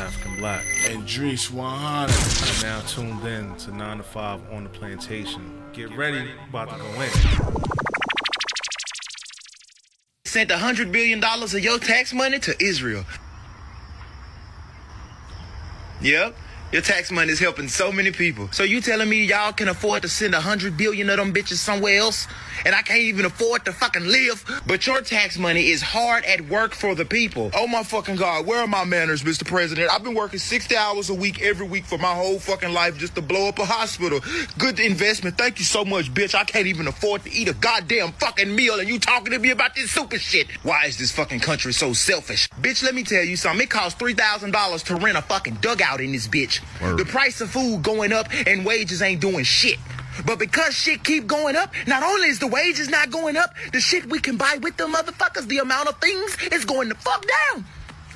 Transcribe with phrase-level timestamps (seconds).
[0.00, 0.64] African Black.
[0.88, 2.62] And Drees 100.
[2.62, 5.62] You're now tuned in to 9 to 5 on the plantation.
[5.72, 7.10] Get ready, about to go in.
[10.24, 13.04] Sent $100 billion of your tax money to Israel.
[16.00, 16.34] Yep.
[16.72, 18.48] Your tax money is helping so many people.
[18.52, 21.56] So you telling me y'all can afford to send a hundred billion of them bitches
[21.56, 22.28] somewhere else?
[22.64, 24.44] And I can't even afford to fucking live?
[24.66, 27.50] But your tax money is hard at work for the people.
[27.54, 29.46] Oh my fucking God, where are my manners, Mr.
[29.46, 29.90] President?
[29.90, 33.14] I've been working 60 hours a week every week for my whole fucking life just
[33.14, 34.20] to blow up a hospital.
[34.58, 35.38] Good investment.
[35.38, 36.34] Thank you so much, bitch.
[36.34, 39.50] I can't even afford to eat a goddamn fucking meal and you talking to me
[39.50, 40.48] about this super shit.
[40.62, 42.48] Why is this fucking country so selfish?
[42.60, 43.64] Bitch, let me tell you something.
[43.64, 46.60] It costs $3,000 to rent a fucking dugout in this bitch.
[46.80, 46.98] Word.
[46.98, 49.78] The price of food going up and wages ain't doing shit.
[50.26, 53.80] But because shit keep going up, not only is the wages not going up, the
[53.80, 57.24] shit we can buy with them motherfuckers, the amount of things is going to fuck
[57.52, 57.64] down.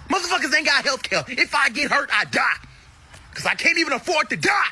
[0.08, 1.24] Motherfuckers ain't got health care.
[1.28, 2.56] If I get hurt, I die.
[3.34, 4.68] Cause I can't even afford to die.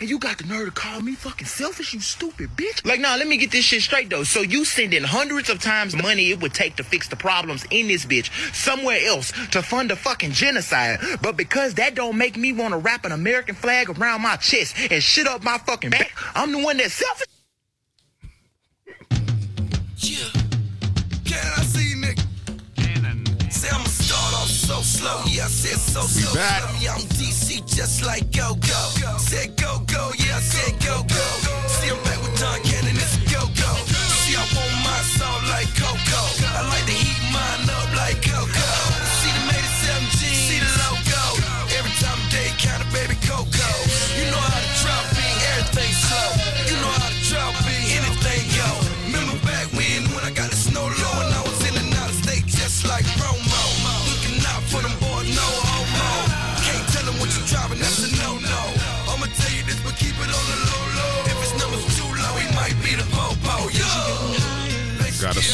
[0.00, 2.84] And you got the nerve to call me fucking selfish, you stupid bitch.
[2.86, 4.24] Like, nah, let me get this shit straight though.
[4.24, 7.88] So you sending hundreds of times money it would take to fix the problems in
[7.88, 11.00] this bitch somewhere else to fund a fucking genocide.
[11.22, 14.76] But because that don't make me want to wrap an American flag around my chest
[14.90, 17.26] and shit up my fucking back, I'm the one that's selfish.
[19.98, 20.43] Yeah.
[24.64, 25.20] So slow.
[25.26, 26.32] Yeah, I said so slow.
[26.34, 26.62] back.
[26.62, 28.80] Love me, I'm DC just like go go.
[29.18, 30.10] Said go go.
[30.16, 31.26] Yeah, I said go go.
[31.68, 32.96] See I'm back with Don Cannon.
[32.96, 33.70] It's go go.
[34.24, 36.20] See I want my soul like Coco.
[36.56, 37.03] I like to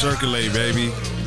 [0.01, 1.20] circulate, baby.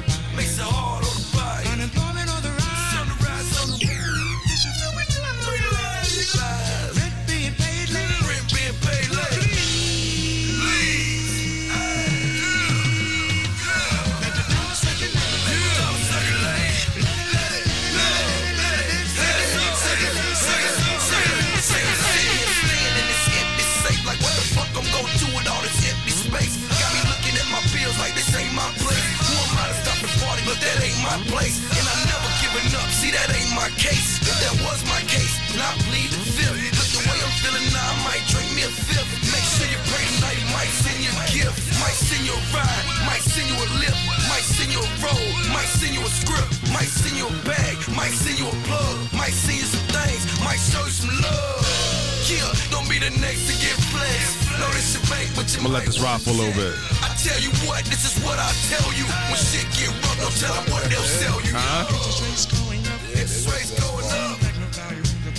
[47.25, 47.77] You a bag.
[47.97, 48.97] Might send you a plug.
[49.13, 50.25] Might send you some things.
[50.45, 51.65] Might show you some love.
[52.29, 54.61] Yeah, don't be the next to get flexed.
[54.61, 56.75] Know this shit bank, but you I'm gonna let this rock for a little bit.
[57.05, 59.05] I tell you what, this is what I tell you.
[59.29, 61.53] When shit get rough, don't tell them what they'll sell you.
[61.53, 61.89] Huh?
[63.13, 64.41] Interest rates going up.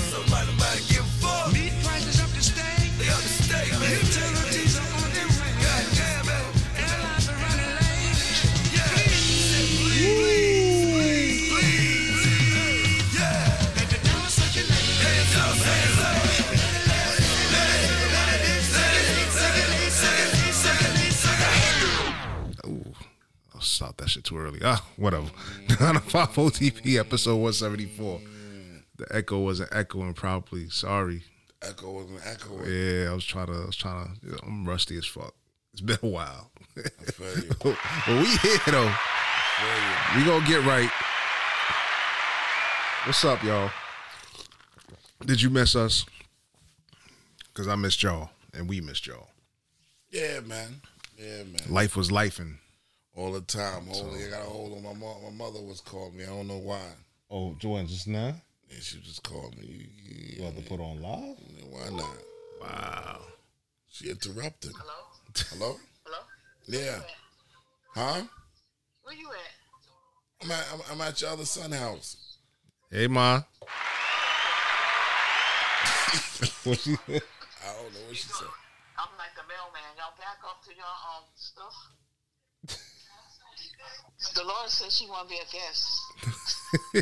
[0.09, 0.49] So might
[0.89, 1.53] give a fuck.
[1.53, 2.89] Meat prices up to stay.
[2.97, 3.97] They up to stay, man.
[4.05, 4.85] Utilities
[23.75, 24.61] Stop that shit too early.
[24.63, 25.29] Ah, whatever.
[25.69, 28.21] 905 OTP episode 174.
[28.97, 30.69] The echo wasn't echoing properly.
[30.69, 31.23] Sorry.
[31.61, 32.71] Echo wasn't echoing.
[32.71, 33.51] Yeah, I was trying to.
[33.51, 34.29] I was trying to.
[34.29, 35.33] yeah, I'm rusty as fuck.
[35.73, 36.51] It's been a while.
[36.77, 36.83] you.
[37.59, 37.77] but
[38.07, 38.93] we here though.
[40.15, 40.89] We gonna get right.
[43.05, 43.71] What's up, y'all?
[45.25, 46.05] Did you miss us?
[47.53, 49.27] Cause I missed y'all, and we missed y'all.
[50.11, 50.79] Yeah, man.
[51.17, 51.59] Yeah, man.
[51.67, 52.59] Life was lifing.
[53.15, 53.87] All the time.
[53.87, 55.23] Holy, I got a hold on my mom.
[55.23, 56.25] My mother was calling me.
[56.25, 56.81] I don't know why.
[57.31, 58.35] Oh, Joanne, just now?
[58.69, 59.87] And she just called me.
[60.37, 61.37] You have to put on live?
[61.69, 62.17] Why not?
[62.61, 63.21] Wow.
[63.89, 64.73] She interrupted.
[64.75, 64.93] Hello?
[65.51, 65.79] Hello?
[66.03, 66.19] Hello?
[66.67, 66.99] Yeah.
[67.93, 68.23] Huh?
[69.03, 69.55] Where you at?
[70.43, 72.17] I'm at, I'm, I'm at your other son house.
[72.91, 73.35] Hey, ma.
[76.65, 76.91] what she?
[76.91, 78.47] I don't know what she said.
[78.99, 79.95] I'm like the mailman.
[79.97, 81.73] Y'all back up to your um stuff.
[84.33, 85.83] Dolores said she want to be a guest,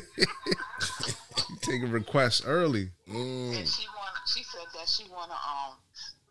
[1.62, 2.90] Taking requests early.
[3.10, 3.58] Mm.
[3.60, 4.16] and she want.
[4.28, 5.74] She said that she want to um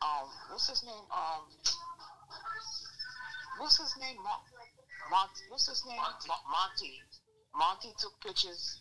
[0.02, 1.44] um what's his name um
[3.58, 4.46] what's his name Mon-
[5.10, 6.28] Monty what's his name Monty.
[6.50, 7.02] Monty
[7.54, 8.80] Monty took pictures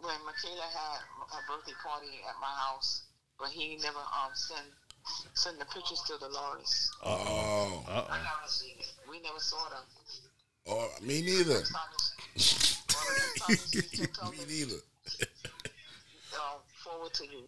[0.00, 1.00] when Michaela had
[1.32, 3.04] a birthday party at my house,
[3.38, 4.66] but he never um sent
[5.34, 6.90] send the pictures to Dolores.
[7.04, 8.92] Oh, I never seen it.
[9.08, 9.84] We never saw them.
[10.66, 11.54] Oh, me neither.
[11.54, 12.00] Next time you-
[12.94, 14.80] well, the next time you see Tim Me neither.
[16.38, 17.44] um, forward to you.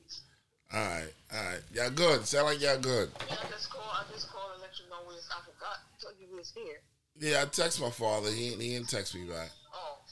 [0.73, 1.63] All right, all right.
[1.73, 2.27] Y'all good.
[2.27, 3.09] Sound like y'all good.
[3.29, 3.87] Yeah, I just call.
[3.87, 5.31] I just call and let you know it's.
[5.31, 6.83] I forgot to tell you it's here.
[7.19, 8.29] Yeah, I text my father.
[8.31, 9.51] He he didn't text me back.
[9.73, 10.03] Oh,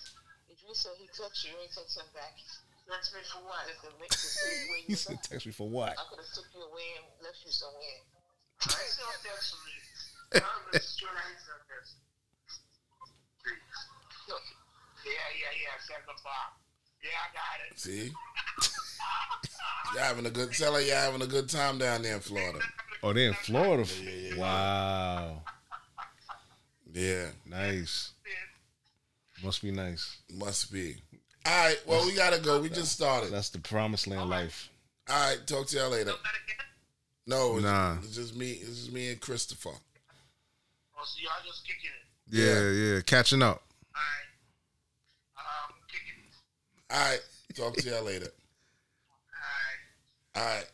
[0.49, 2.39] if you said he text you, you ain't text him back.
[2.89, 3.67] Text me for what?
[3.69, 5.25] If the make the city where He said, at.
[5.25, 7.99] "Text me for what?" I could have took you away and left you somewhere.
[8.63, 10.41] I still text me.
[14.29, 15.77] Yeah, yeah, yeah.
[15.81, 16.55] Send the box.
[17.03, 17.79] Yeah, I got it.
[17.79, 18.11] See?
[19.95, 20.55] y'all having a good.
[20.55, 22.59] Sound like y'all having a good time down there in Florida.
[23.03, 23.85] Oh, they in Florida.
[24.03, 24.39] Yeah, yeah.
[24.41, 25.43] Wow,
[26.93, 28.13] Yeah, nice.
[29.43, 30.17] Must be nice.
[30.33, 30.97] must be.
[31.45, 31.77] All right.
[31.87, 32.61] Well, we gotta go.
[32.63, 33.31] We just started.
[33.31, 34.71] That's the promised land life.
[35.11, 35.47] All right.
[35.47, 36.13] Talk to y'all later.
[37.27, 37.97] No, it's, Nah.
[38.03, 38.53] it's just me.
[38.53, 39.71] It's just me and Christopher.
[40.97, 42.07] Oh, so y'all just kicking it.
[42.31, 43.63] Yeah, yeah, catching up.
[43.95, 45.45] All right.
[45.69, 46.35] Um, kicking it.
[46.95, 47.21] All right.
[47.57, 48.27] Talk to y'all later.
[50.37, 50.45] All right.
[50.45, 50.65] All right.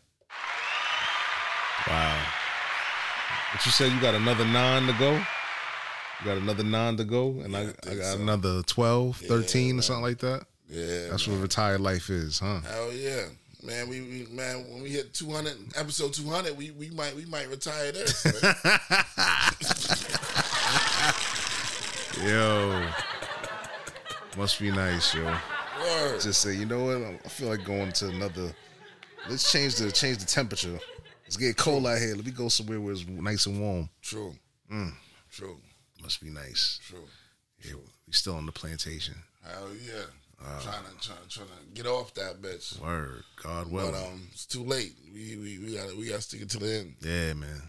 [1.88, 2.26] Wow.
[3.52, 5.12] But you said you got another nine to go?
[5.14, 7.40] You got another nine to go?
[7.42, 8.20] And I, Yeah, I I got so.
[8.20, 10.44] another 12, 13 or something like that?
[10.68, 11.08] Yeah.
[11.10, 11.36] That's man.
[11.36, 12.60] what retired life is, huh?
[12.60, 13.24] Hell yeah,
[13.64, 13.88] man.
[13.88, 17.24] We, we man when we hit two hundred episode two hundred, we we might we
[17.24, 18.24] might retire this.
[22.24, 22.88] Yo.
[24.36, 25.36] Must be nice, yo.
[25.80, 26.20] Word.
[26.20, 26.96] Just say, you know what?
[27.24, 28.52] I feel like going to another.
[29.28, 30.78] Let's change the change the temperature.
[31.24, 32.14] Let's get cold out here.
[32.16, 33.88] Let me go somewhere where it's nice and warm.
[34.02, 34.34] True.
[34.72, 34.92] Mm.
[35.30, 35.58] True.
[36.02, 36.80] Must be nice.
[36.88, 37.04] True.
[37.64, 37.74] Yeah,
[38.06, 39.14] we still on the plantation.
[39.44, 40.02] Hell yeah.
[40.42, 40.60] Uh.
[40.62, 42.80] trying to trying, trying to get off that bitch.
[42.80, 43.92] Word, God willing.
[43.92, 44.94] But um, it's too late.
[45.12, 46.94] We we we got we got to stick it to the end.
[47.02, 47.62] yeah, man.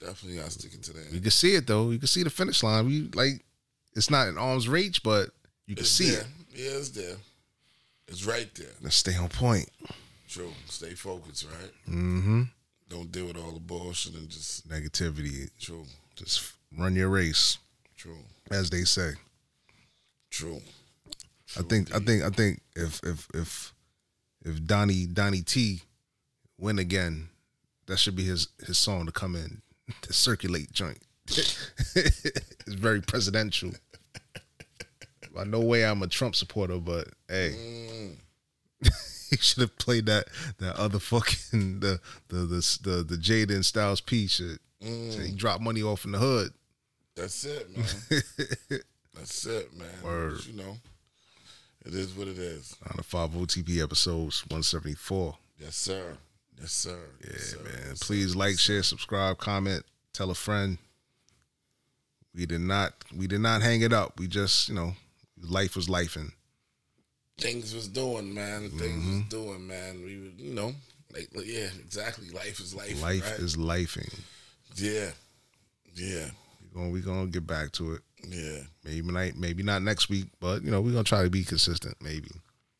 [0.00, 1.12] Definitely got to stick it to the end.
[1.12, 1.90] You can see it though.
[1.90, 2.86] You can see the finish line.
[2.86, 3.44] We like
[3.96, 5.30] it's not in arm's reach, but
[5.66, 6.20] you can It's see there.
[6.20, 6.26] it.
[6.54, 7.16] Yeah, it's there.
[8.08, 8.68] It's right there.
[8.82, 9.68] Let's stay on point.
[10.28, 10.52] True.
[10.66, 11.70] Stay focused, right?
[11.88, 12.42] Mm-hmm.
[12.88, 15.50] Don't deal with all the bullshit and just Negativity.
[15.60, 15.84] true,
[16.16, 17.58] Just run your race,
[17.96, 18.16] true,
[18.50, 19.10] as they say.
[20.30, 20.60] true.
[21.58, 23.74] I think I think I think if if if
[24.44, 25.82] if Donnie Donnie T
[26.58, 27.28] win again,
[27.86, 29.62] that should be his his song to come in
[30.02, 30.98] to circulate joint.
[31.26, 31.68] it's
[32.66, 33.72] very presidential.
[35.38, 38.16] I no way I'm a Trump supporter, but hey, mm.
[39.30, 40.26] he should have played that
[40.58, 44.58] that other fucking the the the the, the Jaden Styles P shit.
[44.82, 45.12] Mm.
[45.12, 46.52] So he dropped money off in the hood.
[47.16, 47.86] That's it, man.
[49.14, 49.88] That's it, man.
[50.04, 50.44] Word.
[50.46, 50.76] You know,
[51.84, 52.76] it is what it is.
[52.88, 55.36] On the five OTP episodes one seventy four.
[55.58, 56.16] Yes, sir.
[56.60, 56.98] Yes, sir.
[57.20, 57.62] Yeah, yes, sir.
[57.62, 57.82] man.
[57.88, 58.38] Yes, Please sir.
[58.38, 60.78] like, share, subscribe, comment, tell a friend.
[62.34, 64.18] We did not we did not hang it up.
[64.18, 64.94] We just, you know,
[65.42, 66.30] life was lifing.
[67.38, 68.70] Things was doing, man.
[68.70, 69.18] Things Mm-hmm.
[69.18, 70.02] was doing, man.
[70.04, 70.72] We, were, you know,
[71.14, 72.28] like, yeah, exactly.
[72.30, 73.00] Life is life.
[73.02, 73.38] Life right?
[73.40, 74.12] is lifing.
[74.76, 75.10] Yeah,
[75.94, 76.28] yeah,
[76.74, 78.02] We're gonna we gonna get back to it.
[78.28, 78.60] yeah.
[78.84, 81.96] Maybe not maybe not next week, but you know, we're gonna try to be consistent.
[82.02, 82.30] Maybe.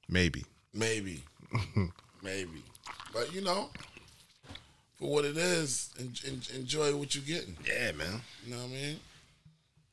[0.09, 0.45] Maybe.
[0.75, 1.23] Maybe,
[2.23, 2.63] maybe.
[3.13, 3.71] But you know,
[4.99, 7.57] for what it is, en- en- enjoy what you're getting.
[7.67, 8.21] Yeah, man.
[8.45, 8.97] You know what I mean?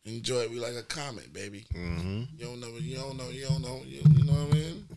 [0.05, 0.51] Enjoy it.
[0.51, 1.65] We like a comet, baby.
[1.73, 2.23] Mm-hmm.
[2.37, 2.67] You don't know.
[2.79, 3.29] You don't know.
[3.29, 3.81] You don't know.
[3.85, 4.85] You, you know what I mean?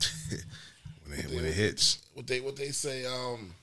[1.08, 2.00] When it, when it hits.
[2.12, 3.06] What they what they say?
[3.06, 3.54] Um,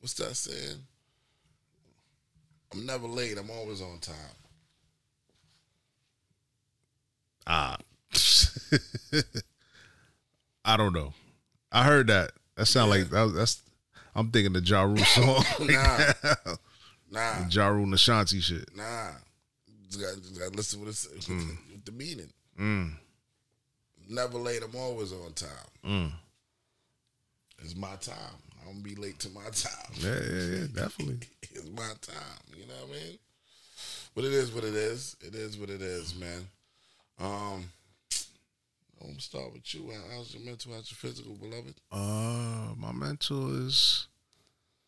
[0.00, 0.78] what's that saying?
[2.72, 3.36] I'm never late.
[3.36, 4.14] I'm always on time.
[7.46, 7.76] Ah.
[10.64, 11.12] I don't know.
[11.70, 12.30] I heard that.
[12.56, 13.60] That sound like that that's
[14.14, 15.44] I'm thinking the Ja Rule song.
[15.60, 16.12] Nah,
[17.10, 18.74] nah, ja Rule and Ashanti shit.
[18.74, 19.10] nah.
[19.88, 21.26] Just got, just got to listen with, this, Mm.
[21.48, 22.96] the, with the meaning.
[24.08, 24.62] Never late.
[24.62, 25.48] I'm always on time.
[25.84, 26.12] Mm.
[27.62, 28.16] It's my time.
[28.62, 29.92] I'm gonna be late to my time.
[29.94, 31.18] Yeah, yeah, yeah, definitely.
[31.42, 32.40] it's my time.
[32.56, 33.18] You know what I mean?
[34.14, 35.16] But it is what it is.
[35.20, 36.46] It is what it is, man.
[37.18, 37.64] Um,
[39.00, 39.90] I'm gonna start with you.
[39.92, 40.72] How- How's your mental?
[40.72, 41.74] How's your physical, beloved?
[41.92, 44.06] Uh, my mental is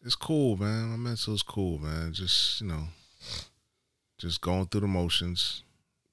[0.05, 0.91] it's cool, man.
[0.91, 2.13] My mental is cool, man.
[2.13, 2.85] Just you know,
[4.19, 5.63] just going through the motions,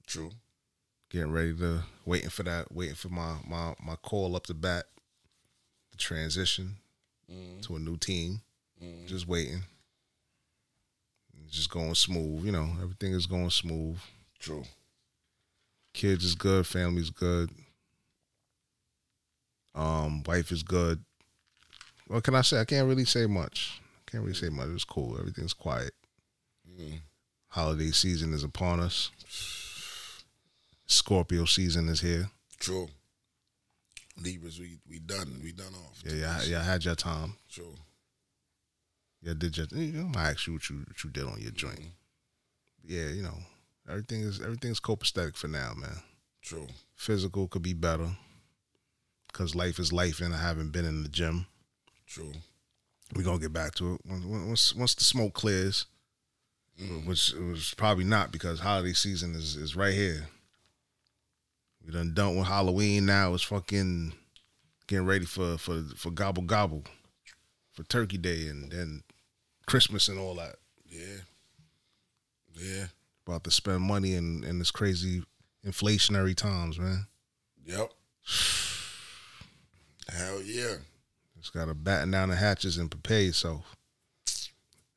[0.05, 0.31] True.
[1.09, 4.85] getting ready to waiting for that, waiting for my my my call up the bat,
[5.91, 6.75] the transition
[7.31, 7.61] mm-hmm.
[7.61, 8.41] to a new team.
[8.81, 9.07] Mm-hmm.
[9.07, 9.63] Just waiting.
[11.49, 12.69] Just going smooth, you know.
[12.81, 13.97] Everything is going smooth.
[14.39, 14.63] True.
[15.93, 17.49] Kids is good, family's good.
[19.73, 21.03] Um, wife is good.
[22.07, 22.59] What can I say?
[22.59, 23.81] I can't really say much.
[24.05, 24.69] Can't really say much.
[24.69, 25.17] It's cool.
[25.17, 25.93] Everything's quiet.
[26.69, 26.97] Mm-hmm.
[27.55, 29.11] Holiday season is upon us.
[30.87, 32.29] Scorpio season is here.
[32.59, 32.89] True.
[34.21, 35.39] Libras, we we done.
[35.41, 36.03] We done off.
[36.05, 36.63] Yeah, yeah, yeah.
[36.63, 37.37] had your time.
[37.49, 37.75] True.
[39.21, 39.67] Yeah, did your.
[39.71, 41.79] You know, I ask you what you what you did on your joint.
[41.79, 42.93] Mm-hmm.
[42.93, 43.37] Yeah, you know,
[43.89, 46.01] everything is everything's copacetic for now, man.
[46.41, 46.67] True.
[46.95, 48.09] Physical could be better
[49.29, 51.45] because life is life, and I haven't been in the gym.
[52.05, 52.33] True.
[53.15, 55.85] We're gonna get back to it once once, once the smoke clears,
[57.05, 60.27] which it was probably not because holiday season is is right here.
[61.85, 63.33] We done done with Halloween now.
[63.33, 64.13] It's fucking
[64.87, 66.83] getting ready for for for gobble gobble
[67.73, 69.03] for Turkey Day and then
[69.65, 70.55] Christmas and all that.
[70.89, 71.17] Yeah.
[72.57, 72.85] Yeah.
[73.27, 75.23] About to spend money in in this crazy
[75.65, 77.07] inflationary times, man.
[77.65, 77.91] Yep.
[80.09, 80.75] Hell yeah.
[81.37, 83.75] Just gotta batten down the hatches and prepare yourself.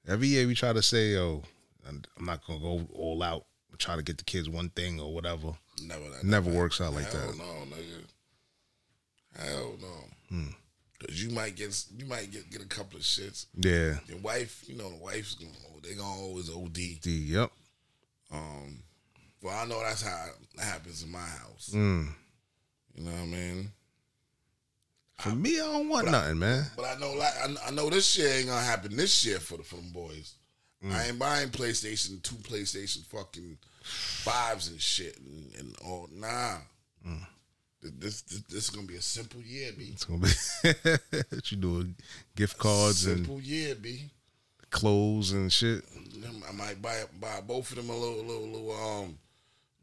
[0.06, 1.42] Every year we try to say, "Yo,
[1.88, 3.46] I'm I'm not gonna go all out,
[3.78, 5.52] try to get the kids one thing or whatever."
[5.82, 6.24] Never that.
[6.24, 7.18] Never works out like that.
[7.18, 7.38] Hell that.
[7.38, 8.04] no, nigga.
[9.38, 10.36] Hell no.
[10.36, 10.50] Hmm.
[11.00, 13.46] Cause you might get you might get get a couple of shits.
[13.54, 15.52] Yeah, Your wife, you know, the wife's gonna
[15.82, 16.72] they gonna always OD.
[16.72, 17.00] D.
[17.04, 17.52] Yep.
[18.32, 18.82] Um,
[19.40, 21.70] well, I know that's how it happens in my house.
[21.72, 22.08] Mm.
[22.94, 23.70] You know what I mean?
[25.20, 26.64] For me, I don't want nothing, man.
[26.76, 29.56] But I know, like, I, I know this shit ain't gonna happen this year for
[29.56, 30.34] the for them boys.
[30.84, 30.94] Mm.
[30.94, 36.08] I ain't buying PlayStation two, PlayStation fucking fives and shit, and, and all.
[36.12, 36.58] Nah,
[37.06, 37.26] Mm.
[37.82, 39.90] this, this this is gonna be a simple year, b.
[39.92, 40.28] It's gonna be
[41.30, 41.94] what you doing?
[42.36, 44.10] Gift cards and simple year, b.
[44.70, 45.84] clothes and shit.
[46.48, 49.18] I might buy buy both of them a little little little um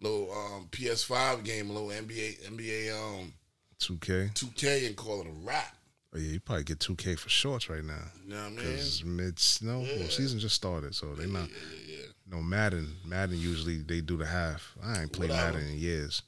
[0.02, 3.34] little um PS5 game, a little NBA NBA um
[3.80, 4.30] Two K.
[4.34, 5.75] 2K, and call it a wrap.
[6.15, 8.00] Oh yeah, you probably get two K for shorts right now.
[8.24, 8.55] You know what I mean?
[8.57, 11.50] Because mid snow, well, season just started, so they not.
[11.50, 12.05] Yeah, yeah.
[12.31, 14.75] No Madden, Madden usually they do the half.
[14.84, 15.53] I ain't played Whatever.
[15.57, 16.22] Madden in years.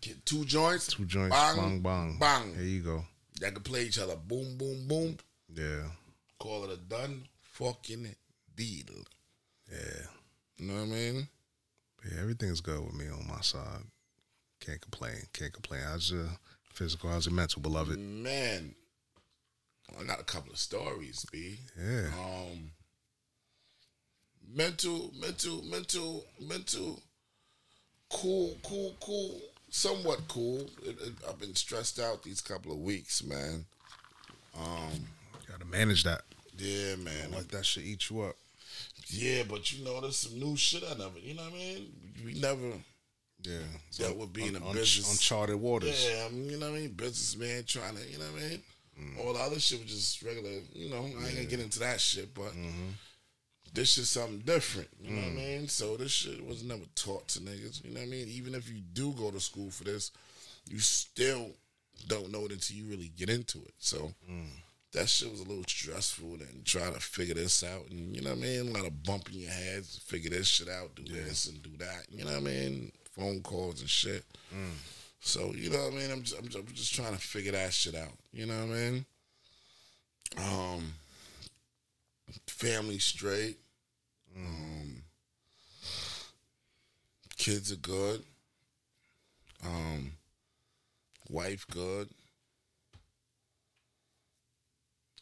[0.00, 2.54] Get two joints, Two joints, bang, bang, bang, bang.
[2.54, 3.04] There you go.
[3.40, 4.16] That can play each other.
[4.16, 5.16] Boom, boom, boom.
[5.54, 5.82] Yeah,
[6.38, 8.08] Call it a done fucking
[8.56, 9.04] deal.
[9.70, 10.06] yeah,
[10.56, 11.28] You know what I mean?
[12.10, 12.20] yeah.
[12.22, 13.82] Everything's good with me on my side.
[14.60, 15.16] Can't complain.
[15.34, 15.82] Can't complain.
[15.84, 16.26] How's your
[16.72, 17.10] physical?
[17.10, 17.98] How's your mental, beloved?
[17.98, 18.74] Man,
[19.98, 21.58] I got a couple of stories, B.
[21.78, 22.08] Yeah.
[22.18, 22.70] Um,
[24.54, 27.02] mental, mental, mental, mental.
[28.10, 29.40] Cool, cool, cool.
[29.70, 30.60] Somewhat cool.
[30.84, 33.66] It, it, I've been stressed out these couple of weeks, man.
[34.58, 35.06] Um,
[35.48, 36.22] Got to manage that.
[36.56, 37.32] Yeah, man.
[37.32, 38.36] Like that should eat you up.
[39.08, 41.18] Yeah, but you know, there's some new shit I never.
[41.18, 41.92] You know what I mean?
[42.24, 42.72] We never.
[43.42, 43.58] Yeah.
[44.00, 45.10] That would be in a un- business.
[45.10, 46.08] uncharted waters.
[46.08, 46.92] Yeah, I mean, you know what I mean?
[46.92, 48.62] Businessman trying to, you know what I mean?
[49.00, 49.18] Mm.
[49.18, 52.00] All the other shit was just regular, you know, I ain't gonna get into that
[52.00, 52.90] shit, but Mm-hmm.
[53.74, 55.34] this shit something different, you know Mm.
[55.34, 55.68] what I mean?
[55.68, 58.28] So this shit was never taught to niggas, you know what I mean?
[58.28, 60.12] Even if you do go to school for this,
[60.68, 61.50] you still
[62.08, 63.74] don't know it until you really get into it.
[63.78, 64.48] So Mm.
[64.92, 68.30] that shit was a little stressful and trying to figure this out and you know
[68.30, 68.68] what I mean?
[68.68, 72.06] A lot of bumping your heads, figure this shit out, do this and do that.
[72.10, 72.92] You know what I mean?
[73.12, 74.24] Phone calls and shit.
[75.26, 76.10] So you know what I mean.
[76.12, 78.12] I'm just, I'm just, I'm just trying to figure that shit out.
[78.32, 79.06] You know what I mean.
[80.38, 80.94] Um,
[82.46, 83.58] family straight.
[84.36, 85.02] Um,
[87.36, 88.22] kids are good.
[89.64, 90.12] Um,
[91.28, 92.08] wife good.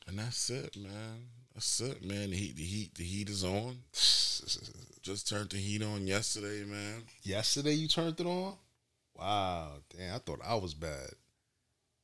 [0.07, 1.29] And that's it, man.
[1.55, 2.29] That's it, man.
[2.29, 3.79] The heat, the heat, the heat is on.
[5.03, 7.05] Just turned the heat on yesterday, man.
[7.23, 8.55] Yesterday you turned it on?
[9.19, 10.15] Wow, damn!
[10.15, 11.11] I thought I was bad.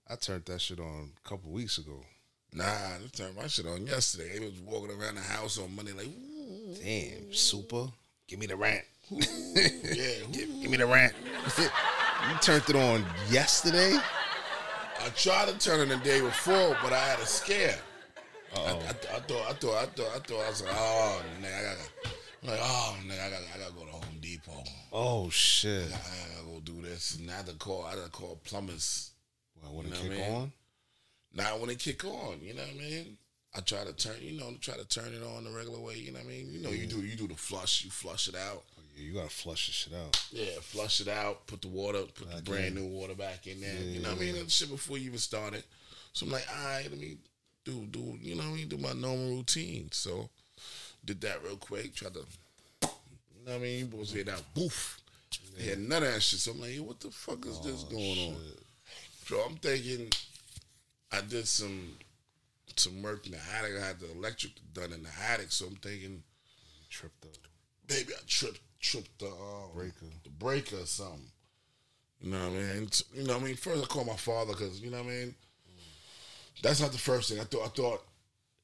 [0.09, 2.03] I turned that shit on a couple weeks ago.
[2.53, 4.39] Nah, I turned my shit on yesterday.
[4.39, 7.87] They was walking around the house on Monday like, ooh, Damn, super.
[8.27, 8.85] Give me the rant.
[9.11, 9.23] yeah,
[10.33, 11.13] Give, give me the rant.
[11.59, 11.69] you
[12.41, 13.97] turned it on yesterday?
[15.03, 17.77] I tried to turn it the day before, but I had a scare.
[18.57, 18.73] I, I.
[18.73, 22.15] I thought, I thought, I thought, I thought, I was like, oh, nigga, I gotta,
[22.43, 24.65] I'm like, oh, nigga, I gotta, I gotta go to Home Depot.
[24.93, 25.89] Oh shit!
[25.89, 29.11] I gotta go do this, and I had to call, I had to call plumbers.
[29.63, 30.37] Well, when it You know kick I mean?
[30.37, 30.53] on?
[31.35, 33.17] Now when it kick on, you know what I mean.
[33.55, 35.97] I try to turn, you know, try to turn it on the regular way.
[35.97, 36.53] You know what I mean.
[36.53, 38.63] You know, you do, you do the flush, you flush it out.
[38.79, 40.25] Oh, yeah, you gotta flush this shit out.
[40.31, 43.61] Yeah, flush it out, put the water, put the Back brand new water back in
[43.61, 43.75] there.
[43.75, 44.37] Yeah, you know what I mean?
[44.37, 45.65] And shit before you even started.
[46.13, 47.19] So I'm like, all right, let me
[47.65, 49.89] do do you know what I mean, do my normal routine.
[49.93, 50.31] So
[51.05, 52.21] did that real quick, tried to
[52.83, 55.01] you know what I mean, you boys hear that boof.
[55.57, 56.41] They had none of that shit.
[56.41, 58.37] So I'm like, what the fuck is Oh, this going on?
[59.27, 60.09] So I'm thinking
[61.13, 61.97] I did some
[62.77, 63.73] some work in the attic.
[63.81, 66.23] I had the electric done in the attic, so I'm thinking
[66.91, 67.31] Tripped up.
[67.89, 70.07] maybe I tripped tripped the um, Breaker.
[70.25, 71.31] the breaker or something.
[72.21, 72.71] You know what I mean?
[72.77, 73.57] And you know what I mean?
[73.57, 75.35] First I called my father because you know what I mean.
[76.63, 77.41] That's not the first thing.
[77.41, 78.03] I thought I thought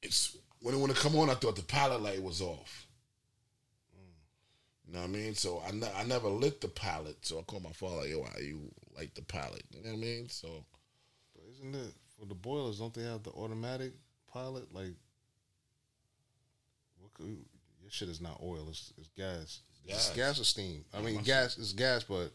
[0.03, 1.29] it's when it when it come on.
[1.29, 2.87] I thought the pilot light was off.
[4.87, 5.35] You know what I mean?
[5.35, 7.17] So I, ne- I never lit the pilot.
[7.25, 7.97] So I called my father.
[7.97, 9.63] Like, Yo, why you light the pilot?
[9.69, 10.29] You know what I mean?
[10.29, 10.63] So
[11.35, 12.79] But isn't it for the boilers?
[12.79, 13.91] Don't they have the automatic
[14.31, 14.73] pilot?
[14.73, 14.93] Like,
[16.99, 17.25] what could,
[17.81, 18.67] your shit is not oil.
[18.69, 19.59] It's, it's gas.
[19.83, 20.15] It's Gas.
[20.15, 20.85] gas or steam.
[20.93, 21.57] I mean, gas.
[21.57, 22.31] It's gas, but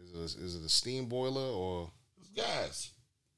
[0.00, 1.90] is it, is it a steam boiler or?
[2.20, 2.90] it's gas.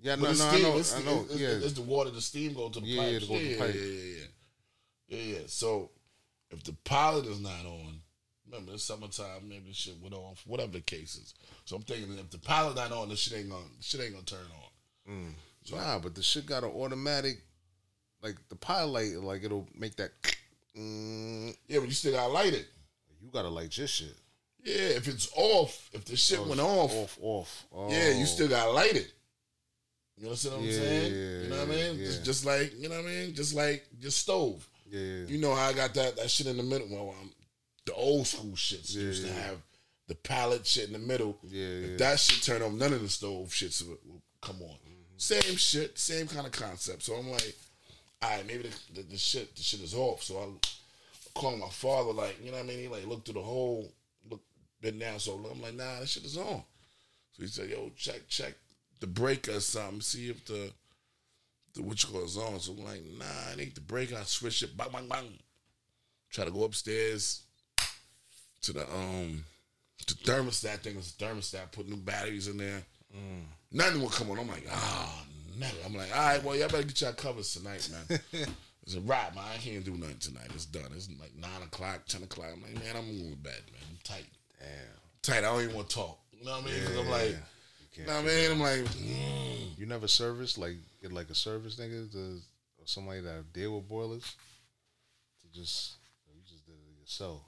[0.03, 1.25] Yeah, But no, it's no, I know, It's, I know.
[1.31, 3.27] it's, yeah, it's the water, the steam go to the Yeah, yeah, pipes.
[3.27, 3.75] to go to the yeah, pipe.
[3.75, 4.15] yeah, yeah,
[5.09, 5.43] yeah, yeah, yeah.
[5.47, 5.91] So
[6.51, 8.01] if the pilot is not on,
[8.47, 11.35] remember it's summertime, maybe the shit went off, whatever the case is.
[11.65, 14.25] So I'm thinking if the pilot not on, the shit ain't gonna, shit ain't gonna
[14.25, 14.47] turn
[15.09, 15.35] on.
[15.71, 17.41] nah, but the shit got an automatic,
[18.23, 20.11] like the pilot, like it'll make that.
[20.77, 22.67] Mm, Yeah, but you still gotta light it.
[23.23, 24.15] you gotta light your shit.
[24.65, 27.65] Yeah, if it's off, if the shit went off, Off, off.
[27.75, 27.91] Oh.
[27.91, 29.13] yeah, you still gotta light it.
[30.23, 31.13] You understand what I'm Yeah, saying?
[31.13, 31.97] yeah, you know what I mean?
[31.99, 33.35] Just, just like you know what I mean?
[33.35, 34.65] Just like your stove.
[34.89, 35.27] Yeah, yeah.
[35.27, 36.87] You know how I got that that shit in the middle.
[36.89, 37.33] Well, um,
[37.87, 39.57] the old school shits used to have
[40.07, 41.37] the pallet shit in the middle.
[41.43, 41.97] Yeah, If yeah.
[41.97, 44.77] that shit turn off, none of the stove shits will, will come on.
[44.77, 45.17] Mm-hmm.
[45.17, 47.03] Same shit, same kind of concept.
[47.03, 47.57] So I'm like,
[48.23, 50.23] all right, maybe the, the, the shit the shit is off.
[50.23, 50.47] So I
[51.35, 52.79] call my father, like, you know what I mean?
[52.79, 53.91] He like looked through the whole,
[54.31, 54.41] look,
[54.81, 55.51] been down so long.
[55.55, 56.63] I'm like, nah, that shit is on.
[57.33, 58.53] So he said, yo, check, check
[59.03, 60.71] the breaker or something, see if the
[61.75, 62.59] the what you call is on.
[62.61, 64.17] So I'm like, nah, it ain't the breaker.
[64.17, 65.39] I switch it, bang, bang, bang.
[66.31, 67.43] Try to go upstairs
[68.63, 69.45] to the um
[70.07, 72.83] the thermostat thing is a thermostat, put new batteries in there.
[73.71, 74.39] Nothing will come on.
[74.39, 75.25] I'm like, ah,
[75.59, 75.77] never.
[75.85, 78.21] I'm like, all right, well, y'all better get y'all covers tonight, man.
[78.85, 79.45] It's a wrap, man.
[79.55, 80.49] I can't do nothing tonight.
[80.55, 80.91] It's done.
[80.97, 82.49] It's like nine o'clock, ten o'clock.
[82.53, 83.81] I'm like, man, I'm going to bed, man.
[83.89, 84.27] I'm tight.
[84.59, 84.69] Damn.
[85.23, 85.39] Tight.
[85.39, 86.19] I don't even want to talk.
[86.33, 86.81] You know what I mean?
[86.81, 87.37] Because I'm Yeah, like,
[87.95, 88.01] yeah.
[88.01, 88.51] you know what I mean?
[88.51, 89.79] I'm like, mm.
[89.79, 92.41] You never service like get like a service nigga to
[92.79, 94.37] or somebody that deal with boilers
[95.41, 95.95] to just
[96.35, 97.41] you just did it yourself.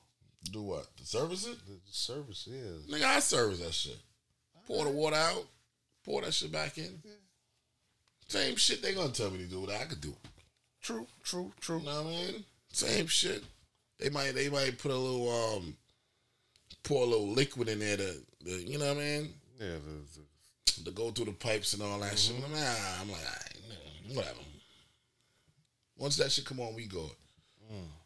[0.53, 0.87] do what?
[0.99, 1.59] The service it?
[1.67, 3.99] The, the service is Nigga, I service that shit.
[4.67, 5.45] Pour the water out,
[6.05, 7.03] pour that shit back in.
[8.29, 10.15] Same shit they gonna tell me to do that I could do.
[10.83, 11.79] true, true, true.
[11.81, 12.45] You know what I mean?
[12.73, 13.43] Same shit.
[13.99, 15.77] They might they might put a little um
[16.83, 19.29] pour a little liquid in there to, to you know what I mean?
[19.61, 20.21] Yeah, the, the,
[20.67, 22.37] To go through the pipes and all that shit.
[22.37, 24.39] I'm like, ah, I'm like, all right, whatever.
[25.97, 27.11] Once that shit come on, we go.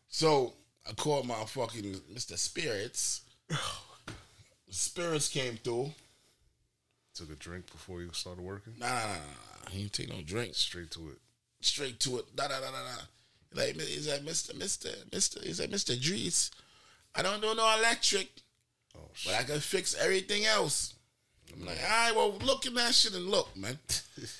[0.09, 0.53] So
[0.89, 1.83] I called my fucking
[2.15, 2.37] Mr.
[2.39, 3.23] Spirits.
[4.71, 5.91] Spirits came through.
[7.15, 8.75] took a drink before you started working.
[8.79, 9.07] Nah, nah, nah,
[9.65, 9.71] nah.
[9.71, 10.59] He didn't take no drinks.
[10.59, 11.19] Straight to it.
[11.61, 12.37] Straight to it.
[12.37, 13.03] Da da da da da.
[13.55, 14.53] Like, is that Mr.
[14.55, 14.95] Mr.
[15.11, 15.43] Mr.
[15.45, 15.97] Is that Mr.
[15.99, 16.51] Drees?
[17.15, 18.29] I don't do no electric,
[18.95, 19.33] Oh shit.
[19.33, 19.41] but.
[19.41, 20.95] I can fix everything else.
[21.55, 23.79] I'm like, all right, well, look at that shit and look, man.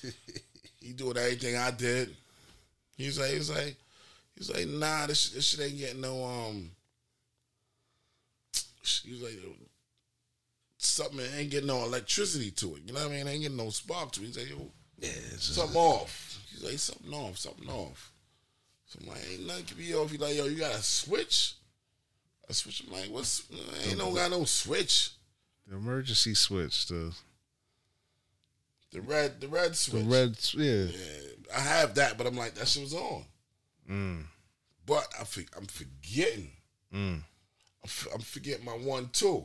[0.81, 2.15] he doing everything I did.
[2.97, 3.75] He's like, he's like,
[4.35, 6.71] he's like, nah, this, this shit ain't getting no um.
[8.81, 9.39] He's like,
[10.77, 12.83] something ain't getting no electricity to it.
[12.85, 13.27] You know what I mean?
[13.27, 14.27] Ain't getting no spark to it.
[14.27, 16.39] He's like, yo, Yeah, something off.
[16.51, 18.11] He's like, something off, something off.
[18.87, 20.09] So I'm like, ain't nothing can be off.
[20.09, 21.53] He's like, yo, you got a switch?
[22.49, 22.83] A switch?
[22.87, 23.43] I'm like, what's,
[23.85, 25.11] ain't no got no switch.
[25.69, 26.87] The emergency switch.
[26.87, 27.13] The
[28.91, 30.03] The red, the red switch.
[30.03, 30.37] the red.
[30.53, 30.97] Yeah.
[30.97, 33.23] Yeah, I have that, but I'm like, that shit was on.
[33.89, 34.23] Mm.
[34.85, 36.51] But I for, I'm forgetting.
[36.93, 37.21] Mm.
[38.13, 39.43] I'm forgetting my one two.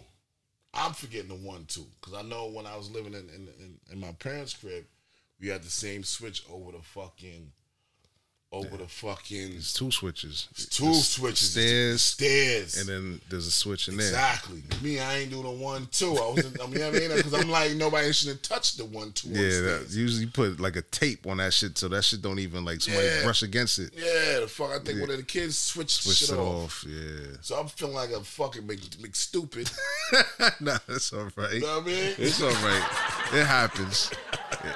[0.73, 3.79] I'm forgetting the one two because I know when I was living in in, in
[3.93, 4.85] in my parents' crib,
[5.41, 7.53] we had the same switch over the fucking
[8.55, 10.49] over the fucking It's two switches.
[10.71, 11.51] two The switches.
[11.51, 12.03] Stairs.
[12.03, 14.07] stairs, And then there's a switch in there.
[14.07, 14.63] exactly.
[14.83, 16.17] Me, I ain't doing the one two.
[16.17, 18.85] I was, in, I mean, I mean, because I'm like nobody should have touched the
[18.85, 19.29] one two.
[19.29, 22.23] on Yeah, that, usually you put like a tape on that shit so that shit
[22.23, 23.23] don't even like somebody Yeah.
[23.25, 23.93] brush against it.
[23.97, 24.71] Yeah, the fuck.
[24.71, 26.65] I think one of the kids switched Switch shit it off.
[26.65, 26.85] off.
[26.89, 27.37] Yeah.
[27.41, 29.71] So I'm feeling like a fucking big, big stupid.
[30.61, 31.55] nah, that's all right.
[31.55, 32.15] You know what I mean?
[32.19, 32.89] It's all right.
[33.33, 34.11] It happens.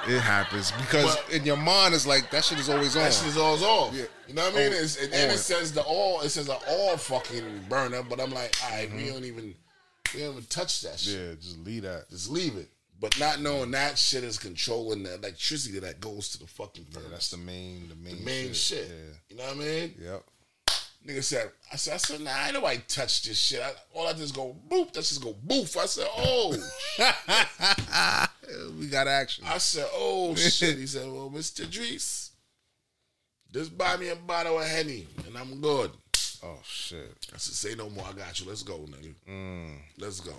[0.07, 3.03] It, it happens because But- in your mind it's like that shit is always on.
[3.03, 3.93] That shit is always off.
[3.95, 4.05] Yeah.
[4.27, 4.73] You know what I mean?
[4.73, 6.21] Oh, It's, and, and it says the all.
[6.21, 8.03] It says the all fucking burner.
[8.03, 8.97] But I'm like, all right, Mm-hmm.
[8.97, 9.55] we don't even,
[10.13, 11.19] we don't even touch that shit.
[11.19, 12.09] yeah, just leave that.
[12.09, 12.69] Just leave it.
[13.01, 16.99] But not knowing that shit is controlling the electricity that goes to the fucking Yeah,
[17.09, 18.89] that's the main, the main, the main shit.
[18.89, 19.13] Yeah.
[19.29, 19.93] You know what I mean?
[20.03, 20.23] Yep.
[21.07, 23.61] Nigga said, I said, I said, nah, ain't nobody touch this shit.
[23.61, 24.91] I, all I just go boop.
[24.91, 25.77] That just go boof.
[25.77, 26.57] I said, oh.
[28.79, 29.45] we got action.
[29.47, 30.77] I said, oh shit.
[30.77, 31.65] He said, well, Mr.
[31.65, 32.31] Drees,
[33.51, 35.91] just buy me a bottle of Henny and I'm good.
[36.43, 37.15] Oh shit.
[37.33, 38.05] I said, say no more.
[38.09, 38.47] I got you.
[38.47, 39.13] Let's go, nigga.
[39.29, 39.75] Mm.
[39.97, 40.33] Let's go.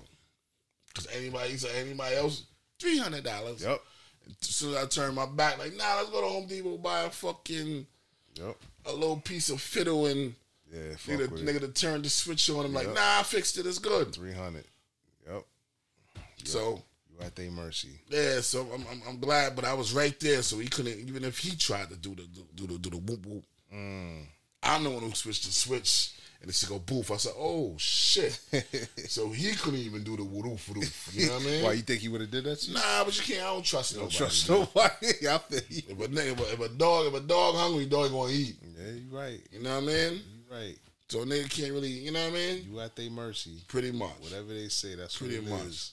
[0.94, 2.44] Cause anybody, said, anybody else,
[2.78, 3.62] three hundred dollars.
[3.62, 3.80] Yep.
[4.42, 7.02] As soon as I turned my back, like, nah, let's go to Home Depot buy
[7.02, 7.86] a fucking
[8.34, 8.56] Yep.
[8.86, 10.34] a little piece of fiddle and
[10.72, 10.94] Yeah.
[10.96, 12.64] Fuck nigga, with nigga to turn the switch on.
[12.64, 13.66] I'm like, nah, I fixed it.
[13.66, 14.12] It's good.
[14.14, 14.64] Three hundred.
[15.28, 15.44] Yep.
[16.44, 16.82] So You
[17.22, 18.00] at their mercy.
[18.08, 21.24] yeah, so I'm, I'm I'm glad, but I was right there, so he couldn't even
[21.24, 23.44] if he tried to do the do the do the whoop whoop.
[23.74, 24.24] Mm.
[24.62, 26.14] I'm the one who switched the switch.
[26.42, 27.10] And it should go boof.
[27.10, 28.32] I said, "Oh shit!"
[29.08, 31.10] so he couldn't even do the woof woof.
[31.12, 31.64] You know what I mean?
[31.64, 32.66] Why you think he would have did that?
[32.72, 33.46] Nah, but you can't.
[33.46, 34.16] I don't trust nobody.
[34.16, 34.60] Trust man.
[34.60, 35.06] nobody.
[35.28, 35.82] I feel you.
[35.90, 38.56] If a nigga, if a, dog, if a dog hungry, dog gonna eat.
[38.74, 39.38] Yeah, you right.
[39.52, 40.12] You know what I mean?
[40.14, 40.78] You right.
[41.08, 41.90] So a nigga can't really.
[41.90, 42.66] You know what I mean?
[42.70, 43.62] You at their mercy.
[43.68, 44.16] Pretty much.
[44.20, 45.66] Whatever they say, that's Pretty what it much.
[45.66, 45.92] is.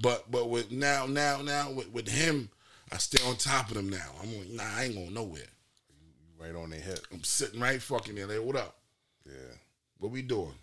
[0.00, 2.48] But but with now now now with, with him,
[2.92, 4.10] I stay on top of them now.
[4.22, 5.42] I'm like, nah, I ain't going nowhere.
[5.90, 7.00] You right on their head.
[7.12, 8.26] I'm sitting right fucking there.
[8.26, 8.76] Like, what up?
[9.26, 9.56] Yeah.
[9.98, 10.54] What we doing?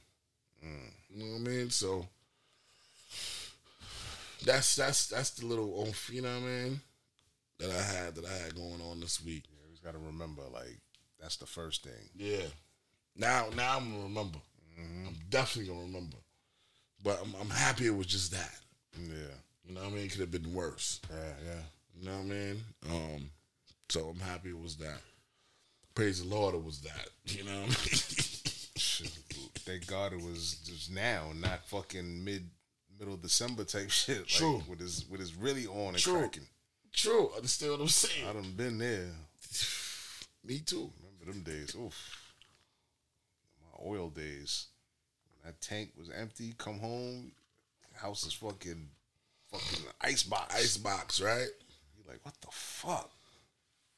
[0.63, 0.91] Mm.
[1.09, 1.69] You know what I mean?
[1.69, 2.05] So
[4.45, 6.81] that's that's that's the little oomph, you know what I mean?
[7.59, 9.43] That I had that I had going on this week.
[9.49, 10.77] Yeah, we just gotta remember, like,
[11.19, 12.09] that's the first thing.
[12.15, 12.47] Yeah.
[13.15, 14.39] Now now I'm gonna remember.
[14.79, 15.07] Mm-hmm.
[15.07, 16.17] I'm definitely gonna remember.
[17.03, 18.59] But I'm I'm happy it was just that.
[18.97, 19.15] Yeah.
[19.67, 20.05] You know what I mean?
[20.05, 20.99] It could have been worse.
[21.09, 21.61] Yeah, yeah.
[21.99, 22.63] You know what I mean?
[22.89, 23.29] Um,
[23.89, 24.99] so I'm happy it was that.
[25.93, 27.07] Praise the Lord, it was that.
[27.25, 29.11] You know what I mean?
[29.63, 32.49] Thank God it was just now, not fucking mid
[32.99, 34.19] middle December type shit.
[34.19, 34.63] Like, True.
[34.67, 36.19] With his with his really on and True.
[36.19, 36.47] cracking.
[36.91, 38.27] True, understand what I'm saying?
[38.27, 39.11] I done been there.
[40.43, 40.91] Me too.
[40.99, 41.75] Remember them days?
[41.75, 41.95] Oof.
[43.61, 44.67] My oil days.
[45.29, 47.31] When that tank was empty, come home,
[48.01, 48.89] house is fucking
[49.51, 50.55] fucking ice box.
[50.55, 51.47] Icebox, right?
[51.97, 53.11] You're like, what the fuck?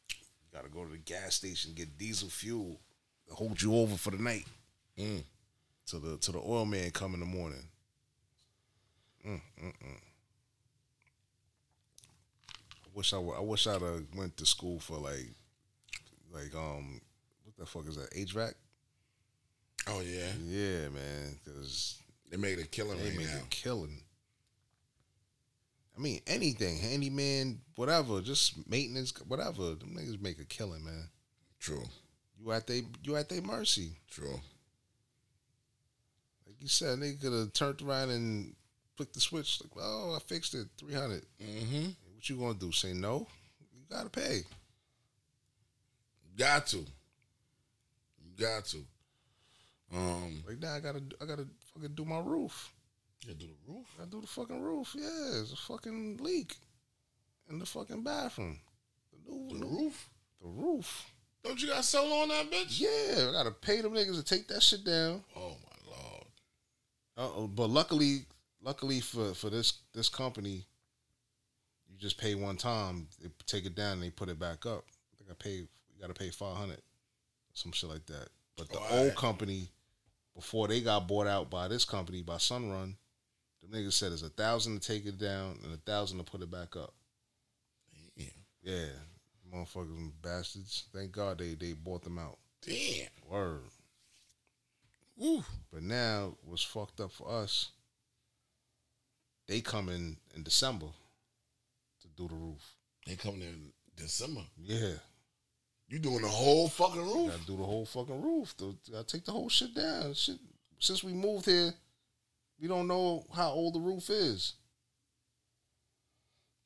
[0.09, 2.79] You gotta go to the gas station, get diesel fuel
[3.27, 4.45] to hold you over for the night.
[4.97, 5.23] Mm.
[5.87, 7.67] To the to the oil man come in the morning.
[9.25, 9.97] Mm, mm, mm.
[12.85, 15.29] I wish I, I wish I'd have went to school for like
[16.33, 16.99] like um
[17.43, 18.53] what the fuck is that HVAC?
[19.87, 21.99] Oh yeah, Yeah, man, because
[22.33, 23.37] they made a killing they right make now.
[23.43, 24.01] a killing.
[25.95, 29.75] I mean, anything, handyman, whatever, just maintenance, whatever.
[29.75, 31.07] Them niggas make a killing, man.
[31.59, 31.83] True,
[32.39, 33.91] You at they, you at their mercy.
[34.09, 34.39] true.
[36.47, 38.55] Like you said, they could have turned around and
[38.97, 39.61] flicked the switch.
[39.61, 41.23] Like, oh, I fixed it, three hundred.
[41.41, 41.85] Mm-hmm.
[42.15, 42.71] What you gonna do?
[42.71, 43.27] Say no?
[43.73, 44.41] You gotta pay.
[46.35, 46.83] Got to.
[48.39, 48.77] Got to.
[49.95, 52.71] Um, Like now, I gotta, I gotta fucking do my roof.
[53.27, 53.87] you do the roof.
[54.01, 54.95] I do the fucking roof.
[54.97, 56.55] Yeah, it's a fucking leak
[57.49, 58.59] in the fucking bathroom.
[59.25, 60.09] The new, The roof.
[60.41, 61.05] the roof.
[61.43, 62.79] Don't you got solar on that bitch?
[62.79, 65.23] Yeah, I gotta pay them niggas to take that shit down.
[65.35, 66.25] Oh my lord.
[67.43, 68.25] Uh, but luckily,
[68.61, 70.65] luckily for for this this company,
[71.89, 73.07] you just pay one time.
[73.21, 74.85] They take it down and they put it back up.
[75.13, 75.55] I think I pay.
[75.55, 76.81] You got to pay five hundred,
[77.53, 78.29] some shit like that.
[78.57, 79.15] But the Oh, old alright.
[79.15, 79.67] company,
[80.35, 82.95] before they got bought out by this company by Sunrun,
[83.61, 86.41] the niggas said it's a thousand to take it down and a thousand to put
[86.41, 86.93] it back up.
[88.17, 88.27] Damn.
[88.61, 90.85] Yeah, motherfucking bastards.
[90.93, 92.37] Thank God they they bought them out.
[92.61, 93.07] Damn.
[93.29, 93.61] Word.
[95.17, 95.43] Woo.
[95.71, 97.69] But now what's fucked up for us,
[99.47, 100.87] they come in in December
[102.01, 102.75] to do the roof.
[103.05, 104.41] They coming in December.
[104.57, 104.95] Yeah.
[105.87, 107.31] You doing the whole fucking roof?
[107.31, 108.55] Gotta do the whole fucking roof.
[108.91, 110.13] Gotta take the whole shit down.
[110.13, 110.37] Shit.
[110.79, 111.73] Since we moved here,
[112.59, 114.53] we don't know how old the roof is.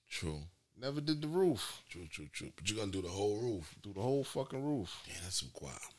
[0.10, 0.42] True.
[0.80, 1.82] Never did the roof.
[1.90, 2.52] True, true, true.
[2.56, 3.76] But you're gonna do the whole roof.
[3.82, 4.96] Do the whole fucking roof.
[5.06, 5.92] Damn, that's some guap.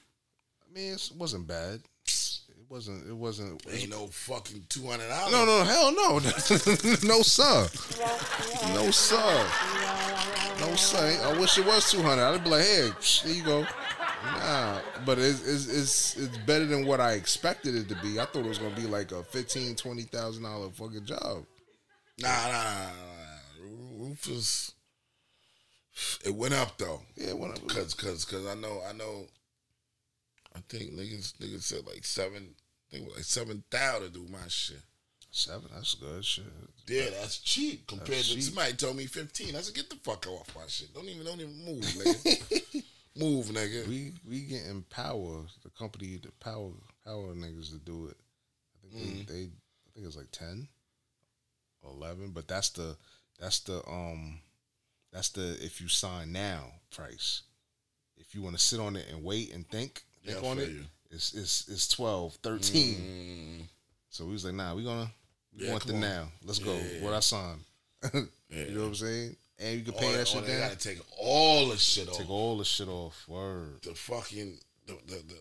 [0.65, 1.81] I mean, it wasn't bad.
[2.69, 3.09] It wasn't.
[3.09, 3.67] It wasn't.
[3.73, 5.33] Ain't no fucking two hundred dollars.
[5.33, 6.19] No, no, hell no.
[7.09, 7.67] no, sir.
[8.75, 9.47] No, sir.
[10.61, 11.19] No, sir.
[11.25, 12.23] I wish it was 200.
[12.23, 13.67] I'd be like, hey, psh, there you go.
[14.25, 18.21] Nah, but it's, it's, it's, it's better than what I expected it to be.
[18.21, 19.77] I thought it was going to be like a $15,000,
[20.11, 21.45] $20,000 fucking job.
[22.19, 22.91] Nah, nah, nah,
[23.99, 24.73] nah, is.
[26.25, 27.01] It went up though.
[27.17, 29.27] Yeah, when I, Cause, cause, cause I know, I know.
[30.57, 32.55] I think niggas, niggas said like seven.
[32.91, 34.81] I think like seven thousand to do my shit.
[35.31, 36.45] seven, that's good shit.
[36.87, 38.45] Yeah, that's cheap compared That's to cheap.
[38.45, 39.55] somebody told me fifteen.
[39.57, 40.93] I said, get the fuck off my shit.
[40.95, 42.83] Don't even, don't even move, nigga.
[43.17, 43.87] Move, nigga.
[43.89, 45.43] We we getting power.
[45.65, 46.71] The company, the power
[47.05, 48.17] power niggas to do it.
[48.85, 49.19] I think Mm-hmm.
[49.27, 50.69] they, they I think it's like ten
[51.85, 52.97] eleven, but that's the
[53.41, 54.41] that's the um
[55.13, 57.43] that's the if you sign now price.
[58.17, 60.69] If you want to sit on it and wait and think think I on it,
[60.69, 60.85] you.
[61.11, 62.95] it's it's it's 12, 13.
[62.97, 63.67] Mm,
[64.11, 65.11] So we was like, nah, we gonna
[65.57, 66.01] we Yeah, want the on.
[66.01, 66.29] now.
[66.45, 66.75] Let's go.
[66.75, 67.05] Yeah.
[67.05, 67.59] What I sign.
[68.03, 68.21] Yeah.
[68.51, 69.37] You know what I'm saying?
[69.59, 70.61] And you can all pay that, that shit they down.
[70.69, 72.17] gotta take all the shit off.
[72.17, 73.25] Take all the shit off.
[73.29, 73.83] Word.
[73.83, 75.35] the fucking the, the, the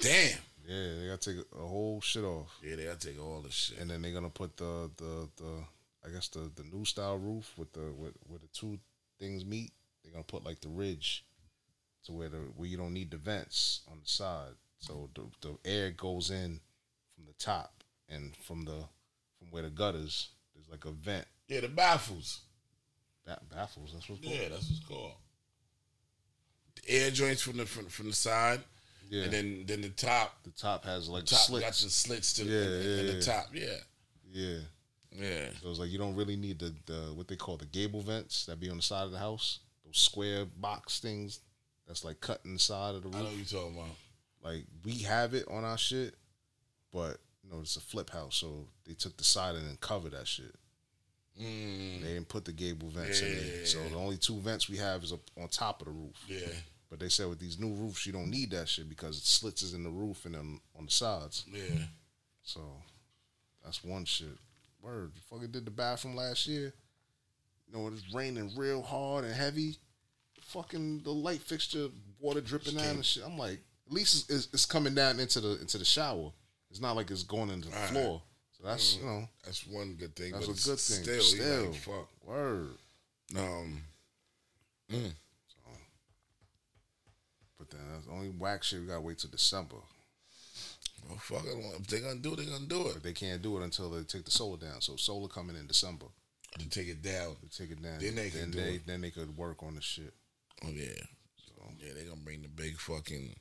[0.00, 0.38] damn.
[0.66, 2.48] Yeah, they gotta take a whole shit off.
[2.64, 3.78] Yeah, they gotta take all the shit.
[3.78, 5.64] and then they're gonna put the the the
[6.06, 8.78] I guess the the new style roof with the with where the two
[9.18, 9.70] things meet.
[10.02, 11.24] They're gonna put like the ridge
[12.06, 15.56] to where the where you don't need the vents on the side, so the the
[15.70, 16.60] air goes in
[17.14, 18.84] from the top and from the
[19.38, 20.30] from where the gutters.
[20.54, 22.40] There's like a vent yeah, the baffles.
[23.26, 23.92] that baffles.
[23.92, 24.34] That's what's called.
[24.34, 25.12] Yeah, that's what's called.
[26.76, 28.60] The air joints from the from, from the side,
[29.10, 29.24] Yeah.
[29.24, 31.64] and then then the top the top has like top slits.
[31.64, 33.20] got the slits to Yeah, in, in yeah, the yeah.
[33.20, 33.46] top.
[33.52, 33.76] Yeah,
[34.32, 34.58] Yeah.
[35.12, 35.48] yeah.
[35.62, 38.46] So it's like you don't really need the, the what they call the gable vents
[38.46, 39.60] that be on the side of the house.
[39.84, 41.40] Those square box things
[41.86, 43.16] that's like cutting the side of the roof.
[43.16, 43.90] I know what you're talking about.
[44.42, 46.14] Like we have it on our shit,
[46.92, 50.12] but you know it's a flip house, so they took the siding and then covered
[50.12, 50.54] that shit.
[51.40, 53.66] Mm, They didn't put the gable vents in there.
[53.66, 56.16] So the only two vents we have is up on top of the roof.
[56.26, 56.46] yeah,
[56.88, 59.62] But they said with these new roofs you don't need that shit because it slits
[59.62, 61.44] is in the roof and then on the sides.
[61.52, 61.84] yeah.
[62.42, 62.60] So
[63.64, 64.38] that's one shit.
[64.80, 66.72] Word, you fucking did the bathroom last year.
[67.68, 69.76] You know, it's raining real hard and heavy.
[70.48, 71.88] Fucking the light fixture,
[72.20, 73.24] water dripping down and shit.
[73.26, 76.30] I'm like, at least it's, it's, it's coming down into the into the shower.
[76.70, 77.88] It's not like it's going into the Right.
[77.90, 78.22] floor.
[78.52, 80.32] So that's you know That's one good thing.
[80.32, 81.02] that's but a good thing.
[81.02, 82.08] Still, Still, like, fuck.
[82.24, 82.68] word.
[83.36, 83.82] Um,
[87.58, 89.76] But then that's the only whack shit we gotta wait till December.
[91.08, 91.56] well, fuck it.
[91.80, 92.94] If they gonna do it, they gonna do it.
[92.94, 94.80] But they can't do it until they take the solar down.
[94.80, 96.06] So solar coming in December.
[96.58, 97.36] To take it down.
[97.42, 97.98] They take it down.
[97.98, 98.86] Then they can then do they it.
[98.86, 100.14] then they could work on the shit.
[100.64, 100.86] Oh yeah.
[101.78, 103.34] yeah, they gonna bring the big fucking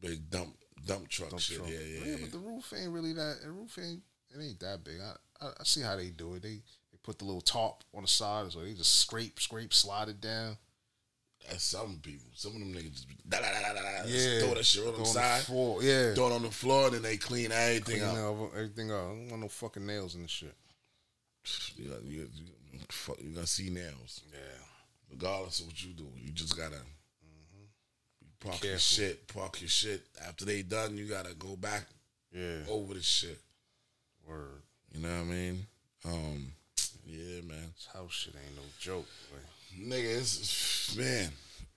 [0.00, 1.58] big dump dump truck dump shit.
[1.58, 1.68] truck.
[1.70, 2.16] Yeah, yeah, yeah.
[2.22, 3.38] But the roof ain't really that.
[3.42, 4.02] The roof ain't.
[4.34, 4.96] It ain't that big.
[5.00, 5.14] I,
[5.44, 6.42] I I see how they do it.
[6.42, 10.08] They they put the little top on the side, so they just scrape, scrape, slide
[10.08, 10.56] it down.
[11.48, 12.26] That's some people.
[12.34, 14.80] Some of them niggas just da, da, da, da, da, da, Yeah, throw that shit
[14.82, 15.82] on Go the on side, floor.
[15.82, 18.40] Yeah, throw it on the floor, and then they clean everything Clean up.
[18.40, 18.96] up everything up.
[18.96, 20.54] I don't want no fucking nails in the shit.
[21.76, 22.28] You got, you,
[22.72, 24.22] you, fuck, you gonna see nails.
[24.32, 24.38] Yeah,
[25.14, 26.80] Regardless of what you do, you just gotta
[28.40, 29.28] park your shit.
[29.28, 30.02] Park your shit.
[30.26, 31.84] After they done, you gotta go back
[32.32, 32.58] yeah.
[32.68, 33.38] over the shit.
[34.28, 34.62] Word.
[34.92, 35.66] You know what I mean?
[36.04, 36.52] Um,
[37.06, 37.72] yeah, man.
[37.74, 39.06] This house shit ain't no joke.
[39.32, 41.30] Like, Nigga, it's, man,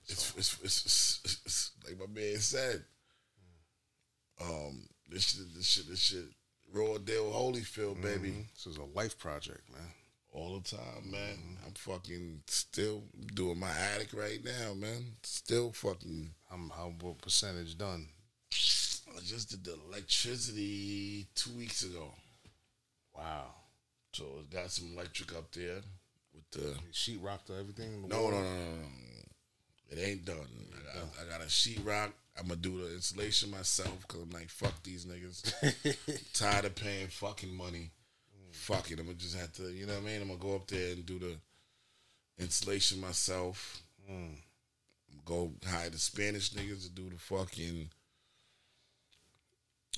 [0.06, 2.82] it's, it's, it's, it's, it's like my man said.
[4.40, 6.24] Um, this shit, this shit, this shit,
[6.72, 9.90] raw deal, Holyfield, baby, this is a life project, man.
[10.32, 11.58] All the time, man.
[11.66, 15.16] I'm fucking still doing my attic right now, man.
[15.22, 16.30] Still fucking.
[16.52, 18.08] I'm how what percentage done?
[18.52, 22.12] I just did the electricity two weeks ago,
[23.16, 23.46] Wow.
[24.12, 25.80] so it got some electric up there
[26.34, 26.74] with the.
[26.92, 28.02] Sheet rock to everything.
[28.08, 28.88] No, no, no, no, no.
[29.90, 30.36] It ain't done.
[30.92, 32.12] I got, I got a sheetrock.
[32.38, 36.32] I'm gonna do the installation myself because I'm like, fuck these niggas.
[36.34, 37.90] Tired of paying fucking money.
[38.68, 38.98] Fuck it.
[39.00, 40.20] I'm gonna just have to, you know what I mean?
[40.20, 41.36] I'm gonna go up there and do the
[42.38, 43.80] installation myself.
[45.24, 47.88] Go hire the Spanish niggas to do the fucking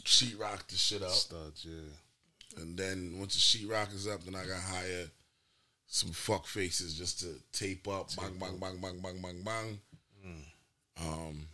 [0.04, 1.10] sheetrock the shit up.
[1.10, 2.62] Studs, yeah.
[2.62, 5.06] And then once the sheetrock is up, then I got hire
[5.88, 9.80] some fuck faces just to tape up, bang, bang, bang, bang, bang, bang, bang.
[11.04, 11.48] Um,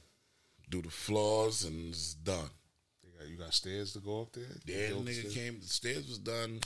[0.68, 2.50] do the floors and it's done.
[3.02, 4.44] You got you got stairs to go up there.
[4.66, 5.34] Yeah, the nigga stairs?
[5.34, 5.60] came.
[5.60, 6.60] The stairs was done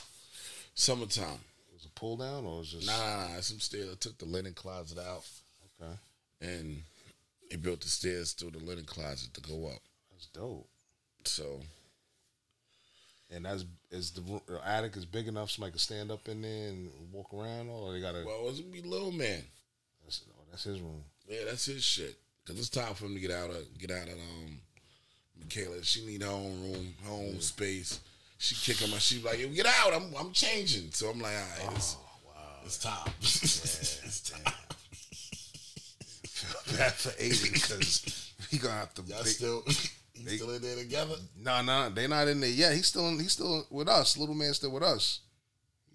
[0.75, 1.41] summertime.
[1.73, 3.41] Was it pull down or was it just Nah, nah, nah.
[3.41, 3.89] Some stairs.
[3.93, 5.25] I took the linen closet out
[5.81, 5.93] okay?
[6.41, 6.83] and
[7.51, 9.81] they built the stairs through the linen closet to go up.
[10.11, 10.69] That's dope.
[11.25, 11.61] So
[13.31, 16.69] And that's is the, the attic is big enough somebody can stand up in there
[16.69, 18.23] and walk around, or they gotta.
[18.25, 19.43] well, it's gonna be little man.
[20.05, 21.03] that's, oh, that's his room.
[21.29, 22.17] Yeah, that's his shit.
[22.47, 24.59] Cause it's time for him to get out of get out of um
[25.39, 25.83] Michaela.
[25.83, 28.01] She need her own room, her own space.
[28.43, 29.03] She kicking my out.
[29.03, 29.93] She like, Yo, get out.
[29.93, 30.91] I'm I'm changing.
[30.93, 33.13] So I'm like, all right, it's, oh, it's time.
[33.21, 34.53] it's time.
[36.79, 39.03] Bad for eighty because he gonna have to.
[39.03, 39.63] Y'all still
[40.25, 41.17] they- still in there together?
[41.39, 42.73] Nah, nah, they not in there yet.
[42.73, 44.17] He's still he's still with us.
[44.17, 45.21] Little man still with us.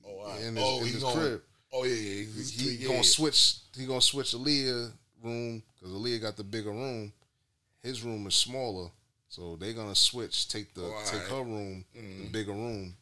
[0.07, 0.41] Oh, right.
[0.41, 1.41] In his- oh, in his going, crib.
[1.73, 2.25] Oh yeah, yeah.
[2.35, 2.89] He's, He yeah.
[2.89, 3.55] gonna switch.
[3.75, 4.91] He gonna switch Aaliyah
[5.23, 7.11] room because Aaliyah got the bigger room.
[7.81, 8.89] His room is smaller,
[9.35, 10.47] so they're gonna switch.
[10.47, 12.95] Take the Oh, take her room, the bigger room.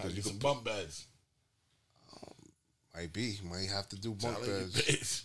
[0.00, 1.06] To you some bump beds.
[2.94, 5.24] Might be, might have to do bump beds.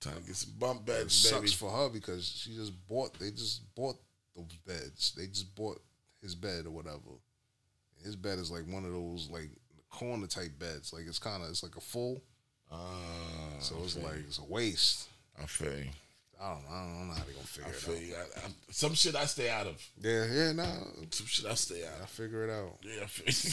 [0.00, 1.50] Trying to get some bump It beds, sucks baby.
[1.52, 3.18] for her because she just bought.
[3.18, 3.96] They just bought
[4.36, 5.12] those beds.
[5.16, 5.80] They just bought
[6.20, 6.98] his bed or whatever.
[8.04, 9.50] His bed is like one of those like
[9.90, 10.92] corner type beds.
[10.92, 12.22] Like it's kind of it's like a full.
[12.70, 15.08] Ah, So it's like it's a waste.
[15.40, 15.90] I feel you.
[16.42, 16.70] I don't know.
[16.74, 18.02] I don't know how they're gonna figure I it feel out.
[18.02, 18.14] you.
[18.16, 19.80] I, I, some shit I stay out of.
[20.02, 20.64] Yeah, yeah, nah.
[21.10, 22.78] Some shit I stay out I figure it out.
[22.82, 23.52] Yeah, I feel you.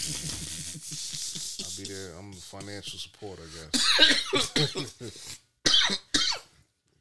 [1.65, 2.19] I'll be there.
[2.19, 3.75] I'm the financial support, I guess.
[4.55, 5.39] if,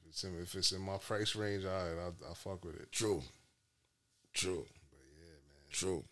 [0.09, 2.93] it's in, if it's in my price range, all right, I'll, I'll fuck with it.
[2.93, 3.23] True.
[4.35, 4.67] True.
[4.91, 5.73] But yeah, man.
[5.73, 6.05] True.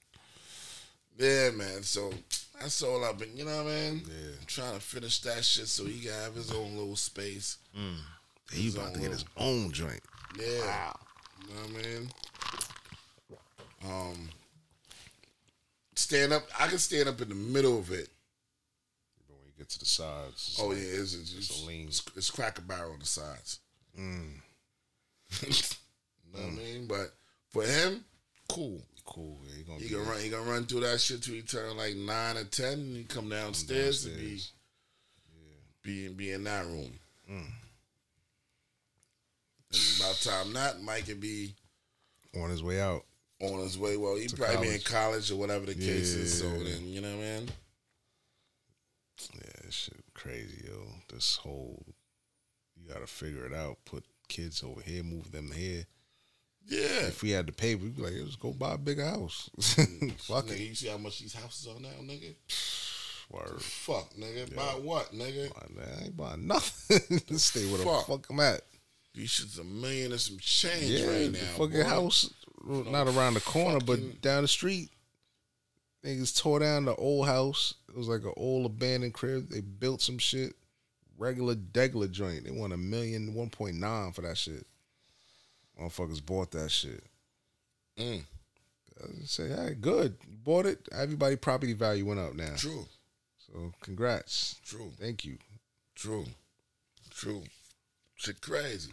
[1.19, 1.83] Yeah, man.
[1.83, 2.13] So
[2.59, 4.03] that's all I've been, you know what I mean?
[4.07, 4.37] Yeah.
[4.47, 7.59] trying to finish that shit so he can have his own little space.
[7.79, 7.99] Mm.
[8.53, 10.01] He about to get his own joint.
[10.39, 10.93] Yeah.
[11.49, 12.11] You know what I mean?
[13.85, 14.29] Um
[15.95, 18.09] stand up I can stand up in the middle of it.
[19.27, 21.63] But when you get to the sides, it's Oh like- yeah, it's, it's, it's it's,
[21.63, 21.87] a lean.
[21.89, 23.61] it's, it's cracker barrel on the sides.
[23.99, 24.35] Mm.
[25.43, 25.49] you
[26.35, 26.87] know what I mean?
[26.87, 27.15] But
[27.51, 28.05] for him,
[28.49, 28.81] cool.
[29.05, 29.39] cool.
[29.49, 30.21] Yeah, he gonna He gonna run.
[30.21, 32.75] He gonna run through that shit till he turn like nine or ten.
[32.75, 34.53] And he come downstairs, to be, downstairs.
[35.83, 36.93] be be in that room.
[37.31, 37.47] Mm.
[39.77, 41.55] And about time not, Mike can be
[42.43, 43.05] on his way out.
[43.41, 43.97] on his way.
[43.97, 44.85] Well, he To probably be in college.
[44.85, 46.39] college or whatever the case is.
[46.41, 47.49] So then you know what I mean.
[49.35, 50.87] Yeah, this shit crazy, yo.
[51.13, 51.83] This whole
[52.77, 53.79] you gotta figure it out.
[53.85, 55.87] Put kids over here, move them here.
[56.69, 57.07] Yeah.
[57.07, 59.49] If we had the paper, we'd be like, let's go buy a bigger house.
[59.77, 60.13] Mm.
[60.21, 60.61] Fuck nigga, it.
[60.61, 62.35] you see how much these houses are now, nigga?
[63.31, 63.61] Word.
[63.63, 64.55] Fuck, nigga.
[64.55, 65.51] Buy what, nigga?
[65.75, 67.19] Man, I ain't buying nothing.
[67.39, 68.07] Stay where the Fuck.
[68.07, 68.61] fuck I'm at.
[69.17, 71.39] These shit's a million and some change Yeah, right now.
[71.57, 71.85] fucking boy.
[71.85, 72.33] house,
[72.65, 74.91] not around the corner, but down the street.
[76.05, 77.75] Niggas tore down the old house.
[77.89, 79.49] It was like an old abandoned crib.
[79.49, 80.55] They built some shit.
[81.19, 82.45] Regular degular joint.
[82.45, 84.67] They want a million, 1.9 for that shit.
[85.81, 87.03] Motherfuckers bought that shit.
[87.99, 88.23] Mm.
[89.03, 90.17] I say, hey, good.
[90.31, 90.87] You bought it.
[90.93, 92.53] Everybody property value went up now.
[92.57, 92.87] True,
[93.51, 94.57] So congrats.
[94.65, 95.39] true, Thank you.
[95.95, 96.27] true,
[97.11, 97.43] true.
[98.17, 98.93] Shit crazy.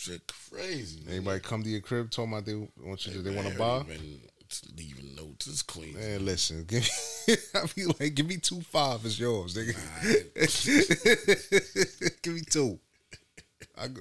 [0.00, 1.02] Shit crazy.
[1.10, 3.84] Anybody come to your crib talking about they want you to, they want to buy?
[4.74, 5.46] leaving notes.
[5.46, 5.92] It's clean.
[5.92, 6.88] Man, listen, give
[7.28, 9.76] me, I be like, give me two five, it's yours, nigga.
[12.22, 12.78] give me two.
[13.76, 14.00] I go,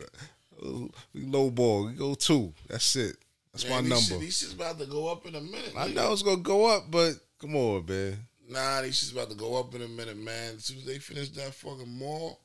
[1.14, 2.54] we low ball, we go two.
[2.70, 3.18] That's it.
[3.52, 4.06] That's Man, my number.
[4.06, 5.74] Shit, these shit's about to go up in a minute.
[5.76, 5.96] I nigga.
[5.96, 8.20] know it's gonna go up, but come on, man.
[8.48, 10.56] Nah, these shit's about to go up in a minute, man.
[10.56, 12.40] As soon as they finish that fucking mall,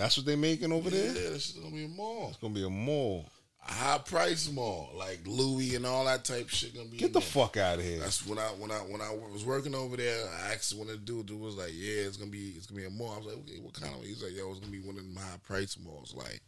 [0.00, 1.12] That's what they making over yeah, there.
[1.30, 2.28] this shit's gonna be a mall.
[2.30, 3.26] It's gonna be a mall.
[3.68, 7.18] A high price mall, like Louis and all that type shit gonna be Get the
[7.20, 7.28] there.
[7.28, 7.98] fuck out of here.
[8.00, 10.26] That's when I when I when I was working over there.
[10.42, 12.86] I asked when the dude, dude was like, "Yeah, it's gonna be it's gonna be
[12.86, 14.80] a mall." I was like, "Okay, what kind of?" He's like, "Yo, it's gonna be
[14.80, 16.40] one of them high price malls, like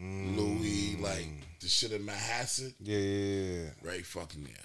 [0.00, 1.00] Louis, mm.
[1.02, 1.28] like
[1.60, 3.68] the shit in Manhasset, Yeah, yeah, yeah.
[3.84, 4.04] right?
[4.04, 4.64] Fucking yeah."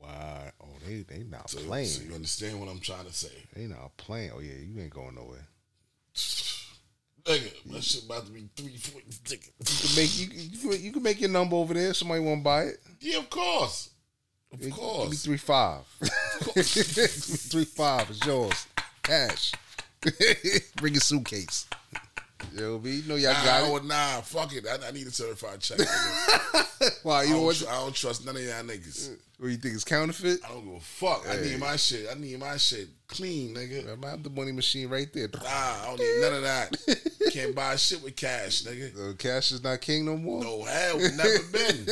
[0.00, 0.50] Wow.
[0.60, 1.86] Oh, they they not So, playing.
[1.88, 3.32] so you understand what I'm trying to say?
[3.56, 4.30] they not playing.
[4.34, 5.46] Oh yeah, you ain't going nowhere.
[7.24, 9.52] Nigga, that shit about to be three forty ticket.
[9.60, 11.94] You can make you, you, can- you can make your number over there.
[11.94, 12.78] Somebody want to buy it.
[13.00, 13.90] Yeah, of course,
[14.52, 15.24] of Give me course.
[15.24, 15.84] three five.
[16.00, 18.66] three five is yours.
[19.02, 19.52] Cash.
[20.76, 21.66] Bring your suitcase.
[22.52, 23.02] You know what I mean?
[23.02, 23.84] You know y'all Nah, got it.
[23.86, 24.66] nah, fuck it.
[24.66, 25.78] I, I need a certified check.
[27.04, 29.16] Why I, you know don't tr- I don't trust none of y'all niggas.
[29.38, 30.40] What you think it's counterfeit?
[30.44, 31.24] I don't give a fuck.
[31.28, 32.06] I need my shit.
[32.10, 34.04] I need my shit clean, nigga.
[34.04, 35.28] I have the money machine right there.
[35.32, 37.32] Nah, I don't need none of that.
[37.32, 39.10] Can't buy shit with cash, nigga.
[39.10, 40.42] Uh, cash is not king no more.
[40.42, 41.86] No hell, never been.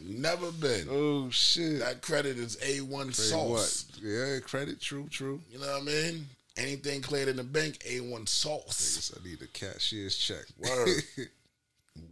[0.20, 0.88] never been.
[0.90, 1.80] Oh shit.
[1.80, 3.86] That credit is A1 Say sauce.
[3.92, 4.02] what?
[4.02, 4.80] Yeah, credit.
[4.80, 5.40] True, true.
[5.50, 6.26] You know what I mean?
[6.56, 8.98] Anything cleared in the bank, A1 sauce.
[8.98, 10.44] Niggas, I need a cashier's check.
[10.58, 10.88] Word.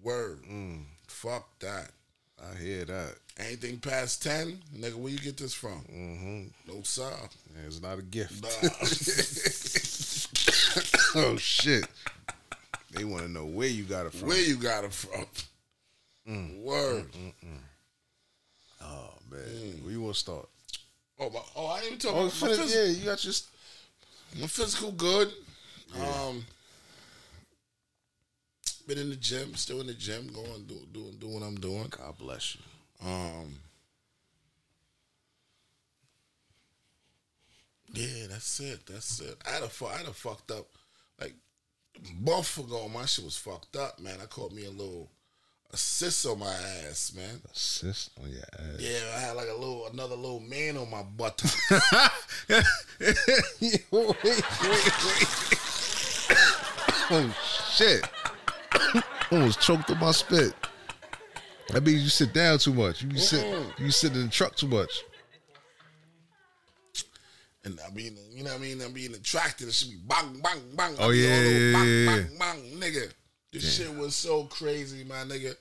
[0.03, 0.43] Word.
[0.45, 0.85] Mm.
[1.09, 1.91] Fuck that.
[2.39, 3.15] I hear that.
[3.37, 5.81] Anything past 10, nigga, where you get this from?
[5.93, 6.43] Mm-hmm.
[6.73, 7.11] No sir.
[7.55, 8.41] Yeah, it's not a gift.
[8.41, 8.49] Nah.
[11.33, 11.85] oh shit.
[12.93, 14.29] They want to know where you got it from.
[14.29, 15.27] where you got it from?
[16.29, 16.63] Mm.
[16.63, 17.07] Word.
[18.81, 20.49] Oh man, where you want to start?
[21.19, 23.33] Oh, my, oh, I ain't talking Oh, about my, phys- yeah, you got your.
[23.33, 23.51] st-
[24.41, 25.33] my physical good.
[25.97, 26.45] Um,
[28.87, 31.87] been in the gym, still in the gym, going do, doing doing what I'm doing.
[31.91, 32.61] God bless you.
[33.05, 33.57] Um,
[37.93, 38.87] yeah, that's it.
[38.87, 39.37] That's it.
[39.47, 40.67] I had a fu- I had a fucked up
[41.21, 41.35] like
[42.21, 44.19] month ago, my shit was fucked up, man.
[44.23, 45.11] I caught me a little
[45.73, 47.41] a cyst on my ass, man.
[47.45, 48.79] A Cyst on your ass.
[48.79, 51.43] Yeah, I had like a little another little man on my butt.
[52.49, 52.65] wait,
[53.91, 54.45] wait, wait.
[57.11, 57.35] oh
[57.73, 58.05] shit!
[59.33, 60.55] Almost choked on my spit.
[61.71, 63.03] That means you sit down too much.
[63.03, 63.45] You sit,
[63.79, 64.91] you sit in the truck too much.
[67.65, 68.81] and I mean, you know what I mean?
[68.83, 69.69] I'm being attracted.
[69.69, 70.95] It should be bang, bang, bang.
[70.99, 73.13] Oh, I be yeah, yeah, bang, yeah, bang, bang, nigga.
[73.53, 75.55] This shit was so crazy, my nigga.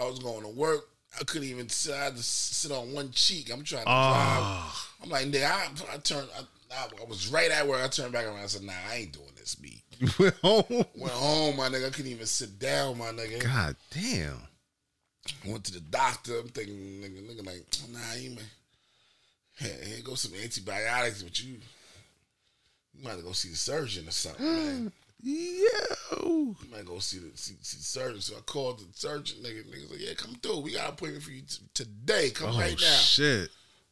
[0.00, 0.88] I was going to work.
[1.20, 1.94] I couldn't even sit.
[1.94, 3.52] I had to sit on one cheek.
[3.52, 4.88] I'm trying to Ah.
[4.98, 5.04] drive.
[5.04, 6.28] I'm like, nigga, I, I turned.
[6.36, 6.40] I,
[6.74, 8.38] I, I was right at where I turned back around.
[8.38, 9.82] I said, Nah, I ain't doing this, B.
[10.18, 10.64] Went home.
[10.96, 11.88] Went home, my nigga.
[11.88, 13.42] I couldn't even sit down, my nigga.
[13.42, 14.38] God damn.
[15.46, 16.38] Went to the doctor.
[16.38, 18.44] I'm thinking, nigga, nigga, like, nah, you man.
[19.58, 21.54] Here, here go some antibiotics, but you,
[22.94, 24.92] you might go see the surgeon or something, man.
[25.22, 25.66] Yo.
[26.20, 28.20] You might go see the see, see the surgeon.
[28.20, 29.64] So I called the surgeon, nigga.
[29.64, 30.60] Niggas like, yeah, come through.
[30.60, 32.30] We got an appointment for you t- today.
[32.30, 32.96] Come Oh right now.
[32.96, 33.50] shit.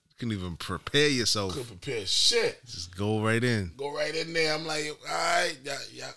[0.09, 1.55] You can even prepare yourself.
[1.55, 2.65] Could prepare shit.
[2.67, 3.71] Just go right in.
[3.77, 4.55] Go right in there.
[4.55, 6.11] I'm like, all right, yeah, yeah.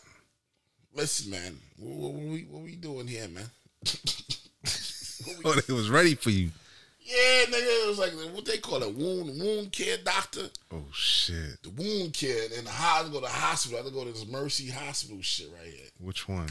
[0.95, 3.45] Listen, man, what, what, what we what we doing here, man?
[5.46, 6.52] Oh, they was ready for you.
[7.06, 10.48] Yeah, nigga, it was like what they call it, wound wound care doctor.
[10.72, 11.62] Oh shit.
[11.62, 13.78] The wound care in the hospital, go to the hospital.
[13.80, 15.88] I had to go to this Mercy Hospital shit right here.
[16.00, 16.48] Which one?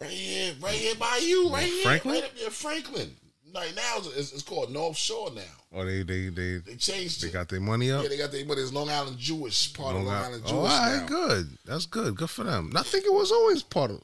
[0.00, 1.82] Right here, right here by you, right here.
[1.82, 2.14] Franklin?
[2.14, 3.10] Right up there, Franklin.
[3.54, 5.42] Right now it's, it's, called North Shore now.
[5.72, 7.32] Oh, they they they They changed they it.
[7.32, 8.02] got their money up.
[8.02, 10.46] yeah, they got their but it's Long Island Jewish, part of Long Long Island Island-
[10.46, 11.06] Jewish oh, all now.
[11.06, 11.58] good.
[11.64, 12.16] That's good.
[12.16, 12.72] Good for them.
[12.74, 14.02] I think it was always part of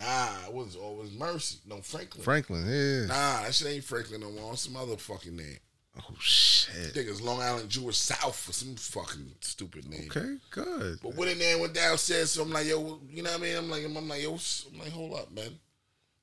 [0.00, 1.58] Nah, it was oh, always Mercy.
[1.66, 2.24] No, Franklin.
[2.24, 2.64] Franklin.
[2.66, 3.06] Yeah.
[3.06, 4.52] Nah, that shit ain't Franklin no more.
[4.52, 5.58] It's some other fucking name.
[5.96, 6.74] Oh shit.
[6.74, 10.08] I think it's Long Island Jewish South or some fucking stupid name.
[10.10, 10.98] Okay, good.
[11.02, 12.32] But in there and went downstairs.
[12.32, 13.56] So I'm like, yo, you know what I mean?
[13.56, 14.36] I'm like, I'm like, yo,
[14.72, 15.50] I'm like, hold up, man.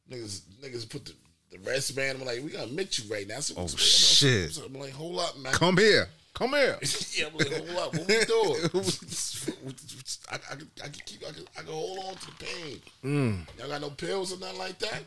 [0.09, 1.13] Niggas, niggas put the,
[1.51, 2.19] the wristband.
[2.19, 3.39] I'm like, we gotta meet you right now.
[3.39, 4.59] So, Oh, so- shit.
[4.65, 5.53] I'm like, hold up, man.
[5.53, 6.09] Come here.
[6.33, 6.79] Come here.
[7.17, 8.69] yeah, I'm like, hold up, what we doing?
[10.31, 12.81] I, I, can, I can keep, I can, I can hold on to the pain.
[13.03, 13.59] Mm.
[13.59, 15.03] Y'all got no pills or nothing like that.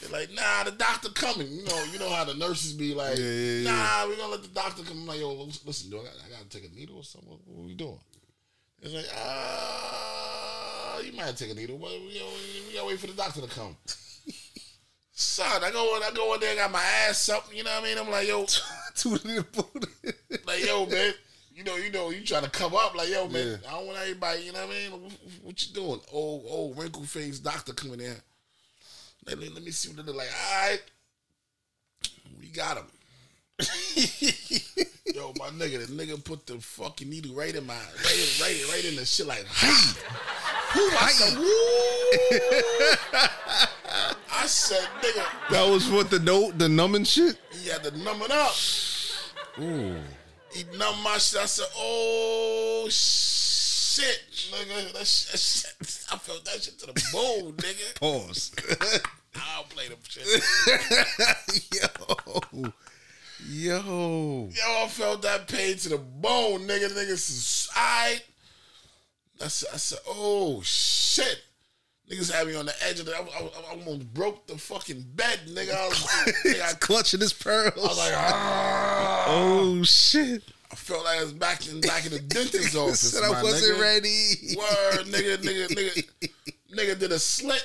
[0.00, 1.50] They're like, nah, the doctor coming.
[1.50, 3.70] You know, you know how the nurses be like, Yeah, yeah, yeah.
[3.70, 4.98] nah, we gonna let the doctor come.
[4.98, 5.32] I'm like, yo,
[5.66, 7.30] listen, do I, got, I gotta take a needle or something?
[7.30, 7.98] What, we doing?
[8.80, 12.22] It's like, ah, you might take a needle, but we,
[12.68, 13.76] we gotta wait for the doctor to come.
[15.12, 17.48] Son, I go in, I go in there, I got my ass up.
[17.52, 17.98] You know what I mean?
[17.98, 18.46] I'm like, yo,
[18.94, 19.88] Tooted the booty.
[20.46, 21.12] like, yo, man,
[21.54, 23.68] you know, you know, you trying to come up, like, yo, man, Yeah.
[23.68, 24.92] I don't want anybody, you know what I mean?
[25.02, 25.12] What,
[25.42, 26.00] what you doing?
[26.12, 28.16] Old, old wrinkle face doctor coming in.
[29.26, 30.28] Let me, let me see what they look like.
[30.52, 30.82] All right,
[32.40, 32.86] we got him.
[35.14, 38.60] yo, my nigga, the nigga put the fucking needle right in my, right in, right,
[38.62, 39.92] in- right in the shit, like, hey,
[40.72, 40.90] who?
[40.90, 41.44] Said, woo.
[43.90, 47.38] I said, nigga, That was what the note, the numbing shit.
[47.50, 48.52] he had to numb it up.
[49.60, 49.96] Ooh.
[50.52, 51.40] He numbed my shit.
[51.40, 54.18] I said, "Oh shit,
[54.50, 58.00] nigga, that shit, I felt that shit to the bone, nigga.
[58.00, 58.52] Pause.
[59.36, 60.26] I don't play them shit.
[61.74, 62.70] Yo.
[63.46, 64.48] Yo.
[64.50, 66.88] Yo, I felt that pain to the bone, nigga.
[66.90, 68.20] Nigga, I,
[69.42, 71.42] I said, I said, oh shit.
[72.10, 73.14] Niggas had me on the edge of the.
[73.14, 75.74] I, I, I almost broke the fucking bed, nigga.
[75.74, 75.98] I was,
[76.46, 77.74] nigga, I, Clutching his pearls.
[77.76, 79.24] I was like, ah.
[79.28, 80.42] oh shit.
[80.70, 83.12] I felt like I was back in back in the dentist's office.
[83.12, 83.82] Said I wasn't nigga.
[83.82, 84.34] ready.
[84.56, 85.68] Word, nigga, nigga,
[86.22, 86.30] nigga,
[86.74, 87.62] nigga did a slit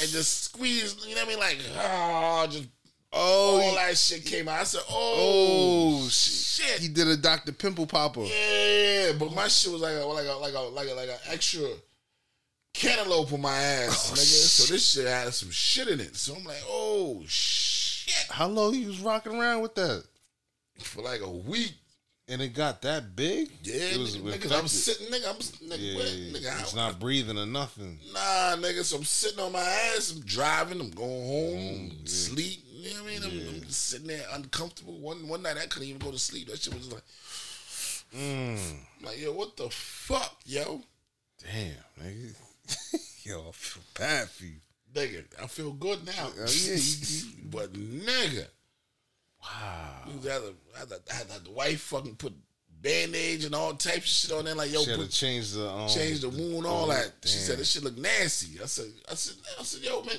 [0.00, 1.06] and just squeezed.
[1.06, 1.38] You know what I mean?
[1.38, 2.68] Like, ah, just
[3.10, 4.60] Oh, all that shit came out.
[4.60, 6.80] I said, oh, oh shit.
[6.80, 7.52] He did a Dr.
[7.52, 8.22] Pimple Popper.
[8.24, 11.16] Yeah, but my shit was like a like a like a like a like an
[11.28, 11.68] extra
[12.78, 14.16] cantaloupe on my ass, nigga.
[14.16, 16.16] So this shit had some shit in it.
[16.16, 20.04] So I'm like, oh shit, How long you was rocking around with that?
[20.80, 21.74] for like a week.
[22.30, 23.50] And it got that big?
[23.62, 26.88] Yeah, it was nigga, nigga, I'm sitting, nigga, I'm nigga, Yeah, what, nigga, it's how-
[26.90, 27.98] not breathing or nothing.
[28.12, 31.26] Nah, nigga, so I'm sitting on my ass, I'm driving, I'm going
[31.90, 32.64] home, sleep.
[32.70, 33.22] You know what I mean?
[33.24, 34.98] I'm, I'm just sitting there uncomfortable.
[35.00, 36.48] One one night I couldn't even go to sleep.
[36.48, 37.02] That shit was like,
[38.16, 38.76] Mm.
[39.02, 40.82] Like, yo, what the fuck, yo?
[41.42, 42.34] Damn, nigga.
[43.22, 44.60] Yo, I feel bad for you.
[44.94, 46.12] Nigga, I feel good now.
[46.16, 48.46] Oh, yeah, you, but nigga,
[49.42, 50.02] wow.
[50.06, 52.32] you had, to, had, to, had, had the wife fucking put
[52.80, 54.54] bandage and all types of shit on there.
[54.54, 57.12] Like, yo, She had to put, change the um, change the wound, all that.
[57.24, 58.60] She said this shit look nasty.
[58.62, 60.16] I said, I said, I said, yo, man.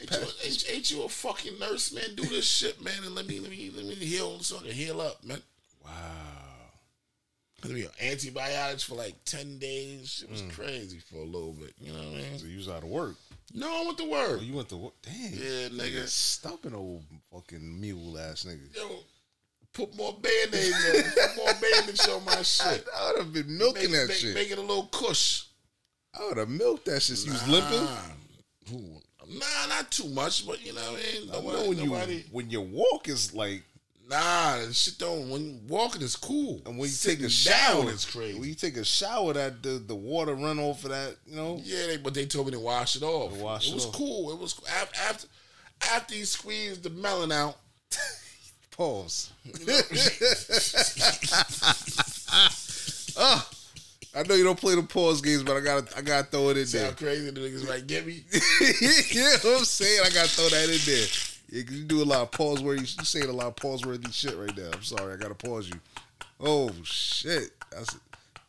[0.00, 2.14] Ain't you, a, ain't, ain't you a fucking nurse, man?
[2.14, 4.70] Do this shit, man, and let me let me let me heal so I can
[4.70, 5.42] heal up, man.
[5.84, 5.90] Wow.
[7.64, 10.10] I mean, antibiotics for like ten days.
[10.10, 10.52] Shit was mm.
[10.52, 11.72] crazy for a little bit.
[11.80, 12.38] You know what I mean?
[12.38, 13.16] So you was out of work.
[13.54, 14.38] No, I went to work.
[14.40, 14.94] Oh, you went to work.
[15.02, 15.32] Damn.
[15.32, 16.06] Yeah, nigga.
[16.08, 18.76] Stopping old fucking mule ass nigga.
[18.76, 18.98] Yo,
[19.72, 21.12] put more band-aids on.
[21.12, 22.86] put more bandage on my shit.
[22.96, 24.34] I would have been milking Make, that make, shit.
[24.34, 25.46] make it a little cush.
[26.18, 27.24] I would have milked that shit.
[27.24, 27.84] You was limping.
[27.84, 28.98] Nah.
[29.26, 31.30] Nah, not too much, but you know what I mean?
[31.30, 33.62] I know when nobody, you when your walk is like,
[34.08, 35.30] Nah, that shit don't.
[35.30, 38.38] When you walking is cool, and when you Sitting take a shower, is crazy.
[38.38, 41.58] When you take a shower, that the, the water run off of that, you know.
[41.64, 43.32] yeah, they, but they told me to wash it off.
[43.34, 43.94] To wash it it was off.
[43.94, 44.30] cool.
[44.32, 45.26] It was after
[45.92, 47.56] after he squeezed the melon out.
[48.76, 49.30] Pause.
[53.16, 53.48] oh,
[54.16, 56.56] I know you don't play the pause games, but I gotta I gotta throw it
[56.58, 56.88] in See there.
[56.88, 58.24] how crazy the niggas might get me.
[58.32, 60.00] you know what I'm saying?
[60.04, 61.06] I gotta throw that in there.
[61.48, 62.80] You do a lot of pause worthy.
[62.80, 64.70] You saying a lot of pause worthy shit right now.
[64.72, 65.80] I'm sorry, I gotta pause you.
[66.40, 67.96] Oh shit, that's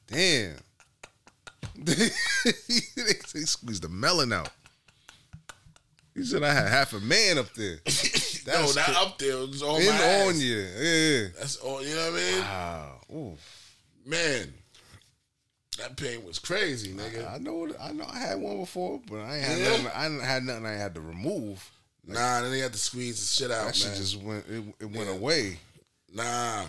[0.07, 0.55] damn.
[1.77, 1.93] they
[3.45, 4.49] squeezed the melon out.
[6.15, 7.75] He said I had half a man up there.
[7.85, 7.91] no,
[8.45, 9.31] That's not cra- up there.
[9.41, 10.27] It was on in my ass.
[10.27, 10.57] on you.
[10.79, 11.27] Yeah.
[11.37, 11.83] That's all.
[11.85, 12.39] You know what I mean?
[12.41, 13.01] Wow.
[13.13, 13.37] Ooh.
[14.05, 14.53] Man,
[15.79, 17.29] that pain was crazy, nigga.
[17.33, 17.67] I know.
[17.81, 18.05] I know.
[18.09, 19.69] I had one before, but I ain't had Yeah.
[19.71, 20.21] nothing.
[20.21, 20.65] I had nothing.
[20.65, 21.69] I had to remove.
[22.07, 23.97] Nah, then they had to squeeze the shit out, That shit man.
[23.97, 24.45] just went.
[24.47, 25.15] It, it went Yeah.
[25.15, 25.59] away.
[26.13, 26.65] Nah.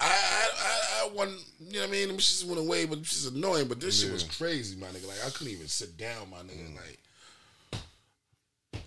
[0.00, 2.08] I I I, I wasn't, you know what I mean?
[2.08, 3.68] Them shits went away, but it's annoying.
[3.68, 4.38] But this shit was Mm.
[4.38, 5.06] crazy, my nigga.
[5.08, 6.68] Like I couldn't even sit down, my nigga.
[6.70, 6.76] Mm.
[6.76, 6.98] Like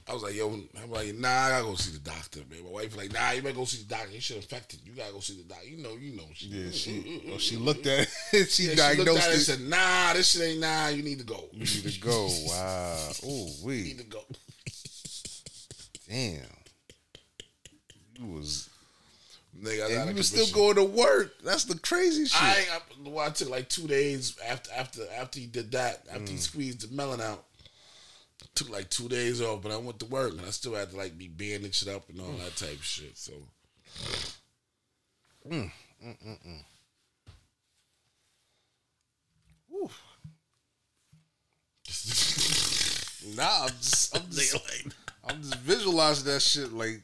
[0.10, 2.64] I was like, yo, I'm like, nah, I gotta go see the doctor, man.
[2.64, 4.12] My wife like, nah, you better go see the doctor.
[4.14, 4.80] You should infected.
[4.86, 5.68] You gotta go see the doctor.
[5.68, 6.24] You know, you know.
[6.34, 6.72] She, Yeah.
[6.72, 7.22] She.
[7.34, 8.50] oh, she looked at it.
[8.50, 10.88] she Yeah, she looked diagnosed at it and said, nah, this shit ain't nah.
[10.90, 11.46] You need to go.
[11.52, 12.30] you need to go.
[12.48, 13.10] Wow.
[13.26, 13.84] Oh, we.
[13.84, 14.24] need to go.
[16.10, 16.42] Damn.
[18.20, 18.70] You was.
[19.60, 21.34] Nigga, And you was still going to work.
[21.44, 22.40] That's the crazy shit.
[22.42, 26.04] I, I, well, I took like two days after after after he did that.
[26.10, 26.30] After Mm.
[26.30, 27.44] he squeezed the melon out,
[28.54, 29.64] took like two days off.
[29.64, 32.22] But I went to work and I still had to like be bandaged up and
[32.22, 33.18] all that type of shit.
[33.18, 33.34] So
[35.50, 35.72] mm,
[36.06, 36.64] mm, mm,
[43.36, 44.16] nah, I'm just.
[44.16, 44.54] I'm just.
[44.54, 44.94] like,
[45.30, 47.02] I'm just visualizing that shit like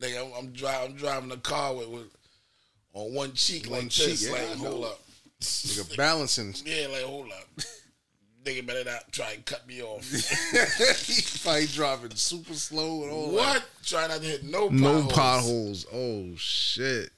[0.00, 0.92] nigga, I'm, I'm driving.
[0.92, 2.16] I'm driving the car with, with
[2.92, 4.26] on one cheek One like cheek, this.
[4.26, 5.00] yeah, like hold up.
[5.40, 6.54] nigga balancing.
[6.64, 7.48] Yeah, like hold up.
[8.44, 10.08] nigga better not try and cut me off.
[11.06, 13.34] he probably driving super slow and all that.
[13.36, 13.64] what?
[13.84, 15.12] Try not to hit no No potholes.
[15.12, 15.86] potholes.
[15.92, 17.10] Oh shit.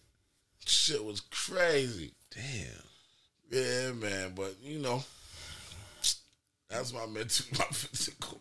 [0.66, 2.12] Shit was crazy.
[2.34, 2.82] Damn.
[3.51, 5.05] Yeah, man, but you know,
[6.68, 8.40] that's my mental, my physical.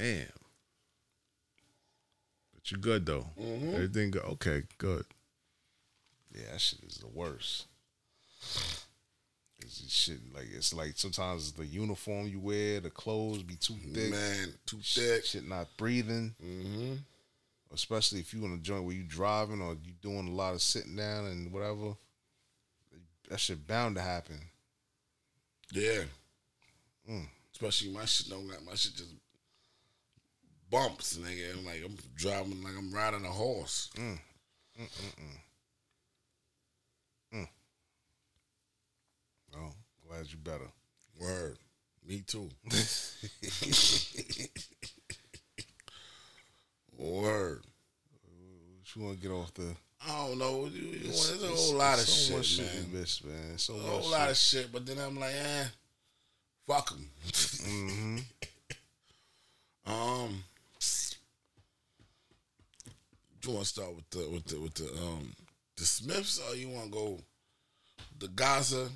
[0.00, 0.26] Damn.
[2.54, 3.26] But you're good though.
[3.38, 4.22] Everything good.
[4.22, 5.04] Okay, good.
[6.34, 7.66] Yeah, that shit is the worst.
[9.62, 14.10] It's shit like it's like sometimes the uniform you wear, the clothes be too thick.
[14.10, 15.24] Man, too Shit- thick.
[15.26, 16.34] Shit not breathing.
[16.42, 16.94] Mm-hmm.
[17.74, 20.62] Especially if you in a joint where you driving or you doing a lot of
[20.62, 21.92] sitting down and whatever.
[23.28, 24.40] That shit bound to happen.
[25.72, 26.04] Yeah.
[27.08, 27.26] Mm.
[27.52, 29.12] Especially my shit don't got my shit just
[30.70, 31.58] bumps, nigga.
[31.58, 33.90] I'm like I'm driving like I'm riding a horse.
[39.56, 39.72] Oh,
[40.08, 40.70] glad you better.
[41.20, 41.58] Word.
[42.06, 42.48] Me too.
[46.96, 47.62] Word.
[48.78, 49.74] What you want to get off the?
[50.06, 50.68] I don't know.
[50.68, 52.92] There's a whole lot of so much shit, shit man.
[53.00, 53.58] this, man.
[53.58, 54.10] So a whole shit.
[54.10, 55.64] lot of shit, but then I'm like, eh,
[56.66, 57.10] fuck them.
[57.26, 58.18] Mm-hmm.
[59.86, 60.44] Um,
[63.44, 65.32] you want to start with the with the with the um
[65.76, 67.18] the Smiths, or you want to go
[68.18, 68.88] the Gaza?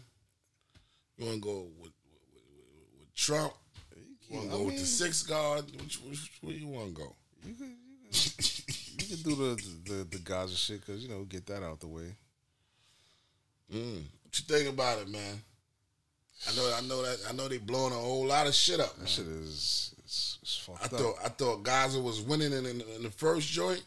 [1.16, 3.52] You want to go with with, with, with Trump?
[4.28, 5.64] You want to go with the six guard?
[5.80, 7.14] Which, which where you want to go?
[7.46, 8.44] You can, you can,
[8.98, 11.88] you can do the, the the Gaza shit because you know get that out the
[11.88, 12.14] way.
[13.72, 14.02] Mm.
[14.22, 15.40] What you think about it, man?
[16.50, 18.92] I know, I know that, I know they blowing a whole lot of shit up.
[18.94, 19.06] That Man.
[19.06, 20.90] shit is it's, it's fucked I up.
[20.90, 23.82] thought, I thought Gaza was winning in, in, in the first joint,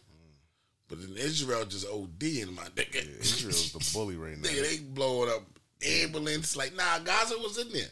[0.88, 2.96] but then Israel just OD in my nigga.
[2.96, 4.48] Yeah, Israel's the bully right now.
[4.48, 5.44] Nigga, they blowing up
[5.86, 6.56] ambulance.
[6.56, 7.90] Like, nah, Gaza was in there.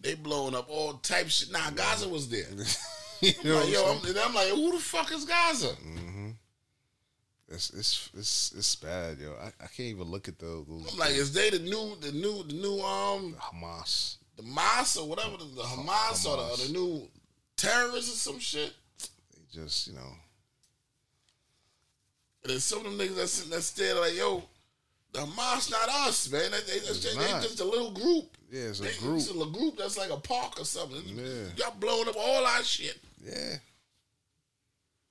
[0.00, 1.52] They blowing up all type shit.
[1.52, 2.46] Nah, Gaza was there.
[3.20, 5.68] you I'm like, yo, I'm and I'm like, who the fuck is Gaza?
[5.68, 6.30] Mm-hmm.
[7.48, 9.34] It's it's it's it's bad, yo.
[9.40, 10.66] I, I can't even look at those.
[10.66, 14.16] those I'm like, is they the new, the new, the new, um, Hamas.
[14.36, 17.08] the Hamas or whatever, the, the Hamas, Or, the, or the new
[17.56, 18.72] terrorists or some shit?
[19.34, 20.12] They just you know
[22.42, 24.42] And then some of them niggas that's that's there staring like, yo,
[25.12, 26.50] The Hamas not us, man.
[26.50, 28.36] They, they, they, they just a little group.
[28.50, 29.16] Yeah, it's a They- group.
[29.16, 31.02] It's a little group that's like a park or something.
[31.06, 31.44] Yeah.
[31.56, 32.98] Y'all blowing up all our shit.
[33.24, 33.56] Yeah.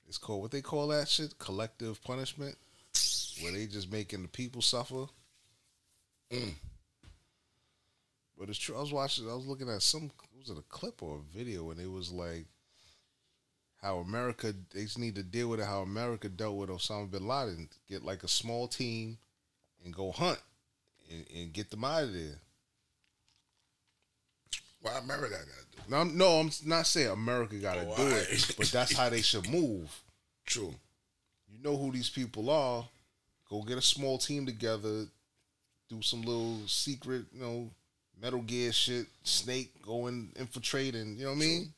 [0.08, 1.38] It's called what they call that shit?
[1.40, 2.56] Collective punishment.
[3.42, 5.06] Where they just making the people suffer.
[6.32, 6.54] Mm.
[8.38, 8.76] But it's true.
[8.76, 11.70] I was watching I was looking at some was it a clip or a video
[11.72, 12.46] and it was like
[13.82, 17.28] how America they just need to deal with it how America dealt with Osama bin
[17.28, 17.70] Laden.
[17.90, 19.18] Get like a small team
[19.84, 20.40] and go hunt
[21.10, 22.40] and, and get them out of there.
[24.82, 25.84] Why America got to do?
[25.90, 29.10] No, I'm, no, I'm not saying America got to Oh, do it, but that's how
[29.10, 29.92] they should move.
[30.46, 30.74] True.
[31.52, 32.88] You know who these people are.
[33.50, 35.06] Go get a small team together,
[35.90, 37.70] do some little secret, you know,
[38.20, 41.74] Metal Gear shit, Snake, go and infiltrate, and you know what I mean.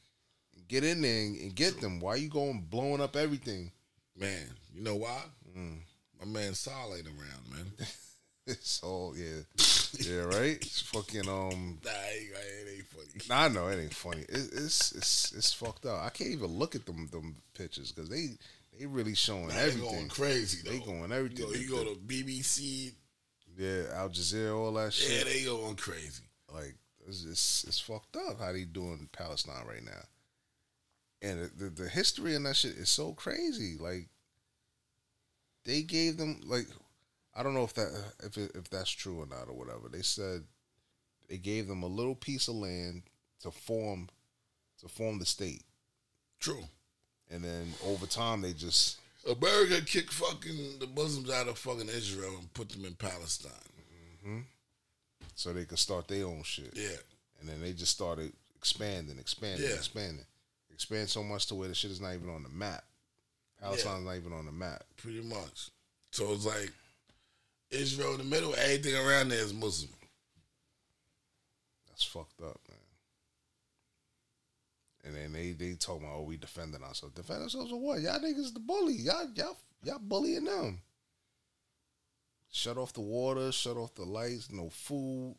[0.67, 1.99] Get in there and, and get them.
[1.99, 3.71] Why you going blowing up everything?
[4.17, 5.21] Man, you know why?
[5.57, 5.79] Mm.
[6.19, 7.65] My man Saul ain't around, man.
[8.45, 9.39] It's all yeah,
[9.99, 10.57] yeah, right.
[10.57, 11.79] It's fucking um.
[11.85, 13.21] Nah, it ain't, it ain't funny.
[13.29, 14.23] Nah, know it ain't funny.
[14.23, 16.03] It, it's it's it's fucked up.
[16.03, 18.31] I can't even look at them them pictures because they
[18.77, 19.89] they really showing Nah, they everything.
[19.89, 20.59] going crazy.
[20.61, 20.71] Though.
[20.71, 21.37] They going everything.
[21.37, 22.91] You go, you go to BBC.
[23.57, 25.19] yeah, Al Jazeera, all that shit.
[25.25, 26.23] Yeah, they going crazy.
[26.53, 26.75] like
[27.07, 30.01] it's, it's it's fucked up how they doing Palestine right now,
[31.23, 33.77] and the, the the history in that shit is so crazy.
[33.79, 34.09] Like
[35.65, 36.67] they gave them like
[37.35, 37.89] I don't know if that
[38.23, 39.89] if it, if that's true or not or whatever.
[39.91, 40.43] They said
[41.29, 43.03] they gave them a little piece of land
[43.41, 44.09] to form
[44.81, 45.63] to form the state,
[46.39, 46.63] True.
[47.31, 48.97] and then over time they just
[49.29, 53.51] America kicked fucking the Muslims out of fucking Israel and put them in Palestine.
[54.25, 54.39] Mm-hmm.
[55.35, 56.71] so they could start their own shit.
[56.75, 56.97] Yeah.
[57.39, 59.75] And then they just started expanding, expanding, Yeah.
[59.75, 60.25] expanding.
[60.73, 62.83] Expand so much to where the shit is not even on the map.
[63.61, 64.83] Palestine's not even on the map.
[64.97, 65.69] Pretty much.
[66.11, 66.71] So it's like
[67.71, 69.93] Israel in the middle, everything around there is Muslim.
[71.87, 72.79] That's fucked up, man.
[75.05, 77.15] And then they they talking about, oh, we defending ourselves.
[77.15, 78.01] Defend ourselves or what?
[78.01, 78.93] Y'all niggas the bully.
[78.93, 80.79] Y'all y'all y'all bullying them.
[82.51, 85.35] Shut off the water, shut off the lights, no food.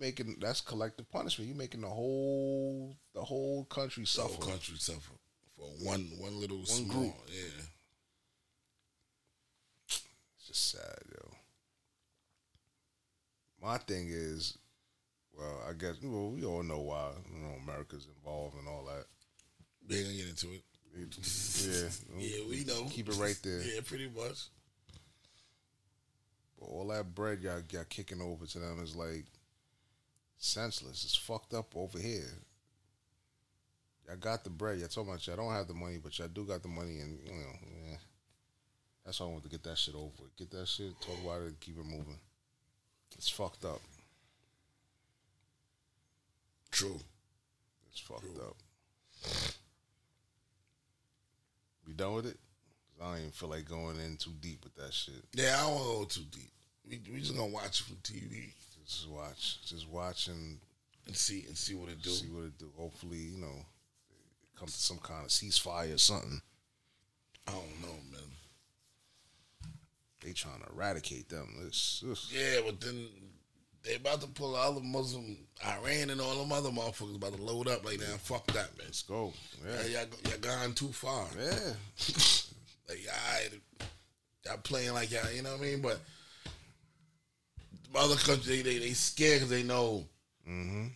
[0.00, 1.48] Making that's collective punishment.
[1.50, 4.28] You making the whole the whole country The suffer.
[4.34, 5.12] whole country suffer
[5.56, 7.14] for one one little small, group.
[7.28, 7.62] Yeah.
[9.88, 11.30] It's just sad, yo.
[13.60, 14.56] My thing is,
[15.36, 19.04] well, I guess well, we all know why you know America's involved and all that.
[19.94, 20.62] Ain't gonna get into it.
[20.96, 21.88] Yeah,
[22.18, 22.84] Yeah, we know.
[22.90, 23.62] Keep it right there.
[23.62, 24.46] Yeah, pretty much.
[26.58, 29.26] But all that bread y'all got kicking over to them is like
[30.38, 31.04] senseless.
[31.04, 32.30] It's fucked up over here.
[34.06, 34.78] Y'all got the bread.
[34.78, 37.18] Y'all talking about y'all don't have the money, but y'all do got the money, and
[37.24, 37.52] you know,
[37.90, 37.96] yeah.
[39.04, 40.10] That's why I want to get that shit over.
[40.20, 40.36] with.
[40.36, 42.18] Get that shit, talk about it, and keep it moving.
[43.16, 43.80] It's fucked up.
[46.70, 47.00] True.
[47.90, 48.56] It's fucked up.
[51.86, 52.36] We done with it?
[53.00, 55.24] I don't even feel like going in too deep with that shit.
[55.32, 56.52] Yeah, I don't want to go too deep.
[56.88, 58.52] We we just gonna watch it from TV
[58.88, 60.58] Just watch, just watch and
[61.06, 62.10] and see and see what it do.
[62.10, 62.70] see what it do.
[62.76, 66.40] Hopefully, you know, it comes to some kind of ceasefire or something.
[67.46, 68.20] I don't know, man.
[70.22, 71.48] They trying to eradicate them.
[71.66, 73.08] It's, it's- Yeah, but then
[73.84, 77.42] they about to pull all the Muslim Iran and all them other motherfuckers about to
[77.42, 78.18] load up like that.
[78.20, 78.86] Fuck that, man.
[78.86, 79.32] let's go.
[79.66, 81.26] Yeah, Yeah, y'all, y'all gone too far.
[81.38, 81.72] yeah.
[82.88, 83.86] Like y'all,
[84.46, 85.82] y'all playing like y'all, you know what I mean?
[85.82, 86.00] But
[87.94, 90.06] other countries, they they, they scared because they know
[90.48, 90.86] Mm-hmm.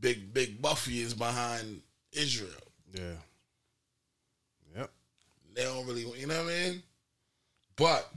[0.00, 2.50] Big Big Buffy is behind Israel.
[2.92, 3.16] Yeah.
[4.76, 4.90] Yep.
[5.54, 6.82] They don't really, you know what I mean?
[7.76, 8.10] But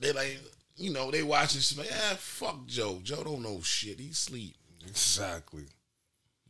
[0.00, 0.38] they like,
[0.76, 3.00] you know, they watching shit like, ah, fuck Joe.
[3.02, 3.98] Joe don't know shit.
[3.98, 4.56] He sleep.
[4.86, 5.64] Exactly.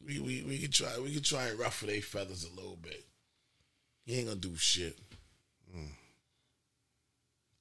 [0.04, 3.04] We we we could try we could try and ruffle their feathers a little bit.
[4.04, 4.98] He ain't gonna do shit.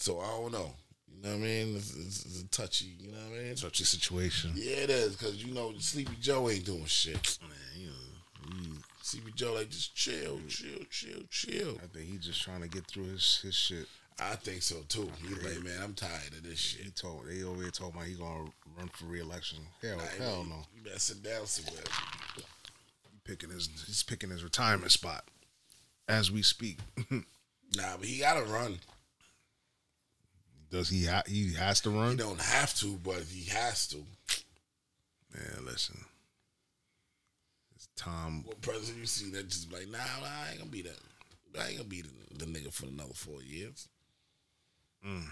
[0.05, 0.71] So I don't know.
[1.11, 1.77] You know what I mean?
[1.77, 2.93] It's, it's, it's a touchy.
[2.99, 3.55] You know what I mean?
[3.55, 4.51] Such a situation.
[4.53, 7.39] Yeah, it is because you know Sleepy Joe ain't doing shit.
[7.41, 10.47] Man, you know, he- Sleepy Joe like just chill, mm.
[10.47, 11.79] chill, chill, chill.
[11.83, 13.87] I think he just trying to get through his his shit.
[14.19, 15.09] I think so too.
[15.27, 16.85] He's like, man, I'm tired of this shit.
[16.85, 19.57] He told they over here talking about he gonna run for reelection.
[19.81, 20.57] Hell, Like, hell no.
[20.75, 21.81] You better sit down somewhere.
[22.35, 22.43] He
[23.23, 25.23] picking his he's picking his retirement spot
[26.07, 26.77] as we speak.
[27.75, 28.77] Nah, but he gotta run.
[30.69, 32.11] Does he ha- he has to run.
[32.11, 33.97] He don't have to, but he has to.
[35.33, 35.97] Man, listen.
[37.75, 38.43] It's Tom.
[38.45, 40.97] What president you see that just like, nah, I ain't gonna be that.
[41.59, 43.87] I ain't gonna be the, the nigga for another four years.
[45.05, 45.25] Mm.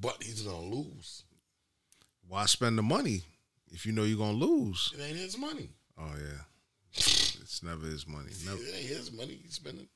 [0.00, 1.24] But he's gonna lose.
[2.28, 3.22] Why spend the money
[3.72, 4.92] if you know you're gonna lose?
[4.96, 5.70] It ain't his money.
[5.98, 6.42] Oh yeah,
[6.92, 8.30] it's never his money.
[8.44, 8.58] Never.
[8.58, 9.40] It ain't his money.
[9.42, 9.88] He's spending.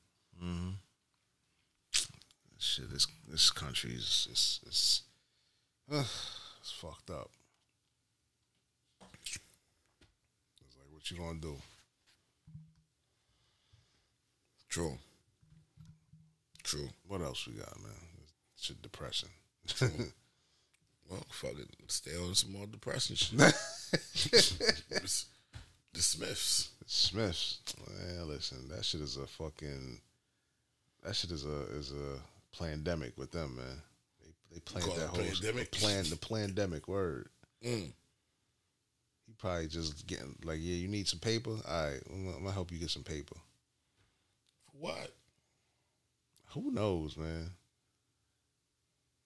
[2.63, 5.01] Shit, this this country is it's it's,
[5.91, 6.05] ugh,
[6.61, 7.29] it's fucked up.
[9.01, 9.37] It's
[10.77, 11.57] like what you gonna do?
[14.69, 14.97] True.
[16.63, 16.87] True.
[17.05, 17.91] What else we got, man?
[18.57, 19.29] Shit, depressing.
[21.09, 21.67] Well, fuck it.
[21.89, 23.37] Stay on some more depressing shit.
[23.37, 23.53] the
[26.01, 26.69] Smiths.
[26.87, 27.59] Smiths,
[27.89, 29.99] man, listen, that shit is a fucking.
[31.03, 32.21] That shit is a is a
[32.57, 33.81] pandemic with them, man.
[34.21, 35.71] They they planned that whole pandemic?
[35.71, 37.29] plan the pandemic word.
[37.65, 37.91] Mm.
[39.25, 41.51] He probably just getting like, yeah, you need some paper.
[41.51, 43.35] All right, I'm gonna, I'm gonna help you get some paper.
[44.73, 45.11] What?
[46.49, 47.51] Who knows, man?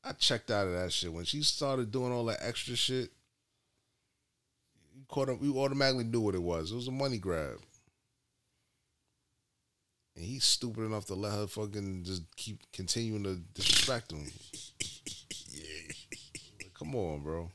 [0.04, 3.12] I checked out of that shit when she started doing all that extra shit.
[4.96, 5.40] You caught up.
[5.42, 6.72] You automatically knew what it was.
[6.72, 7.60] It was a money grab,
[10.18, 14.24] and he's stupid enough to let her fucking just keep continuing to disrespect him.
[16.60, 17.52] Like, come on, bro.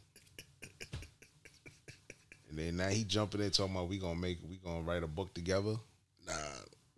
[2.49, 5.09] And then now he jumping in talking about we gonna make we gonna write a
[5.09, 5.75] book together.
[6.25, 6.33] Nah,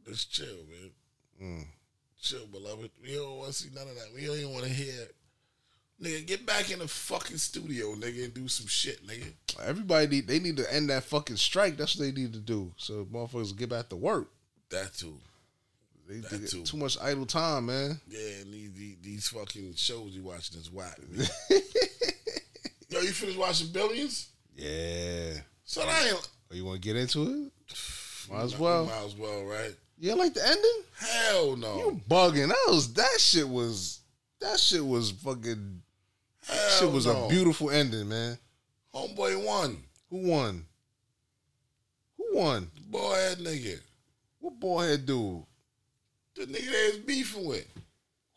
[0.07, 0.91] just chill, man.
[1.43, 1.67] Mm.
[2.21, 2.91] Chill, beloved.
[3.03, 4.09] We don't want to see none of that.
[4.15, 5.07] We don't even want to hear.
[6.03, 9.33] Nigga, get back in the fucking studio, nigga, and do some shit, nigga.
[9.65, 11.79] Everybody need they need to end that fucking strike.
[11.79, 12.73] That's what they need to do.
[12.77, 14.29] So motherfuckers get back to work.
[14.71, 15.19] That too.
[16.09, 16.63] They, they get too.
[16.63, 18.01] too much idle time, man.
[18.07, 20.99] Yeah, and these, these, these fucking shows you watching is whack.
[22.91, 24.29] Yo, you finished watching Billions?
[24.55, 25.35] Yeah.
[25.65, 26.29] So I ain't.
[26.53, 27.53] Oh, you want to get into it?
[28.31, 28.87] Might as well.
[28.87, 29.75] Might as well, right?
[29.99, 30.83] Yeah, like the ending.
[30.99, 31.77] Hell no.
[31.77, 32.49] You bugging?
[32.49, 34.01] That was that shit was
[34.41, 35.83] that shit was fucking.
[36.47, 37.25] Hell shit was no.
[37.25, 38.39] a beautiful ending, man.
[38.95, 39.83] Homeboy won.
[40.11, 40.65] Who won?
[42.17, 42.71] Who won?
[42.89, 43.81] Boy, that nigga.
[44.39, 45.43] What boyhead dude?
[46.35, 47.67] The nigga they was beefing with.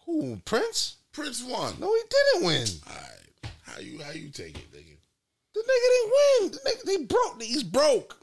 [0.05, 0.39] Who?
[0.45, 0.97] Prince?
[1.11, 1.73] Prince won.
[1.79, 2.67] No, he didn't win.
[2.87, 3.51] All right.
[3.63, 4.97] How you how you take it, nigga?
[5.53, 6.51] The nigga didn't win.
[6.51, 7.41] The nigga, they broke.
[7.41, 8.17] He's broke.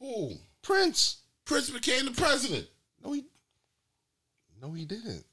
[0.00, 0.32] Who?
[0.62, 1.18] Prince.
[1.44, 2.66] Prince became the president.
[3.04, 3.24] No, he.
[4.60, 5.24] No, he didn't.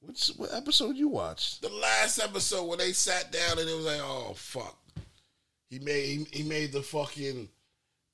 [0.00, 1.60] What's what episode you watched?
[1.62, 4.78] The last episode where they sat down and it was like, oh fuck.
[5.68, 7.48] He made he, he made the fucking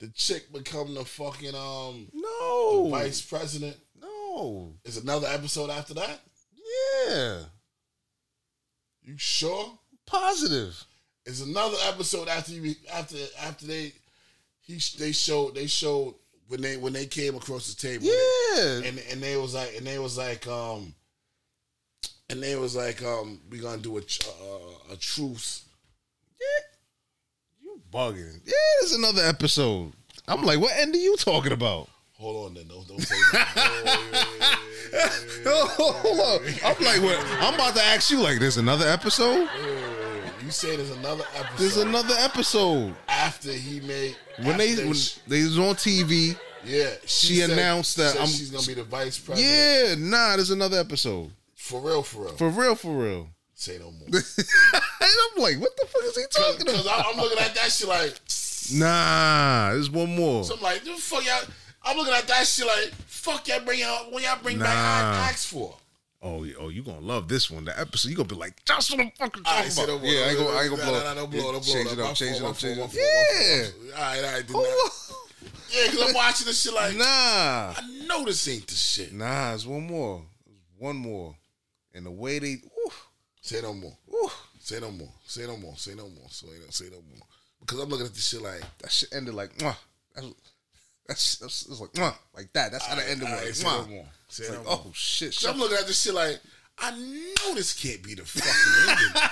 [0.01, 3.77] the chick become the fucking um No, vice president.
[4.01, 4.75] no.
[4.85, 6.21] Is another episode after that?
[7.09, 7.39] Yeah,
[9.03, 9.79] You sure?
[10.07, 10.85] positive.
[11.25, 13.93] Is another episode after you after after they
[14.61, 16.15] he they showed they showed
[16.49, 18.05] when they when they came across the table.
[18.07, 20.95] Yeah, and and they was like and they was like um
[22.31, 25.65] and they was like um we gonna do a uh, a truce
[27.97, 28.41] bugging.
[28.45, 29.93] Yeah, there's another episode.
[30.29, 31.89] I'm like, what end are you talking about?
[32.19, 34.59] hold on then don't, don't say that
[35.45, 36.41] Hold up.
[36.65, 37.19] I'm like, what?
[37.43, 39.49] I'm about to ask you, like, there's another episode?
[40.45, 42.95] you say there's another episode There's another episode.
[43.09, 44.95] after he made When they when
[45.27, 49.19] they was on TV, yeah she announced that said I'm- she's gonna be the vice
[49.19, 51.33] president yeah, nah, there's another episode.
[51.57, 53.29] for real for real For real, for real.
[53.59, 54.23] Say no more and
[55.01, 57.07] I'm like, what the fuck is he talking because about?
[57.07, 58.15] I'm looking at that shit like
[58.73, 60.45] Nah, there's one more.
[60.45, 61.43] so I'm like the fuck y'all
[61.85, 65.23] I'm looking at that shit like fuck y'all bring out when y'all bring back Nah.
[65.23, 65.75] I asked for
[66.23, 67.67] Oh, oh, you gonna love this one.
[67.67, 70.03] The episode, you gonna be like, that's what I'm fucking talking right, about.
[70.03, 70.99] Yeah, I ain't gonna, I ain't gonna Nah, blow.
[70.99, 71.75] nah, nah, don't blow, don't blow.
[71.75, 72.91] Change it up, change it up, change it up.
[72.95, 73.95] Yeah.
[73.95, 75.47] All right, all right, do Oh, that.
[75.71, 79.13] Yeah, because I'm watching this shit like, Nah, I know this ain't the shit.
[79.13, 80.23] nah, it's one more.
[80.47, 81.37] It's one more.
[81.95, 82.57] And the way they,
[83.47, 83.97] Say no more.
[84.09, 84.29] woo,
[84.59, 85.09] Say no more.
[85.25, 85.77] Say no more.
[85.77, 86.29] Say no more.
[86.29, 87.27] Say no, say no more.
[87.61, 89.77] Because I'm looking at this shit like, that shit ended like, mwah.
[90.17, 90.35] That's,
[91.07, 92.73] that's, that's it's like, mwah, like that.
[92.73, 93.59] That's how the all right, was.
[93.59, 94.05] say no more.
[94.29, 94.81] Say It's no like, more.
[94.85, 96.41] oh shit, So I'm looking at this shit like,
[96.77, 99.23] I know this can't be the fucking ending.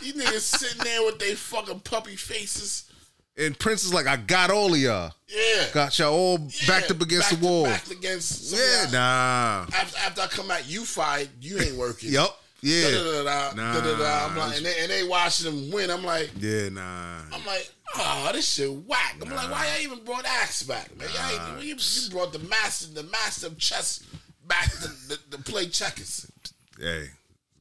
[0.00, 2.90] These niggas sitting there with their fucking puppy faces.
[3.36, 5.12] And Prince is like, I got all of y'all.
[5.28, 5.66] Yeah.
[5.74, 7.64] Got y'all all backed up against back the wall.
[7.64, 9.66] Backed against yeah, nah.
[9.76, 11.28] After, after I come out, you fired.
[11.42, 12.12] You ain't working.
[12.12, 12.38] Yup.
[12.62, 12.90] Yeah.
[12.90, 14.26] Da-da-da-da, Nah, da-da-da.
[14.26, 15.90] I'm like, and they, and they watching them win.
[15.90, 17.20] I'm like, Yeah, nah.
[17.32, 19.16] I'm like, oh, this shit whack.
[19.22, 21.08] I'm like, why y'all even brought Axe back, man?
[21.14, 24.04] Y'all ain't, you, you brought the master, the master of chess
[24.46, 26.30] back to, to, to play checkers.
[26.78, 27.08] Hey,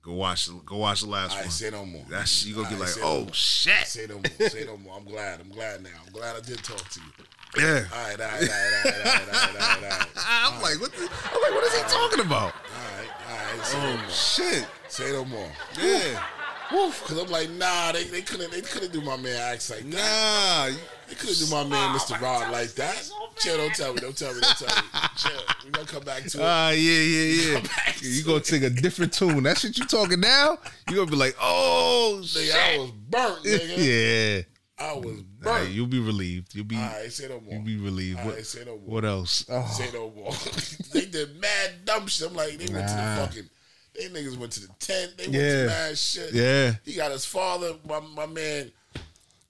[0.02, 0.50] go watch.
[0.66, 1.50] Go watch the last I one.
[1.50, 2.04] say no more.
[2.10, 3.88] That's you gonna I be like, say no oh shit.
[3.88, 4.50] Say no more.
[4.50, 4.96] Say no more.
[4.98, 5.40] I'm glad.
[5.42, 5.90] I'm glad now.
[6.06, 7.26] I'm glad I did talk to you.
[7.58, 7.84] Yeah.
[7.92, 10.08] All right, all right, all right, all right, all right, all right, all right.
[10.18, 10.92] I'm like, what?
[10.94, 12.54] The, I'm like, what is he talking about?
[12.54, 13.10] All right,
[13.52, 13.66] all right.
[13.66, 14.10] Say no Oh more.
[14.10, 14.68] shit.
[14.88, 15.52] Say no more.
[15.82, 16.24] Yeah.
[16.72, 17.04] Woof.
[17.08, 20.72] Cause I'm like, nah, they, they couldn't they couldn't do my man Axe like that.
[20.72, 20.78] Nah.
[21.08, 22.20] They couldn't do my man Mr.
[22.22, 23.10] Rod like that.
[23.38, 24.88] Chill, don't tell me, don't tell me, don't tell me.
[25.18, 25.32] Chill.
[25.66, 26.44] We gonna come back to it.
[26.44, 27.60] Ah, yeah, yeah, yeah.
[27.62, 29.42] back to You gonna take a different tune.
[29.44, 30.60] That shit you talking now?
[30.88, 32.56] You gonna be like, oh Nigga, shit.
[32.56, 33.78] I was burnt, nigga.
[34.46, 34.59] yeah.
[34.80, 35.70] I was burnt.
[35.72, 36.56] you'll be relieved.
[36.56, 37.54] You'll be All right, say no more.
[37.54, 38.20] you'll be relieved.
[38.20, 38.80] All What, right, say no more.
[38.86, 39.46] what else?
[39.50, 40.32] Oh, Say no more.
[40.94, 42.30] they did mad dumb shit.
[42.30, 43.50] I'm like, they went to the fucking.
[43.96, 45.18] They niggas went to the tent.
[45.18, 46.32] They went to mad shit.
[46.34, 46.76] Yeah.
[46.86, 48.72] He got his father, my, my man,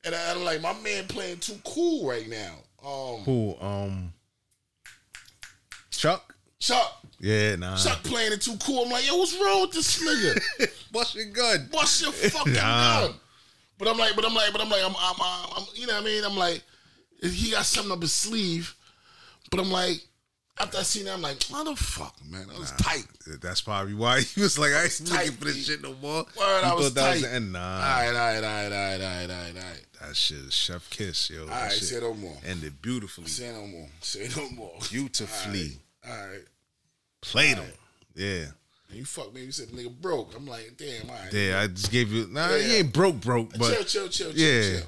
[0.04, 2.56] and I, I'm like, my man playing too cool right now.
[2.84, 3.56] Um, Who?
[3.62, 4.14] Um,
[5.92, 6.36] Chuck?
[6.60, 7.78] Chuck, Yeah, nah.
[7.78, 8.84] Chuck playing it too cool.
[8.84, 10.70] I'm like, yo, what's wrong with this nigga?
[10.92, 11.70] Bust your gun.
[11.72, 13.08] Bust your fucking Nah.
[13.08, 13.16] gun.
[13.80, 15.94] But I'm like, but I'm like, but I'm like, I'm, I'm, I'm, I'm, you know
[15.94, 16.24] what I mean?
[16.26, 16.62] I'm like,
[17.24, 18.76] he got something up his sleeve.
[19.50, 20.02] But I'm like,
[20.60, 23.06] after I seen that, I'm like, motherfucker, man, that was tight.
[23.42, 26.26] That's probably why he was like, I ain't tight, looking for this shit no more.
[26.38, 27.22] Word, I was was tight.
[27.22, 27.40] the.
[27.40, 29.86] Nah, All right, all right, all right, all right, all right, all right, all right.
[30.02, 31.44] that shit is chef kiss, yo.
[31.44, 32.36] All right, shit say no more.
[32.46, 33.88] ended beautifully, Say no more.
[34.02, 34.74] Say no more.
[34.90, 35.78] beautifully.
[36.06, 36.44] All right.
[37.22, 37.72] Played him.
[38.16, 38.46] Yeah,
[38.92, 39.44] you fuck me.
[39.46, 40.36] You said the nigga broke.
[40.36, 41.10] I'm like, damn.
[41.10, 41.32] All right.
[41.34, 41.62] yeah.
[41.62, 42.28] I just gave you.
[42.32, 42.58] Nah, Yeah.
[42.64, 44.80] he ain't broke, broke, but chill, chill, chill, Yeah.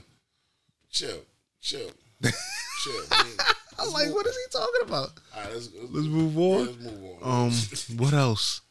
[0.90, 1.20] chill,
[1.62, 1.90] chill,
[2.22, 2.32] chill,
[2.84, 3.04] chill.
[3.12, 3.24] I
[3.80, 5.10] I'm like, what is he talking about?
[5.36, 6.66] all right, let's, let's, Let's move yeah, on.
[6.66, 7.48] let's move on.
[7.48, 7.52] Um,
[7.98, 8.62] what else?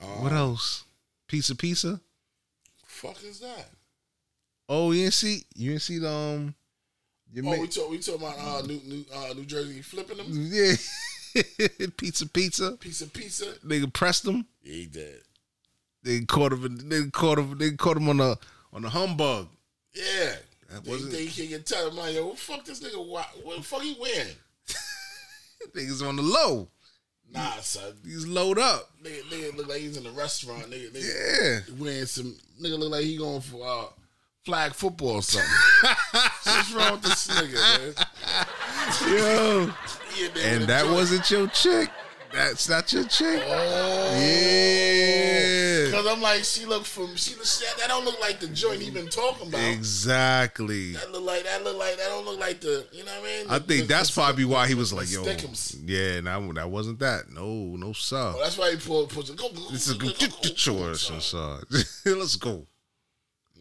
[0.00, 0.84] Um, What else?
[1.28, 2.00] Pizza, pizza.
[2.86, 3.68] fuck is that?
[4.68, 5.44] Oh, you didn't see?
[5.54, 6.54] You didn't see the um?
[7.32, 7.90] Your Oh, ma- we talk.
[7.90, 10.72] We talking about uh, New New uh, New Jersey flipping them yeah,
[11.96, 12.72] pizza, pizza.
[12.78, 13.44] pizza, pizza.
[13.66, 14.46] Nigga pressed him.
[14.62, 15.20] Yeah, he did.
[16.02, 16.88] They caught him.
[16.88, 17.56] They caught him.
[17.58, 18.36] They caught him on a
[18.72, 19.48] on a humbug.
[19.94, 20.34] Yeah.
[20.70, 21.92] That They, wasn't- they can't get tired.
[21.94, 23.06] Like, yo, what fuck this nigga?
[23.06, 24.34] What, what the fuck he wearing?
[25.76, 26.68] Niggas on the low.
[27.30, 27.94] Nah, son.
[28.04, 28.90] He's load up.
[29.02, 30.64] Nigga, nigga look like he's in a restaurant.
[30.70, 31.74] Nigga, nigga Yeah.
[31.78, 32.36] wearing some.
[32.60, 33.86] Nigga look like he going for uh,
[34.44, 35.50] flag football or something.
[36.44, 37.94] What's wrong with this nigga,
[39.04, 39.16] man?
[39.18, 39.70] Yo.
[40.14, 41.90] He in there with And that wasn't your chick.
[42.32, 43.42] That's not your chick.
[43.46, 44.18] Oh.
[44.18, 45.90] Yeah.
[45.90, 48.90] Cause I'm like, she look from she, she that don't look like the joint he
[48.90, 49.60] been talking about.
[49.60, 50.92] Exactly.
[50.92, 53.24] That look like that look like that don't look like the you know what I
[53.42, 53.46] mean.
[53.50, 55.76] I think the- that's the- probably why he was the like, "Yo, Stickums.
[55.84, 57.30] yeah, nah, that wasn't that.
[57.30, 57.44] No,
[57.76, 58.32] no, sir.
[58.34, 59.68] Oh, that's why he pulled pulled the go go.
[59.70, 60.18] This is go, good.
[60.18, 61.18] go, Get go, the go, go.
[61.18, 61.60] sir.
[62.14, 62.66] Let's go.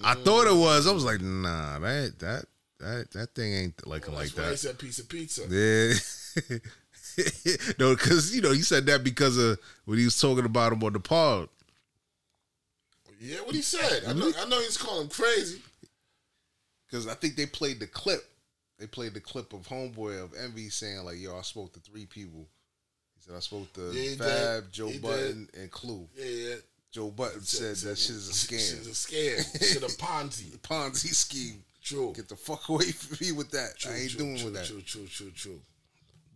[0.04, 0.88] I thought it was.
[0.88, 2.46] I was like, nah, that that
[2.80, 4.46] that that thing ain't looking like oh, that.
[4.46, 4.58] he that.
[4.58, 5.44] said piece of pizza.
[5.50, 5.94] Yeah.
[7.80, 10.84] no, because you know he said that because of when he was talking about him
[10.84, 11.50] on the pod.
[13.20, 14.04] Yeah, what he said.
[14.08, 14.32] I know.
[14.40, 15.62] I know he's calling him crazy.
[16.90, 18.24] Because I think they played the clip.
[18.80, 22.06] They played the clip of Homeboy of Envy saying like, "Yo, I spoke to three
[22.06, 22.48] people."
[23.16, 24.72] He said, "I spoke to Yeah, Fab, did.
[24.72, 26.56] Joe He Budden, and Clue." Yeah, yeah.
[26.92, 29.74] Joe Budden said that shit is a Shit's a scam, scam.
[29.74, 30.58] Shit a Ponzi.
[30.60, 31.64] Ponzi scheme.
[31.82, 32.12] True.
[32.14, 33.78] Get the fuck away from me with that.
[33.78, 34.66] True, I ain't true, doing true, with that.
[34.66, 35.62] True, true, true, true.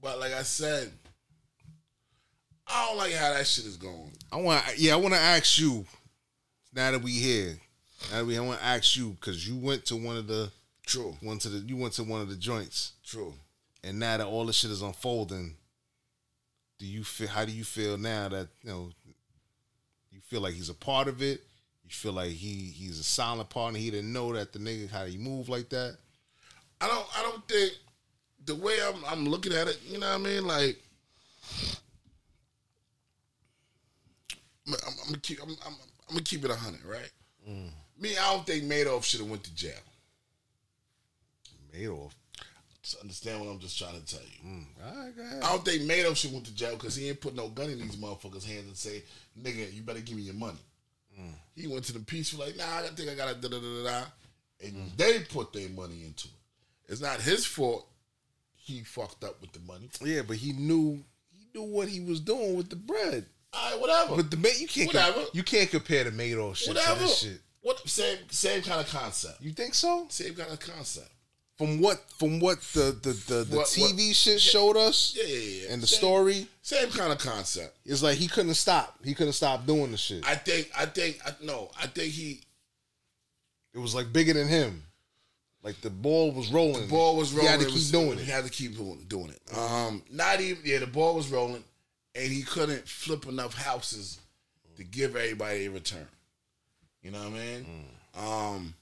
[0.06, 0.91] But like I said,
[2.68, 4.12] I don't like how that shit is going.
[4.32, 5.84] I want, yeah, I want to ask you.
[6.76, 7.58] Now that we here,
[8.12, 10.51] now that we, I want to ask you because you went to one of the,
[10.86, 13.34] True, one to the, you went to one of the joints, true.
[13.84, 15.56] and now that all this shit is unfolding,
[16.78, 17.30] do you feel?
[17.30, 18.91] How do you feel now that you know?
[20.12, 21.41] You feel like he's a part of it.
[21.84, 23.80] You feel like he he's a silent partner.
[23.80, 25.97] He didn't know that the nigga how he moved like that.
[26.80, 27.08] I don't.
[27.18, 27.74] I don't think
[28.46, 29.04] the way I'm.
[29.06, 29.80] I'm looking at it.
[29.88, 30.48] You know what I mean?
[30.48, 30.78] Like,
[34.68, 35.41] I'm, I'm, gonna keep.
[35.41, 37.12] I'm, I'm, I'm gonna keep it a hundred, right?
[37.48, 37.70] Mm.
[38.00, 39.72] Me, I don't think Madoff should have went to jail.
[41.74, 42.12] Madoff.
[42.84, 44.48] Just understand what I'm just trying to tell you.
[44.48, 45.43] Mm, all right, go ahead.
[45.43, 47.80] I don't think Madoff should went to jail because he ain't put no gun in
[47.80, 49.04] these motherfuckers' hands and say,
[49.41, 50.60] "Nigga, you better give me your money."
[51.20, 51.34] Mm.
[51.56, 53.84] He went to the peaceful like, "Nah, I think I got to da da da
[53.84, 54.06] da,"
[54.64, 56.91] and they put their money into it.
[56.91, 57.88] It's not his fault.
[58.66, 59.89] He fucked up with the money.
[60.03, 63.28] Yeah, but he knew he knew what he was doing with the bread.
[63.53, 64.16] All right, whatever.
[64.16, 65.22] But the Ma- you can't Whatever.
[65.34, 66.95] you can't compare the Madoff shit whatever.
[66.95, 67.41] to this shit.
[67.61, 69.39] What same same kind of concept?
[69.39, 70.07] You think so?
[70.09, 71.09] Same kind of concept.
[71.59, 75.26] From what from what the the the, the What- what- TV shit showed us Yeah,
[75.26, 75.38] yeah,
[75.68, 75.72] yeah.
[75.74, 77.78] and the Same- story Same kind of concept.
[77.86, 78.97] It's like he couldn't stop.
[79.05, 80.28] He couldn't stop doing the shit.
[80.28, 80.72] I think.
[80.76, 81.20] I think.
[81.24, 82.41] I, no, I think he.
[83.76, 84.82] it was like bigger than him.
[85.66, 86.84] Like the ball was rolling.
[86.84, 87.47] The ball was rolling.
[87.47, 88.20] He had to keep was- doing it.
[88.20, 89.57] He had to keep doing, doing it.
[89.57, 90.78] Um, not even yeah.
[90.78, 91.63] The ball was rolling,
[92.13, 94.20] and he couldn't flip enough houses
[94.78, 96.07] to give everybody a return.
[97.01, 97.89] You know what I mean?
[98.16, 98.24] Mm.
[98.24, 98.74] Um,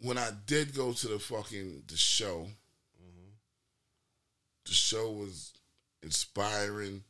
[0.00, 2.46] when I did go to the fucking the show,
[4.66, 5.52] the show was
[6.02, 7.02] inspiring.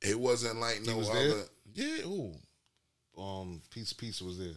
[0.00, 1.28] It wasn't like He no was other.
[1.34, 1.44] there?
[1.74, 2.34] Yeah, ooh,
[3.20, 4.54] Um, Pizza Pizza was there.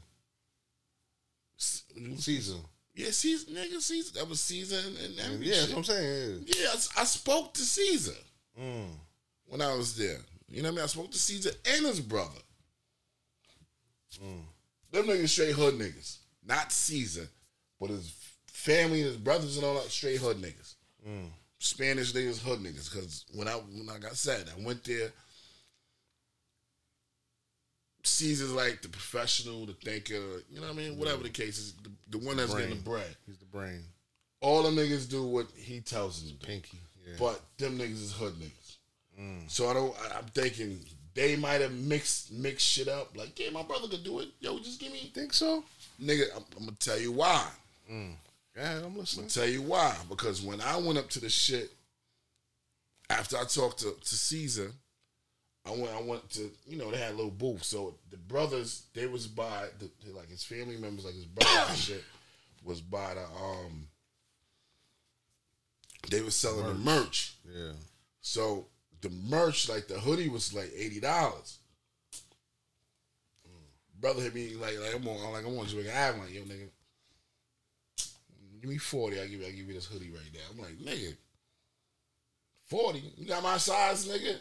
[1.60, 1.84] S-
[2.18, 2.56] Caesar.
[2.96, 4.14] Yeah, Caesar, nigga, Caesar.
[4.20, 6.44] That was Caesar and, and Yeah, that's what I'm saying.
[6.46, 6.56] Yeah.
[6.64, 8.16] Yeah, I, I spoke to Caesar
[8.60, 8.88] Mm.
[9.48, 10.18] when I was there.
[10.50, 10.84] You know what I mean?
[10.84, 12.40] I spoke to Caesar and his brother.
[14.24, 14.42] Mm.
[14.92, 16.18] Them niggas straight hood niggas.
[16.46, 17.28] Not Caesar,
[17.80, 18.12] but his
[18.48, 20.74] family, his brothers and all that straight hood niggas.
[21.08, 21.28] Mm.
[21.60, 22.92] Spanish niggas, hood niggas.
[22.92, 25.12] Because when I, when like I said, I went there.
[28.04, 30.14] Cesar's like the professional, the thinker,
[30.50, 30.98] you know what I mean?
[30.98, 32.98] Whatever the case is, the, the one that's getting the Brain.
[33.02, 33.16] bread.
[33.26, 33.84] He's the brain.
[34.42, 36.38] All them niggas do what he tells them.
[36.42, 36.80] Pinky.
[37.06, 37.16] Yeah.
[37.20, 38.76] But them niggas is hood niggas.
[39.20, 39.50] Mm.
[39.52, 39.94] So I don't.
[40.00, 40.80] I, I'm thinking
[41.14, 43.18] they might have mixed mixed shit up.
[43.18, 44.30] Like, yeah, my brother could do it.
[44.40, 45.64] Yo, just give me, think so?
[46.02, 46.24] nigga.
[46.36, 47.46] I'm, I'm gonna tell you why.
[47.90, 49.26] Yeah, I'm I'm listening.
[49.26, 49.94] gonna tell you why.
[50.08, 51.72] Because when I went up to the shit
[53.10, 54.72] after I talked to to Cesar,
[55.66, 55.90] I went.
[55.96, 57.64] I went to you know they had a little booth.
[57.64, 61.78] So the brothers they was by the like his family members like his brother and
[61.78, 62.04] shit
[62.64, 63.88] was by the um.
[66.10, 67.36] They was selling the merch.
[67.46, 67.74] Yeah.
[68.22, 68.68] So
[69.02, 71.58] the merch, like the hoodie, was like eighty dollars.
[74.00, 76.42] Brother hit me like like I'm on I'm like I'm on Jamaica Ave like yo
[76.44, 76.70] nigga,
[78.62, 79.20] give me forty.
[79.20, 81.16] I give you I give you this hoodie right now I'm like nigga,
[82.66, 83.04] forty.
[83.18, 84.38] You got my size, nigga.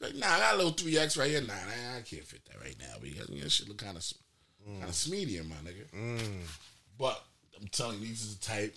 [0.00, 1.40] Like nah, I got a little three X right here.
[1.42, 4.04] Nah, I, I can't fit that right now because you know shit look kind of
[4.66, 5.90] kind of smedium, my nigga.
[5.94, 6.40] Mm.
[6.98, 7.22] But
[7.60, 8.74] I'm telling you, these is the type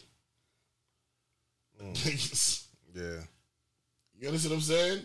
[1.82, 2.66] niggas.
[2.96, 3.22] Yeah.
[4.20, 5.02] You understand what I'm saying?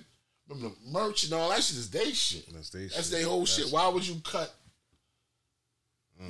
[0.47, 2.45] Remember the merch and all that shit is they shit.
[2.53, 3.11] That's they That's shit.
[3.13, 3.65] their whole shit.
[3.65, 4.55] That's- Why would you cut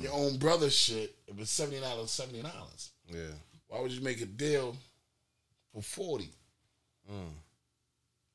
[0.01, 2.91] your own brother's shit if it's seventy dollars, seventy dollars?
[3.09, 3.33] Yeah.
[3.67, 4.77] Why would you make a deal
[5.73, 6.29] for forty?
[7.11, 7.27] Mm.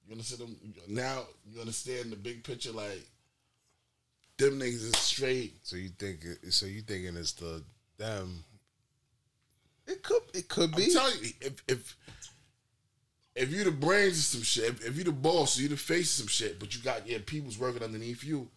[0.07, 0.57] You understand them?
[0.89, 2.73] Now you understand the big picture.
[2.73, 3.05] Like
[4.39, 5.55] them niggas is straight.
[5.63, 6.25] So you think?
[6.25, 7.63] it- So you thinking it's the
[7.99, 8.45] them?
[9.87, 10.23] It could.
[10.35, 10.83] It could be.
[10.85, 10.95] I'm be.
[10.95, 11.97] telling you, if if
[13.35, 16.13] if you the brains of some shit, if, if you the boss, you the face
[16.19, 18.49] of some shit, but you got your people's working underneath you.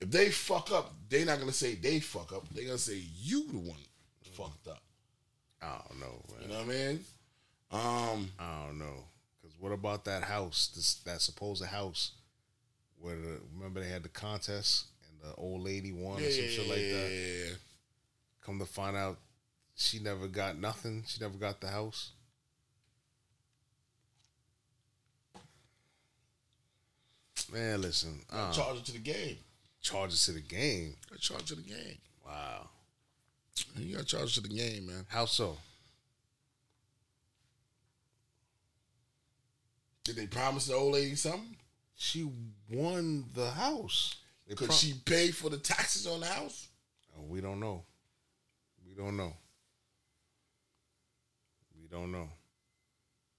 [0.00, 2.48] If they fuck up, they not gonna say they fuck up.
[2.50, 3.78] They gonna say you the one
[4.32, 4.82] fucked up.
[5.60, 6.22] I don't know.
[6.30, 6.42] Man.
[6.42, 7.00] You know what I mean?
[7.70, 9.04] Um, I don't know.
[9.58, 10.70] What about that house?
[10.74, 12.12] This that supposed house
[13.00, 16.44] where the, remember they had the contest and the old lady won yeah, or some
[16.44, 17.10] yeah, shit like yeah, that.
[17.10, 17.54] yeah, yeah.
[18.44, 19.18] Come to find out,
[19.74, 21.04] she never got nothing.
[21.06, 22.12] She never got the house.
[27.52, 28.20] Man, listen.
[28.30, 29.38] Uh, Charge it to the game.
[29.80, 30.94] charges to the game.
[31.18, 31.98] Charge it to the game.
[32.26, 32.68] Wow.
[33.76, 35.06] You got charge to the game, man.
[35.08, 35.56] How so?
[40.08, 41.54] Did they promise the old lady something?
[41.94, 42.26] She
[42.72, 44.16] won the house.
[44.48, 46.68] They Could pro- she pay for the taxes on the house?
[47.14, 47.82] Oh, we don't know.
[48.86, 49.34] We don't know.
[51.78, 52.30] We don't know.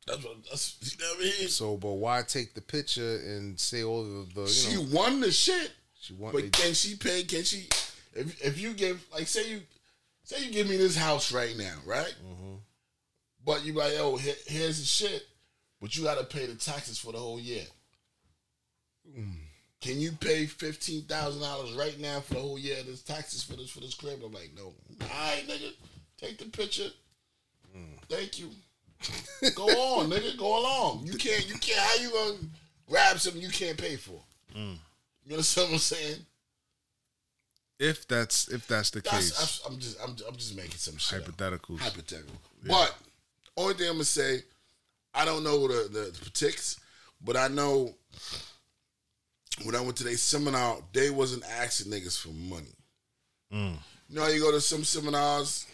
[0.06, 0.36] That's what.
[0.48, 1.48] That's you know what I mean.
[1.50, 5.22] So, but why take the picture and say all the, the you she know, won
[5.22, 5.72] the shit.
[6.00, 6.34] she won?
[6.34, 7.24] But they- can she pay?
[7.24, 7.68] Can she?
[8.14, 9.62] If if you give like say you
[10.24, 12.14] say you give me this house right now, right?
[12.24, 12.56] Mm-hmm.
[13.44, 15.26] But you like, oh, here, here's the shit.
[15.82, 17.64] But you got to pay the taxes for the whole year.
[19.18, 19.36] Mm.
[19.82, 22.78] Can you pay fifteen thousand dollars right now for the whole year?
[22.86, 24.20] There's taxes for this for this crib.
[24.24, 24.64] I'm like, no.
[24.64, 25.72] All right, nigga,
[26.18, 26.90] take the picture.
[27.76, 27.98] Mm.
[28.10, 28.50] Thank you.
[29.56, 30.38] Go on, nigga.
[30.38, 31.04] Go along.
[31.06, 31.48] You can't.
[31.48, 31.80] You can't.
[31.80, 32.38] How you gonna
[32.90, 34.20] grab something you can't pay for?
[34.54, 34.76] Mm.
[35.26, 36.26] You understand what I'm saying?
[37.80, 41.80] if that's if that's the That's, case, I'm just I'm, I'm just making some hypotheticals.
[41.80, 42.36] Hypothetical.
[42.68, 42.96] But
[43.56, 44.42] only thing I'm gonna say,
[45.14, 46.76] I don't know the the, the
[47.22, 47.94] but I know
[49.64, 52.76] when I went to their seminar, they wasn't asking niggas for money.
[53.54, 53.78] Mm.
[54.08, 55.68] You know, how you go to some seminars,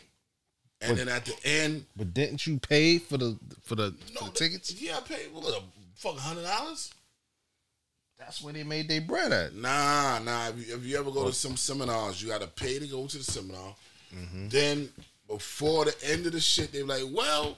[0.82, 4.32] and then at the end, But didn't you pay for the for the, for the
[4.32, 4.74] tickets?
[4.82, 5.64] Yeah, I paid what was it,
[5.96, 6.94] fucking hundred dollars.
[8.18, 9.56] That's where they made their bread at.
[9.56, 10.48] Nah, nah.
[10.48, 13.08] If you, if you ever go to some seminars, you got to pay to go
[13.08, 13.76] to the seminar.
[14.50, 14.90] Then
[15.28, 17.58] before the end of the shit, they're like, "Well,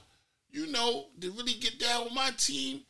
[0.50, 2.80] you know, to really get down with my team,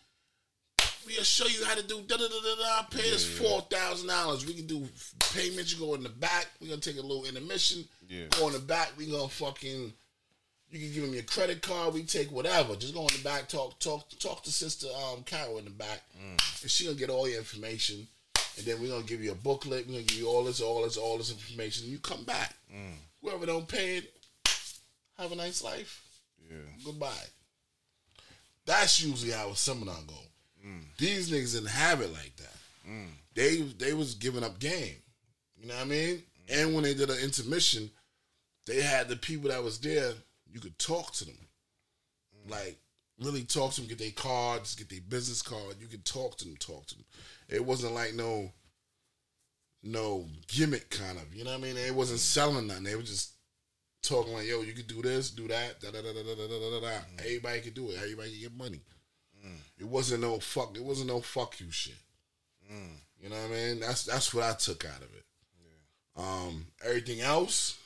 [1.06, 2.82] we'll show you how to do da da da da da.
[2.90, 4.46] Pay us four thousand dollars.
[4.46, 4.86] We can do
[5.34, 5.72] payments.
[5.72, 6.46] You go in the back.
[6.60, 7.84] We're gonna take a little intermission.
[8.08, 8.26] Yeah.
[8.38, 8.92] Go in the back.
[8.96, 9.92] We gonna fucking.
[10.70, 11.94] You can give him your credit card.
[11.94, 12.76] We take whatever.
[12.76, 13.48] Just go in the back.
[13.48, 16.02] Talk talk talk to Sister um Carol in the back,
[16.62, 18.06] and she gonna get all your information.
[18.58, 19.86] and then we're gonna give you a booklet.
[19.86, 21.84] We're gonna give you all this, all this, all this information.
[21.84, 22.54] And you come back.
[23.22, 24.12] Whoever don't pay it,
[25.16, 26.02] have a nice life.
[26.50, 26.56] Yeah.
[26.84, 27.26] Goodbye.
[28.68, 30.14] That's usually how a seminar go.
[30.64, 30.82] Mm.
[30.98, 32.54] These niggas didn't have it like that.
[32.86, 33.08] Mm.
[33.34, 34.96] They they was giving up game.
[35.56, 36.22] You know what I mean?
[36.50, 37.90] And when they did an intermission,
[38.66, 40.12] they had the people that was there.
[40.52, 41.38] You could talk to them,
[42.46, 42.50] mm.
[42.50, 42.76] like
[43.18, 45.76] really talk to them, get their cards, get their business card.
[45.80, 47.06] You could talk to them, talk to them.
[47.48, 48.52] It wasn't like no,
[49.82, 51.34] no gimmick kind of.
[51.34, 51.74] You know what I mean?
[51.74, 52.84] They wasn't selling nothing.
[52.84, 53.32] They were just
[54.02, 56.46] talking like, "Yo, you could do this, do that, da da da da da da
[56.46, 56.98] da da." da.
[57.18, 57.96] Everybody could do it.
[57.98, 58.80] Everybody could get money.
[59.78, 60.76] It wasn't no fuck.
[60.76, 61.94] It wasn't no fuck you shit.
[63.22, 63.80] You know what I mean?
[63.80, 65.24] That's that's what I took out of it.
[66.16, 67.78] Um, everything else,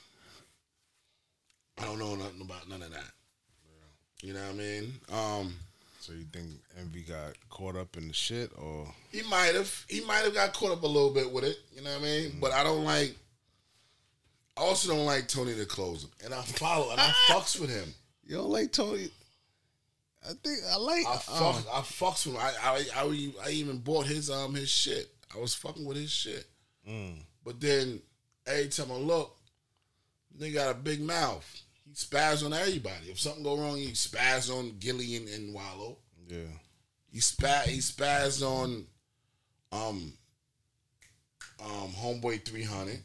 [1.79, 3.11] I don't know nothing about none of that.
[4.23, 4.93] You know what I mean?
[5.13, 5.55] Um,
[6.01, 6.49] So you think
[6.81, 10.53] Envy got caught up in the shit, or he might have he might have got
[10.55, 11.59] caught up a little bit with it.
[11.75, 12.39] You know what I mean?
[12.41, 13.15] But I don't like.
[14.63, 17.93] I also don't like Tony the closer, and I follow and I fucks with him.
[18.25, 19.09] you don't like Tony?
[20.25, 21.05] I think I like.
[21.05, 22.41] I uh, fuck, I fucks with him.
[22.41, 25.09] I, I, I, I even bought his um his shit.
[25.35, 26.47] I was fucking with his shit.
[27.45, 28.01] But then
[28.47, 29.37] every time I look,
[30.39, 31.63] nigga got a big mouth.
[31.85, 33.07] He spaz on everybody.
[33.07, 35.99] If something go wrong, he spaz on Gillie and, and Wallo.
[36.29, 36.39] yeah.
[37.11, 38.85] He spaz he spaz on
[39.73, 40.13] um
[41.61, 43.03] um Homeboy three hundred.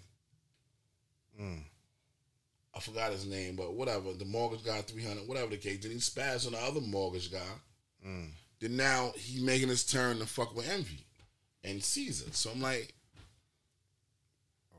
[1.40, 4.14] I forgot his name, but whatever.
[4.14, 5.80] The mortgage guy three hundred, whatever the case.
[5.82, 7.40] Then he spaz on the other mortgage guy.
[8.60, 11.06] Then now he making his turn to fuck with Envy
[11.64, 12.32] and Cesar.
[12.32, 12.94] So I'm like,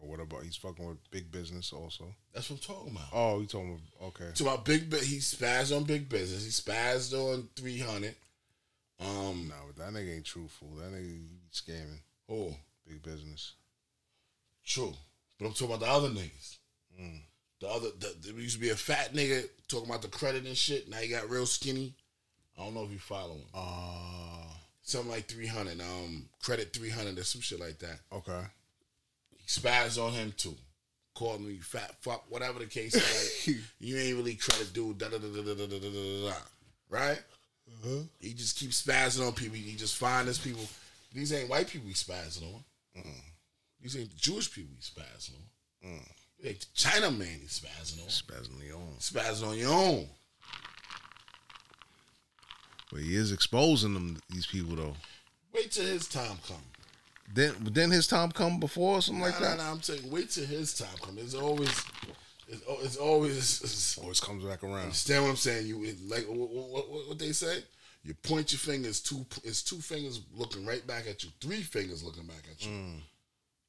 [0.00, 2.14] Or what about he's fucking with big business also?
[2.32, 3.08] that's what I'm talking about.
[3.12, 3.76] Oh, you told me.
[4.02, 4.30] Okay.
[4.34, 6.44] So about big, he spazzed on big business.
[6.44, 8.14] He spazzed on three hundred.
[9.00, 10.68] Um, Nah, but that nigga ain't truthful.
[10.76, 12.00] That nigga scamming.
[12.28, 12.54] oh,
[12.86, 13.52] Big business.
[14.64, 14.94] True.
[15.38, 16.56] But I'm talking about the other niggas.
[17.60, 20.56] The other, the, there used to be a fat nigga talking about the credit and
[20.56, 20.88] shit.
[20.88, 21.94] Now he got real skinny.
[22.58, 23.44] I don't know if you follow him.
[23.54, 24.44] Uh,
[24.82, 25.80] Something like 300.
[25.80, 27.98] Um, credit 300 or some shit like that.
[28.12, 28.40] okay.
[29.36, 30.54] He spazzed on him too.
[31.14, 33.46] Called me fat fuck, whatever the case is.
[33.46, 34.98] Like, you ain't really credit dude.
[34.98, 36.34] Da da da da da da da da da.
[36.88, 37.20] Right?
[38.20, 39.56] He just keeps spazzing on people.
[39.56, 40.64] He just find his people.
[41.12, 42.64] These ain't white people he spazzing on.
[43.80, 45.34] These ain't the Jewish people he spazzing
[45.84, 46.00] on.
[46.42, 48.08] They ain't the China man he spazzing on.
[48.08, 48.96] Spazzing Leon.
[48.98, 50.08] Spazzing on your own.
[52.90, 54.18] But he is exposing them.
[54.30, 54.94] These people though.
[55.52, 56.56] Wait till his time come.
[57.34, 59.58] Then then his time come before or something like that.
[59.58, 61.18] nah, nah, I'm saying wait till his time come.
[61.18, 61.68] It's always,
[62.48, 63.36] it's, oh, it's always.
[63.62, 64.84] It's, Always comes back around.
[64.84, 65.66] Understand what I'm saying?
[65.66, 67.58] You like what, what, what, what they say?
[68.04, 69.26] You point your fingers two.
[69.44, 71.30] It's two fingers looking right back at you.
[71.40, 72.70] Three fingers looking back at you.
[72.70, 73.00] Mm.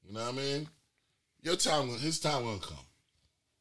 [0.10, 0.68] You know what I mean?
[1.44, 2.78] Your time, his time gonna come.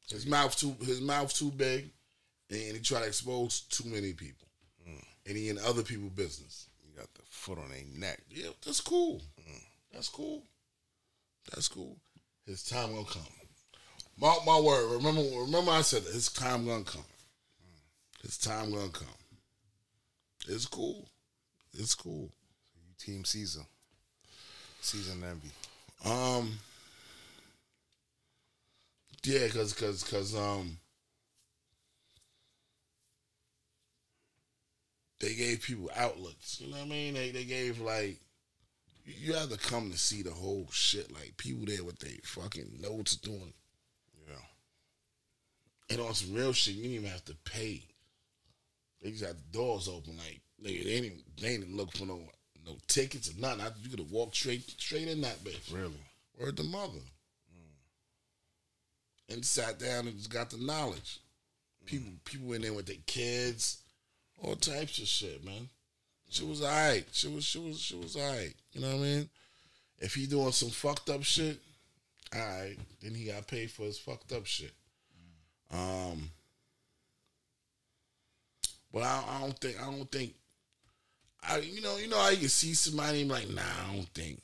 [0.09, 0.75] His mouth too.
[0.81, 1.91] His mouth too big,
[2.49, 4.49] and he try to expose too many people,
[4.89, 5.05] mm.
[5.27, 6.69] and he in other people's business.
[6.83, 8.23] You got the foot on their neck.
[8.31, 9.21] Yeah, that's cool.
[9.47, 9.63] Mm.
[9.93, 10.43] That's cool.
[11.53, 11.99] That's cool.
[12.47, 13.23] His time gonna come.
[14.19, 14.91] Mark my word.
[14.97, 17.03] Remember, remember I said that his time gonna come.
[17.03, 18.23] Mm.
[18.23, 19.09] His time gonna come.
[20.49, 21.11] It's cool.
[21.75, 22.31] It's cool.
[22.75, 23.67] You team Cesar.
[24.81, 25.51] Cesar and Envy.
[26.05, 26.59] Um.
[29.25, 30.79] Yeah, cause, cause, cause, um.
[35.21, 36.61] They gave people outlets.
[36.61, 37.15] You know what I mean?
[37.15, 38.19] They they gave like.
[39.05, 41.13] You have to come to see the whole shit.
[41.13, 43.55] Like people there what they fucking know what's doing.
[44.29, 44.35] Yeah.
[45.91, 47.83] And on some real shit, you didn't even have to pay.
[49.03, 50.19] They just had the doors open.
[50.19, 52.21] Like nigga, they didn't they didn't look for no
[52.69, 53.61] no tickets or nothing.
[53.61, 55.73] I, you could have walked straight straight in that bitch.
[55.73, 56.01] Really?
[56.39, 56.99] Word the mother.
[57.53, 59.35] Mm.
[59.35, 61.21] And sat down and just got the knowledge.
[61.87, 62.25] People mm.
[62.25, 63.79] people in there with their kids,
[64.43, 65.69] all types of shit, man.
[66.29, 67.07] She was alright.
[67.13, 68.55] She was she was she was alright.
[68.73, 69.29] You know what I mean?
[70.01, 71.59] If he doing some fucked up shit,
[72.35, 74.73] alright, then he got paid for his fucked up shit.
[75.73, 76.13] Mm.
[76.13, 76.31] Um
[78.93, 80.35] but I, I don't think I don't think
[81.43, 84.09] I you know, you know how you can see somebody and like, nah, I don't
[84.09, 84.41] think.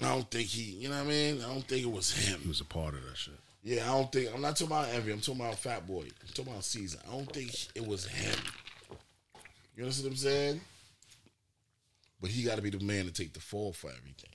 [0.00, 1.40] I don't think he, you know what I mean?
[1.42, 2.40] I don't think it was him.
[2.40, 3.34] He was a part of that shit.
[3.62, 6.02] Yeah, I don't think, I'm not talking about Envy, I'm talking about Fat Boy.
[6.02, 6.98] I'm talking about Cesar.
[7.06, 8.34] I don't think it was him.
[9.76, 10.60] You understand what I'm saying?
[12.20, 14.30] But he got to be the man to take the fall for everything.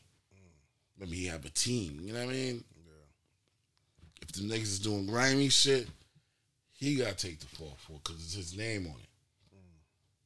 [1.00, 2.64] Maybe he have a team, you know what I mean?
[2.74, 4.22] Yeah.
[4.22, 5.88] If the niggas is doing grimy shit,
[6.78, 9.10] he got to take the fall for it because it's his name on it.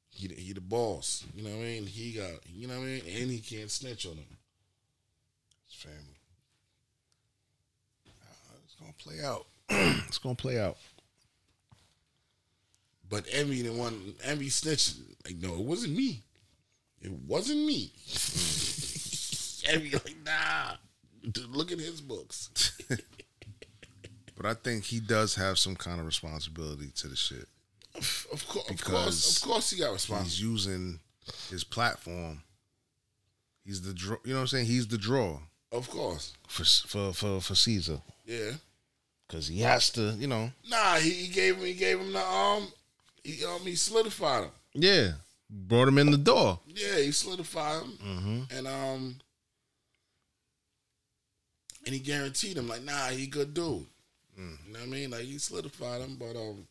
[0.10, 1.24] He the- he the boss.
[1.34, 1.86] You know what I mean?
[1.88, 4.38] He got you know what I mean, and he can't snitch on him.
[5.66, 6.20] His family.
[8.08, 9.48] Uh, it's gonna play out.
[10.08, 10.78] it's gonna play out.
[13.10, 14.96] But Envy the one Envy snitched.
[15.26, 16.24] Like, no, it wasn't me.
[17.02, 17.92] It wasn't me.
[19.68, 20.76] Envy like, nah.
[21.50, 22.50] Look at his books.
[24.42, 27.48] But I think he does have some kind of responsibility to the shit.
[27.94, 31.00] Of course, of course, of course, he got He's using
[31.52, 32.42] his platform.
[33.64, 34.18] He's the draw.
[34.26, 34.66] You know what I'm saying?
[34.66, 35.38] He's the draw
[35.72, 38.54] Of course, for for for for Cesar yeah.
[39.28, 40.16] because he has to.
[40.18, 40.52] You know.
[40.68, 41.66] Nah, he, he gave him.
[41.66, 42.68] He gave him the um.
[43.24, 44.52] He um he solidified him.
[44.74, 45.12] Yeah.
[45.50, 46.62] Brought him in the door.
[46.66, 48.58] Yeah, he solidified him, Mm-hmm.
[48.58, 49.16] and um,
[51.86, 53.86] and he guaranteed him like, nah, he good dude.
[54.42, 54.58] Mm.
[54.68, 55.10] You know what I mean?
[55.12, 56.66] Like he solidified him, but um,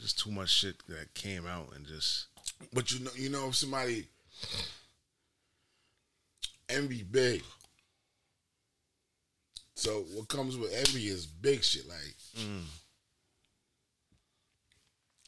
[0.00, 2.26] Just too much shit that came out and just.
[2.72, 4.06] but you know, you know, if somebody
[6.68, 7.42] envy big.
[9.74, 11.88] So what comes with envy is big shit.
[11.88, 12.14] Like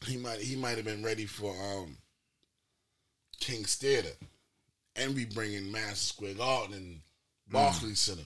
[0.07, 1.97] he might he might have been ready for um
[3.41, 4.13] King's Theater.
[4.97, 7.01] Envy bringing Madison Square Garden and
[7.51, 8.23] Barclays Center.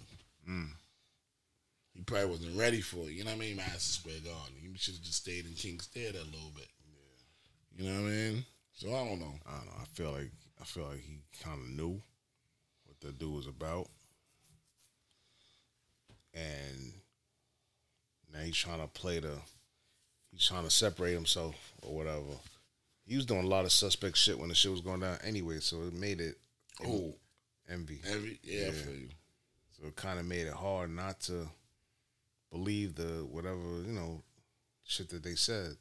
[1.99, 3.15] He probably wasn't ready for it.
[3.15, 3.57] You know what I mean?
[3.57, 4.55] Madison Square Garden.
[4.63, 6.69] He should have just stayed in King's Theater a little bit.
[7.77, 8.45] You know what I mean?
[8.73, 9.35] So I don't know.
[9.45, 9.73] I don't know.
[9.83, 10.31] I feel like
[10.61, 12.01] I feel like he kind of knew
[12.87, 13.89] what the dude was about,
[16.35, 16.93] and
[18.33, 19.33] now he's trying to play the.
[20.31, 22.37] He's trying to separate himself or whatever.
[23.07, 25.59] He was doing a lot of suspect shit when the shit was going down anyway,
[25.61, 26.37] so it made it
[26.87, 27.15] Oh,
[27.69, 28.01] envy.
[28.07, 28.39] envy.
[28.45, 28.71] Yeah, Yeah.
[28.73, 29.09] feel you.
[29.81, 31.49] So it kind of made it hard not to
[32.51, 34.23] believe the whatever you know
[34.85, 35.77] shit that they said.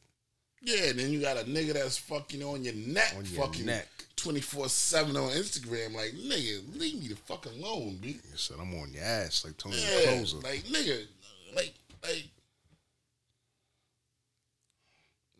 [0.62, 3.66] Yeah, and then you got a nigga that's fucking on your neck, On your fucking
[3.66, 3.88] neck.
[4.16, 5.94] twenty four seven on Instagram.
[5.94, 8.14] Like nigga, leave me the fuck alone, b.
[8.14, 11.06] He said, "I'm on your ass like Tony Yeah, Closer." like nigga,
[11.56, 11.74] like
[12.04, 12.26] like.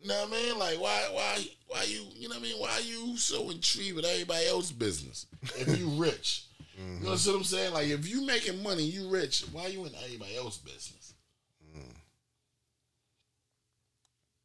[0.00, 0.58] You know what I mean?
[0.58, 2.60] Like why why why you you know what I mean?
[2.60, 5.26] Why you so intrigued with everybody else's business?
[5.56, 6.44] If you rich.
[6.78, 7.06] You know mm-hmm.
[7.06, 7.74] what I'm saying?
[7.74, 11.14] Like if you making money, you rich, why you in everybody else's business?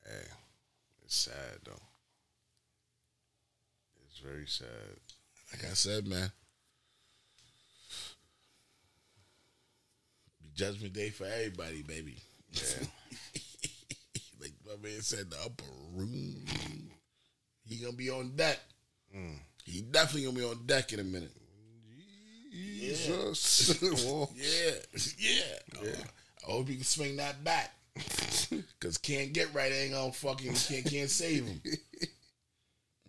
[0.05, 0.27] Hey,
[1.03, 1.81] it's sad though.
[4.09, 4.67] It's very sad.
[5.51, 6.31] Like I said, man.
[10.55, 12.17] Judgment day for everybody, baby.
[12.51, 12.85] Yeah.
[14.41, 15.63] like my man said, the upper
[15.93, 16.45] room.
[17.65, 18.59] He gonna be on deck.
[19.15, 19.39] Mm.
[19.63, 21.31] He definitely gonna be on deck in a minute.
[22.51, 23.79] Jesus.
[24.05, 24.29] Whoa.
[24.35, 26.03] Yeah, yeah.
[26.47, 27.73] I hope you can swing that back.
[28.79, 31.61] Cause can't get right ain't gonna fucking can't can't save him.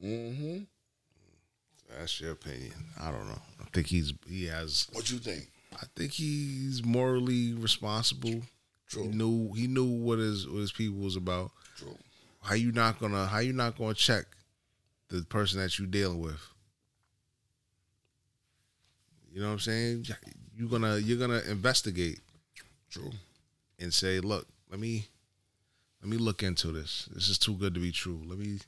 [0.02, 0.64] Mm-hmm.
[1.98, 2.74] That's your opinion.
[3.00, 3.40] I don't know.
[3.60, 4.86] I think he's he has.
[4.92, 5.48] What you think?
[5.72, 8.42] I think he's morally responsible.
[8.88, 9.04] True.
[9.04, 11.52] He knew he knew what his what his people was about.
[11.76, 11.96] True.
[12.42, 14.26] How you not gonna how you not gonna check
[15.08, 16.40] the person that you dealing with?
[19.32, 20.06] You know what I'm saying?
[20.56, 22.20] You're gonna you're gonna investigate
[22.90, 23.10] True.
[23.78, 25.06] and say, look, let me
[26.02, 27.08] let me look into this.
[27.14, 28.20] This is too good to be true.
[28.26, 28.58] Let me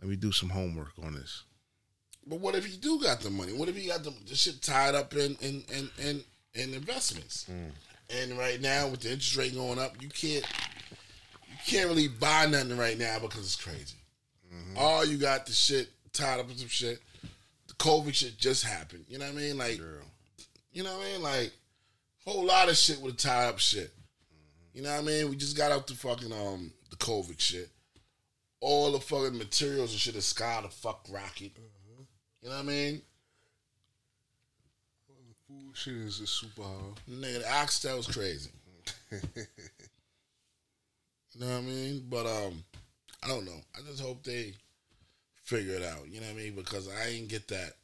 [0.00, 1.42] let me do some homework on this.
[2.24, 3.52] But what if you do got the money?
[3.52, 6.24] What if you got the, the shit tied up in in in in,
[6.54, 7.46] in investments?
[7.46, 7.70] Hmm.
[8.16, 10.46] And right now, with the interest rate going up, you can't
[11.48, 13.96] you can't really buy nothing right now because it's crazy.
[14.54, 14.78] Mm-hmm.
[14.78, 17.00] All you got the shit tied up in some shit.
[17.66, 19.04] The COVID shit just happened.
[19.08, 19.58] You know what I mean?
[19.58, 19.80] Like
[20.72, 21.22] you know what I mean?
[21.22, 21.52] Like
[22.24, 23.90] whole lot of shit with the tie up shit.
[24.74, 25.30] You know what I mean?
[25.30, 27.70] We just got out the fucking um the COVID shit.
[28.60, 31.52] All the fucking materials and shit is sky the fuck rocket.
[32.42, 33.02] You know what I mean?
[35.08, 37.00] Well, the food shit is a super hard.
[37.08, 38.50] Nigga, the oxtail was crazy.
[39.12, 39.20] you
[41.38, 42.04] know what I mean?
[42.10, 42.64] But um,
[43.22, 43.60] I don't know.
[43.76, 44.54] I just hope they
[45.44, 46.08] figure it out.
[46.08, 46.54] You know what I mean?
[46.56, 47.74] Because I ain't get that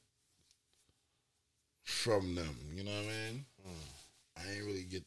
[1.85, 2.57] from them.
[2.75, 3.45] You know what I mean?
[4.37, 5.05] I ain't really get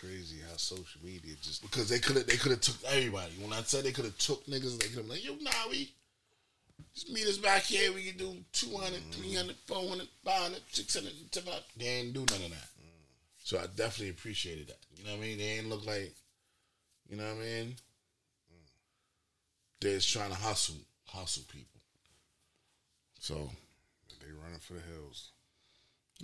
[0.00, 3.32] crazy how social media just because they could have they could have took everybody.
[3.40, 5.90] When I said they could have took niggas, they could have like, yo, nah, we
[6.94, 7.92] just meet us back here.
[7.92, 9.22] We can do 200, mm-hmm.
[9.22, 11.62] 300, 400, 500, 600, 700.
[11.76, 12.68] They ain't do none of that.
[12.78, 13.04] Mm.
[13.42, 14.78] So I definitely appreciated that.
[14.96, 15.38] You know what I mean?
[15.38, 16.14] They ain't look like,
[17.08, 17.66] you know what I mean?
[17.66, 18.68] Mm.
[19.80, 20.76] They're just trying to hustle,
[21.06, 21.80] hustle people.
[23.20, 23.50] So,
[24.20, 25.32] they running for the hills.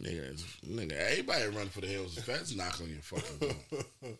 [0.00, 0.34] Nigga,
[0.66, 2.14] nigga, everybody running for the hills.
[2.14, 3.54] The feds knock on your fucking door.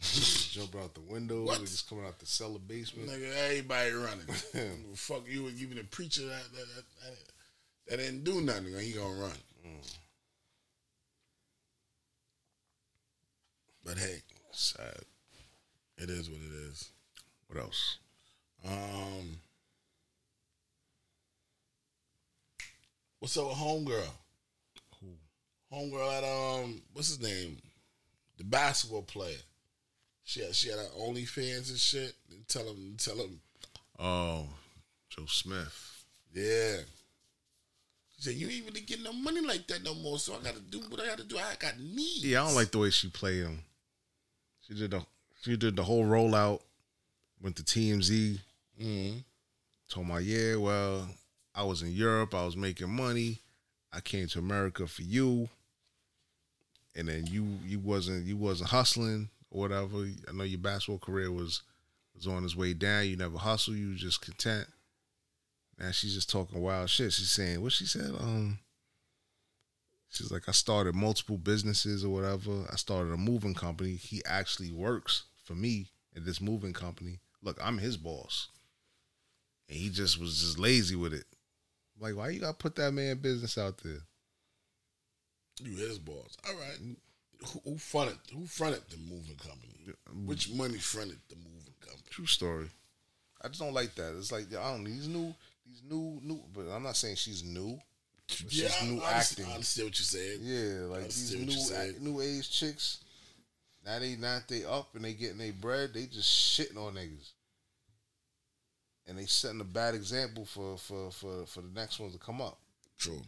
[0.00, 1.58] Jumping out the window, What?
[1.58, 3.08] they just coming out the cellar basement.
[3.08, 4.26] Nigga, everybody running.
[4.94, 7.16] Fuck you, even the preacher that that, that,
[7.88, 8.66] that, didn't do nothing.
[8.78, 9.32] He gonna run.
[13.84, 14.16] But hey,
[14.50, 15.02] Sad.
[15.96, 16.90] it is what it is.
[17.46, 17.98] What else?
[18.66, 19.38] Um,
[23.20, 24.08] what's up with homegirl?
[25.76, 26.24] Homegirl at
[26.64, 27.58] um, what's his name?
[28.38, 29.36] The basketball player.
[30.24, 32.14] She had she had her OnlyFans and shit.
[32.30, 33.40] And tell him, tell him,
[33.98, 34.46] Oh,
[35.10, 36.04] Joe Smith.
[36.32, 36.78] yeah.
[38.16, 40.18] She said, "You ain't really getting no money like that no more.
[40.18, 41.36] So I got to do what I got to do.
[41.36, 43.60] I got needs." Yeah, I don't like the way she played him.
[44.66, 45.04] She did the
[45.42, 46.60] she did the whole rollout.
[47.42, 48.40] Went to TMZ.
[48.80, 49.22] Mhm.
[49.90, 51.08] Told my yeah, well,
[51.54, 52.34] I was in Europe.
[52.34, 53.38] I was making money.
[53.92, 55.48] I came to America for you.
[56.96, 60.06] And then you you wasn't you wasn't hustling or whatever.
[60.28, 61.62] I know your basketball career was
[62.14, 63.06] was on its way down.
[63.06, 63.76] You never hustle.
[63.76, 64.66] You just content.
[65.78, 67.12] Now she's just talking wild shit.
[67.12, 68.10] She's saying what she said.
[68.18, 68.58] Um,
[70.08, 72.66] she's like, I started multiple businesses or whatever.
[72.72, 73.96] I started a moving company.
[73.96, 77.20] He actually works for me at this moving company.
[77.42, 78.48] Look, I'm his boss,
[79.68, 81.26] and he just was just lazy with it.
[82.00, 84.00] Like, why you gotta put that man business out there?
[85.62, 86.36] You his boss.
[86.46, 86.78] All right.
[87.46, 88.18] Who, who fronted?
[88.32, 89.72] Who fronted the moving company?
[90.14, 90.26] Mm.
[90.26, 92.02] Which money fronted the moving company?
[92.10, 92.68] True story.
[93.42, 94.14] I just don't like that.
[94.18, 95.34] It's like I don't know, these new,
[95.66, 96.40] these new, new.
[96.54, 97.78] But I'm not saying she's new.
[98.28, 99.46] But Yeah, she's I, new I, acting.
[99.46, 100.38] I understand what you're saying.
[100.42, 102.98] Yeah, like these new act- new age chicks.
[103.84, 105.94] Now they now they up and they getting their bread.
[105.94, 106.28] They just
[106.58, 107.30] shitting on niggas,
[109.06, 112.40] and they setting a bad example for for for for the next ones to come
[112.40, 112.58] up.
[112.98, 113.22] True.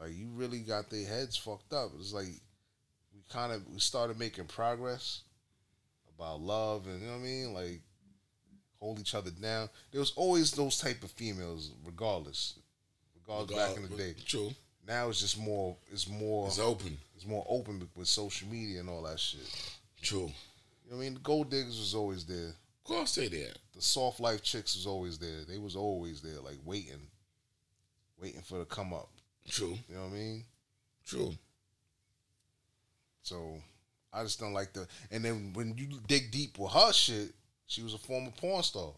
[0.00, 1.90] Like you really got their heads fucked up.
[1.98, 2.26] It's like
[3.14, 5.22] we kind of we started making progress
[6.16, 7.80] about love and you know what I mean, like
[8.80, 9.68] hold each other down.
[9.90, 12.58] There was always those type of females, regardless,
[13.16, 14.14] regardless back in the day.
[14.26, 14.50] True.
[14.86, 15.76] Now it's just more.
[15.90, 16.46] It's more.
[16.46, 16.98] It's open.
[17.16, 19.40] It's more open with social media and all that shit.
[20.02, 20.30] True.
[20.84, 21.14] You know what I mean?
[21.14, 22.48] The gold diggers was always there.
[22.48, 23.52] Of course they there.
[23.74, 25.44] The soft life chicks was always there.
[25.48, 27.08] They was always there, like waiting,
[28.20, 29.08] waiting for the come up.
[29.48, 29.76] True.
[29.88, 30.44] You know what I mean?
[31.06, 31.34] True.
[33.22, 33.56] So
[34.12, 34.86] I just don't like the.
[35.10, 37.32] And then when you dig deep with her shit,
[37.66, 38.92] she was a former porn star.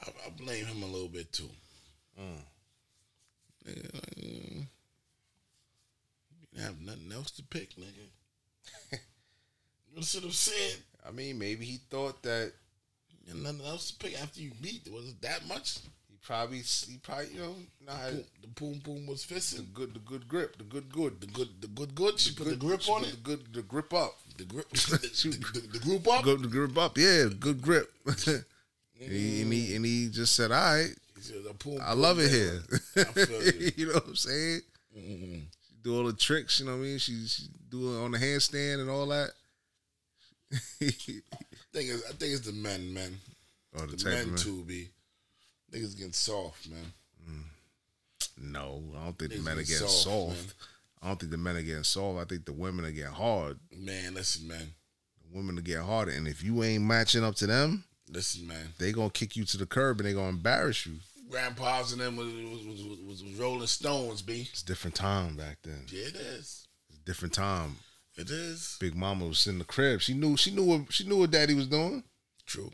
[0.00, 1.50] I, I blame him a little bit too.
[2.20, 2.40] Mm.
[3.66, 4.66] Nigga, like, mm,
[6.52, 8.98] you have nothing else to pick, nigga.
[9.96, 10.76] you see what I'm saying?
[11.06, 12.52] I mean, maybe he thought that
[13.26, 14.88] You nothing else to pick after you beat.
[14.92, 15.78] Was it that much?
[16.24, 17.54] Probably he probably you know
[17.86, 19.72] Boom, the boom boom was the fisting.
[19.72, 22.18] good the good grip the good good The good, the good, good.
[22.18, 23.10] She put the grip on it.
[23.10, 24.16] The good the grip up.
[24.36, 26.24] The grip, the, the, the, the group up.
[26.24, 26.96] Go the grip up.
[26.98, 27.92] Yeah, good grip.
[28.06, 28.44] and,
[28.98, 29.76] he, and he mm.
[29.76, 32.62] and he just said, "All right, said, the boom, I love it here."
[32.96, 33.72] You.
[33.76, 34.60] you know what I'm saying?
[34.94, 36.60] She do all the tricks.
[36.60, 36.98] You know what I mean?
[36.98, 39.30] She she do it on the handstand and all that.
[40.80, 43.18] Thing is, I think it's the men, man.
[43.76, 44.88] oh, the The men too be
[45.74, 46.92] niggas getting soft, man.
[47.28, 48.52] Mm.
[48.52, 50.54] No, I don't think the men are getting soft, soft.
[51.02, 52.20] I don't think the men are getting soft.
[52.20, 53.58] I think the women are getting hard.
[53.76, 54.74] Man, listen, man.
[55.22, 58.74] The women are getting harder, and if you ain't matching up to them, Listen, man.
[58.78, 60.94] they gonna kick you to the curb and they gonna embarrass you.
[61.30, 64.46] Grandpas and them was was, was, was, Rolling Stones, b.
[64.50, 65.84] It's a different time back then.
[65.88, 66.68] Yeah, it is.
[66.88, 67.76] It's a different time.
[68.16, 70.00] It is Big Mama was in the crib.
[70.00, 70.36] She knew.
[70.36, 72.04] She knew what she knew what Daddy was doing.
[72.46, 72.70] true.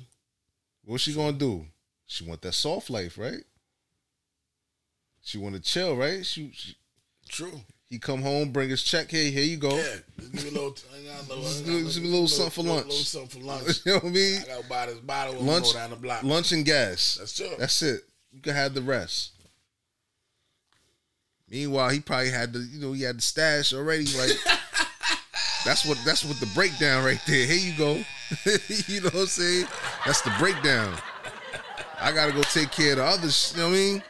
[0.84, 1.66] What's she gonna do?
[2.10, 3.44] She want that soft life, right?
[5.22, 6.26] She want to chill, right?
[6.26, 6.74] She, she
[7.28, 7.60] True.
[7.88, 9.12] he come home, bring his check.
[9.12, 9.76] Hey, here you go.
[9.76, 12.26] Yeah, give me a little, I got a little, Just I give- just a little
[12.26, 12.86] something for lunch.
[12.86, 13.80] Little something for lunch.
[13.86, 14.40] you know what I mean?
[14.42, 16.22] I gotta buy this bottle and Lunch, go down the block.
[16.24, 17.14] lunch and gas.
[17.20, 17.50] That's true.
[17.60, 18.00] That's it.
[18.32, 19.30] You can have the rest.
[21.48, 24.06] Meanwhile, he probably had the, you know, he had the stash already.
[24.18, 24.30] Like
[25.64, 27.46] that's what that's what the breakdown right there.
[27.46, 27.92] Here you go.
[28.88, 29.66] you know what I'm saying?
[30.04, 30.92] That's the breakdown.
[32.00, 33.52] I gotta go take care of the others.
[33.54, 34.02] You know what I mean?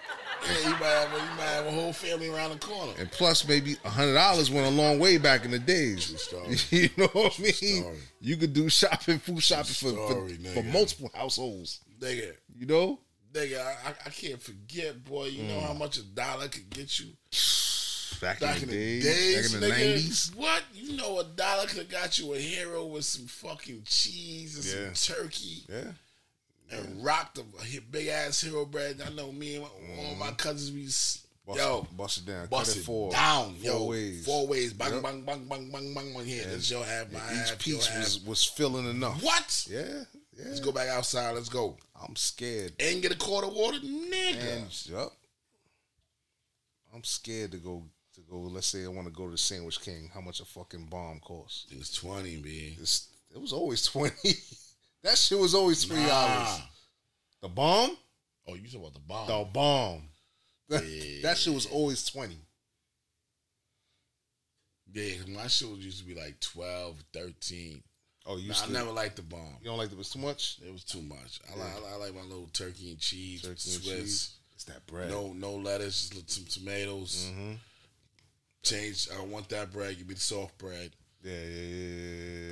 [0.43, 2.93] yeah, you might, have a, you might have a whole family around the corner.
[2.99, 6.19] And plus, maybe a hundred dollars went a long way back in the days.
[6.21, 6.57] story.
[6.71, 7.53] you know what I mean?
[7.53, 7.99] story.
[8.21, 11.81] You could do shopping, food shopping for for, story, for multiple households.
[12.01, 12.99] Nigga, You know?
[13.33, 15.27] nigga, I, I- can't forget, boy.
[15.27, 15.79] You know how mm.
[15.79, 17.07] much a dollar could get you
[18.21, 20.33] Back, back in the, days, days, back in the nineties.
[20.37, 20.63] What?
[20.75, 24.65] You know, a dollar could have got you a hero with some fucking cheese and
[24.87, 24.93] Yeah.
[24.93, 25.65] some turkey.
[25.69, 25.93] Yeah.
[26.71, 27.45] And rocked a
[27.91, 29.01] big ass hero bread.
[29.05, 30.19] I know me and all Mm-hmm.
[30.19, 30.89] my cousins we
[31.47, 32.47] Bust, Yo, bust it down.
[32.47, 33.11] Bust it it four.
[33.11, 33.85] down, four yo.
[33.87, 34.25] ways.
[34.25, 34.73] Four ways.
[34.73, 35.03] Bang, Yep.
[35.03, 36.25] bang, bang, bang, bang, bang, bang.
[36.25, 38.29] Here, this your half, my half, each piece was half.
[38.29, 39.21] was filling enough.
[39.23, 39.67] What?
[39.69, 40.05] Yeah,
[40.39, 40.45] yeah.
[40.47, 41.33] Let's go back outside.
[41.35, 41.77] Let's go.
[42.01, 42.75] I'm scared.
[42.79, 44.59] And get a quart of water, nigga.
[44.59, 45.13] And yup.
[46.95, 47.85] I'm scared to go
[48.15, 48.37] to go.
[48.39, 50.11] Let's say I want to go to the Sandwich King.
[50.13, 51.67] How much a fucking bomb costs?
[51.73, 52.77] it was 20, B.
[52.81, 54.35] It's, it was always twenty.
[55.03, 56.59] that shit was always three dollars.
[56.59, 56.65] Nah.
[57.43, 57.97] The bomb,
[58.47, 59.27] Oh, you talking about the bomb.
[59.29, 60.03] the bomb.
[60.69, 61.23] That, Yeah.
[61.23, 62.39] that shit was always twenty.
[64.93, 67.83] Yeah, my shit was used to be like 12, 13.
[68.27, 69.57] Oh, you Nah, I never liked the bomb.
[69.61, 70.59] you don't like it was too much.
[70.67, 71.41] It was too much.
[71.49, 74.33] I, like, I like my little turkey and cheese, Turkey and cheese.
[74.55, 75.09] It's that bread.
[75.09, 77.31] No, no lettuce, just some tomatoes.
[77.31, 77.53] Mm-hmm.
[78.65, 79.09] Change.
[79.17, 79.97] I want that bread.
[79.97, 80.91] Give me the soft bread.
[81.23, 81.67] Yeah, yeah,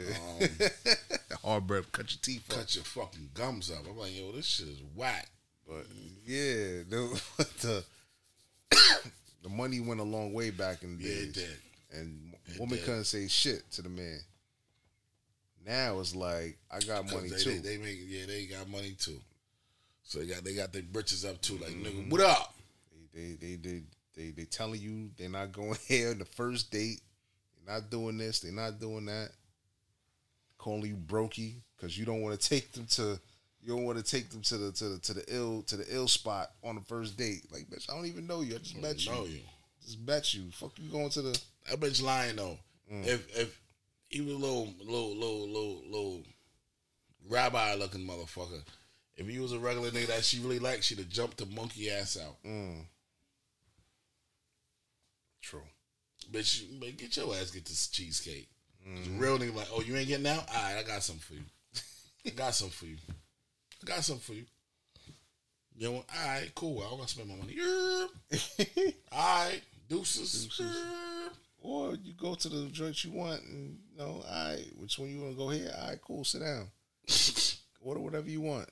[0.09, 0.15] yeah.
[0.41, 0.47] yeah.
[0.47, 2.59] Um, Hard breath, cut your teeth up.
[2.59, 3.79] cut your fucking gums up.
[3.89, 5.29] I'm like, yo, this shit is whack.
[5.67, 5.87] But
[6.27, 7.21] yeah, the
[7.63, 7.85] the,
[9.43, 11.25] the money went a long way back in the Yeah, days.
[11.29, 11.57] it did.
[12.01, 12.85] And It woman did.
[12.85, 14.21] couldn't say shit to the man.
[15.67, 17.51] Now it's like I got money they, too.
[17.61, 19.19] They, they make yeah, they got money too.
[20.03, 21.55] So they got they got their britches up too.
[21.59, 22.01] Like Mm-hmm.
[22.01, 22.55] nigga, what up?
[23.15, 23.83] They they they
[24.17, 27.01] they they telling you they're not going here on the first date.
[27.69, 28.41] Not doing this.
[28.41, 29.31] They're not doing that.
[30.57, 33.21] Calling you brokey because you don't want to take them to.
[33.61, 35.85] You don't want to take them to the to the to the ill to the
[35.89, 37.47] ill spot on the first date.
[37.53, 38.55] Like bitch, I don't even know you.
[38.55, 39.13] I just I met you.
[39.13, 39.41] know you.
[39.85, 40.51] Just bet you.
[40.53, 41.41] Fuck you going to the.
[41.71, 42.59] That bitch lying though.
[42.93, 43.07] Mm.
[43.07, 43.61] If if
[44.09, 46.23] he was a little little little little little
[47.29, 48.63] rabbi looking motherfucker,
[49.17, 51.91] if he was a regular nigga that she really liked, she'd have jumped the monkey
[51.91, 52.37] ass out.
[52.45, 52.85] Mm.
[55.43, 55.63] True.
[56.31, 58.49] Bitch, man, get your ass get this cheesecake.
[58.87, 59.19] Mm-hmm.
[59.19, 60.45] Real nigga like, oh, you ain't getting out?
[60.49, 61.45] All right, I got something for you.
[62.27, 62.97] I got something for you.
[63.83, 64.45] I got something for you.
[65.77, 66.81] You know, all right, cool.
[66.81, 67.55] I don't gonna spend my money.
[67.55, 68.95] Yerp.
[69.13, 70.45] all right, deuces.
[70.45, 70.77] Deuces.
[70.77, 71.33] Yerp.
[71.61, 75.09] Or you go to the joint you want, and you know, all right, which one
[75.09, 75.73] you want to go here?
[75.81, 76.69] All right, cool, sit down.
[77.81, 78.69] Order whatever you want.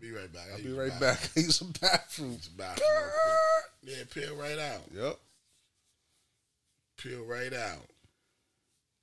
[0.00, 0.46] Be right back.
[0.52, 1.30] I'll be right back.
[1.36, 2.32] I use some bathroom.
[2.32, 2.88] Use bathroom.
[3.82, 4.82] Yeah, peel right out.
[4.94, 5.18] Yep.
[6.96, 7.90] Peel right out.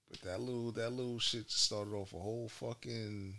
[0.10, 3.36] But that little that little shit just started off a whole fucking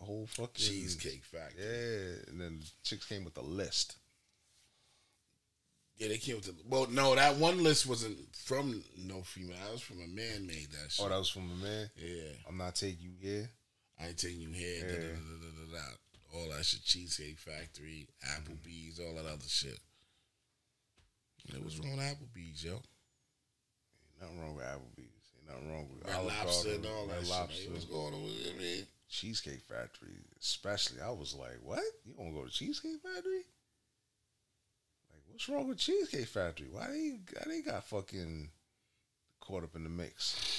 [0.00, 1.64] a whole fucking Cheesecake Factory.
[1.64, 3.96] Yeah, and then the chicks came with a list.
[5.96, 6.54] Yeah, they came with the.
[6.68, 9.56] Well, no, that one list wasn't from no female.
[9.64, 11.04] That was from a man made that shit.
[11.04, 11.90] Oh, that was from a man.
[11.96, 12.32] yeah.
[12.46, 13.48] I'm not taking you here.
[13.98, 14.84] I ain't taking you here.
[14.84, 14.92] Yeah.
[14.92, 16.38] Da, da, da, da, da, da.
[16.38, 16.84] All that shit.
[16.84, 19.78] Cheesecake Factory, Applebee's, all that other shit.
[21.48, 21.84] It was mm.
[21.84, 22.82] wrong with Applebee's, yo.
[24.20, 25.32] Nothing wrong with Applebee's.
[25.38, 27.70] Ain't nothing wrong with Red Lobster and all that Red shit.
[27.70, 28.54] What's going on with it?
[28.54, 31.00] I mean, Cheesecake Factory, especially.
[31.00, 31.82] I was like, what?
[32.04, 33.44] You want to go to Cheesecake Factory?
[35.10, 36.68] Like, what's wrong with Cheesecake Factory?
[36.70, 38.48] Why they, why they got fucking
[39.40, 40.56] caught up in the mix?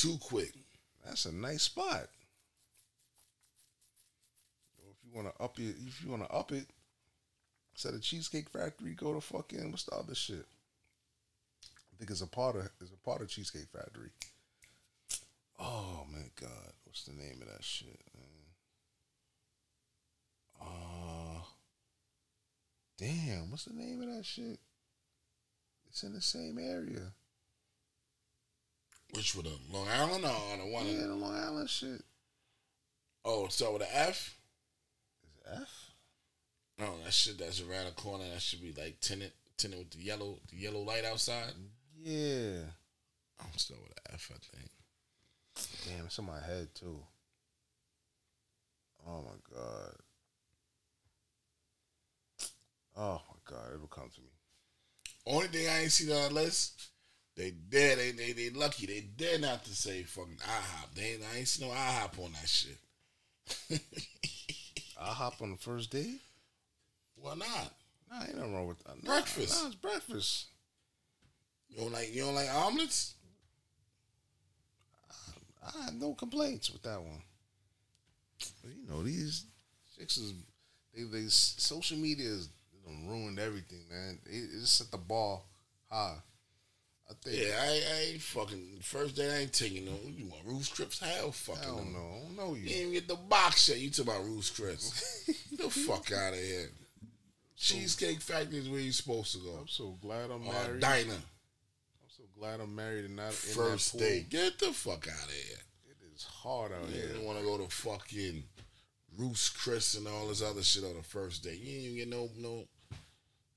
[0.00, 0.54] too quick.
[1.04, 2.08] That's a nice spot.
[4.78, 6.66] Or if you want to up it, if you want to up it,
[7.74, 10.46] instead of Cheesecake Factory, go to fucking what's the other shit?
[12.00, 14.08] Think it's a part of it's a part of Cheesecake Factory.
[15.58, 18.24] Oh my god, what's the name of that shit, man?
[20.62, 21.42] Uh
[22.96, 24.58] damn, what's the name of that shit?
[25.90, 27.12] It's in the same area.
[29.12, 29.44] Which one?
[29.70, 30.86] Long Island or on the one?
[30.86, 32.02] Yeah, the Long Island shit.
[33.26, 34.38] oh, so with an F?
[35.22, 35.90] Is it F?
[36.78, 38.24] No, that shit that's around the corner.
[38.32, 41.52] That should be like tinted, tinted with the yellow, the yellow light outside.
[42.02, 42.60] Yeah.
[43.40, 44.70] I'm still with an F, I think.
[45.86, 46.98] Damn, it's in my head too.
[49.08, 49.94] Oh my god.
[52.96, 54.28] Oh my god, it'll come to me.
[55.26, 56.88] Only thing I ain't seen on the list,
[57.36, 58.86] they dare, they they they lucky.
[58.86, 60.94] They dare not to say fucking IHOP.
[60.94, 62.78] They ain't, I ain't seen no IHOP on that shit.
[65.00, 66.16] I hop on the first day?
[67.16, 67.72] Why not?
[68.10, 69.02] Nah, ain't nothing wrong with that.
[69.02, 69.62] Nah, Breakfast.
[69.62, 70.46] Nah, it's breakfast.
[71.70, 73.14] You don't like you don't like omelets?
[75.62, 77.22] I have no complaints with that one.
[78.62, 79.44] But you know, these
[79.98, 80.32] chicks is
[80.94, 82.48] they, they social media is
[83.06, 84.18] ruined everything, man.
[84.26, 85.40] It, it just set the bar
[85.90, 86.16] high.
[87.08, 87.36] I think.
[87.46, 89.30] Yeah, I, I ain't fucking first day.
[89.32, 89.92] I ain't taking no.
[90.06, 90.98] You want Ruth's Chris?
[90.98, 91.98] Hell, fucking I don't no.
[91.98, 92.06] know.
[92.06, 92.68] I don't know You you.
[92.68, 93.78] didn't even get the box yet.
[93.80, 95.24] You talk about Ruth's Chris?
[95.50, 96.70] Get the fuck out of here.
[97.56, 99.58] Cheesecake Factory is where you supposed to go.
[99.60, 100.80] I'm so glad I'm a married.
[100.80, 101.16] diner.
[102.40, 104.00] Glad I'm married and not in First pool.
[104.00, 104.24] day.
[104.28, 105.58] Get the fuck out of here.
[105.90, 107.06] It is hard out You here.
[107.08, 108.42] didn't want to go to fucking
[109.18, 111.54] Ruth's Chris and all this other shit on the first day.
[111.54, 112.64] You didn't even get no no.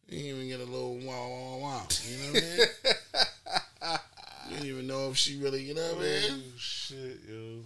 [0.09, 1.87] You didn't even get a little wow wow wow.
[2.09, 3.99] You know what I mean?
[4.49, 6.21] you didn't even know if she really, you know what I mean?
[6.31, 7.35] Oh, shit, yo.
[7.35, 7.65] You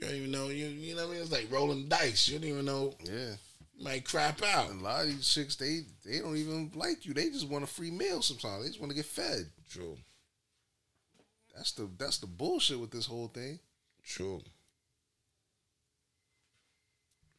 [0.00, 1.22] don't even know you you know what I mean?
[1.22, 2.28] It's like rolling dice.
[2.28, 3.34] You don't even know Yeah.
[3.80, 4.70] might crap out.
[4.70, 7.14] A lot of these chicks, they they don't even like you.
[7.14, 8.62] They just want a free meal sometimes.
[8.62, 9.50] They just want to get fed.
[9.68, 9.96] True.
[11.54, 13.58] That's the that's the bullshit with this whole thing.
[14.02, 14.42] True.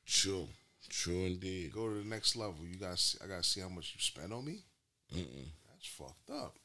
[0.05, 0.47] True.
[0.89, 1.73] True indeed.
[1.73, 2.65] Go to the next level.
[2.65, 4.59] You guys, I gotta see how much you spend on me.
[5.13, 5.47] Mm-mm.
[5.69, 6.57] That's fucked up.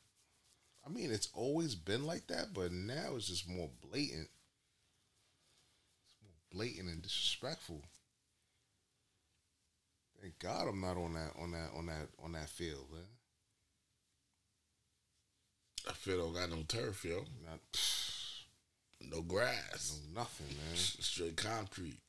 [0.86, 4.28] I mean, it's always been like that, but now it's just more blatant.
[6.06, 7.82] It's more blatant and disrespectful.
[10.20, 13.17] Thank God I'm not on that on that on that on that field, man.
[15.86, 17.24] I feel don't got no turf, yo.
[17.44, 17.60] Not
[19.00, 20.00] No grass.
[20.14, 20.76] no nothing, man.
[20.76, 22.00] Straight concrete.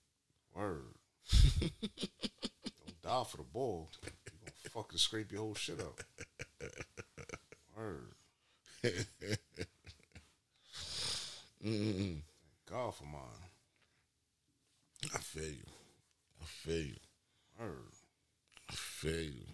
[0.56, 0.96] Word.
[1.32, 3.90] Don't die for the ball.
[4.04, 6.02] You're gonna fucking scrape your whole shit up.
[7.78, 8.14] Word.
[11.64, 12.22] Mm-mm.
[12.22, 12.24] Thank
[12.70, 13.50] God for mine.
[15.14, 15.66] I feel you.
[16.42, 16.96] I feel you.
[17.60, 17.94] Word.
[18.70, 19.46] I feel you.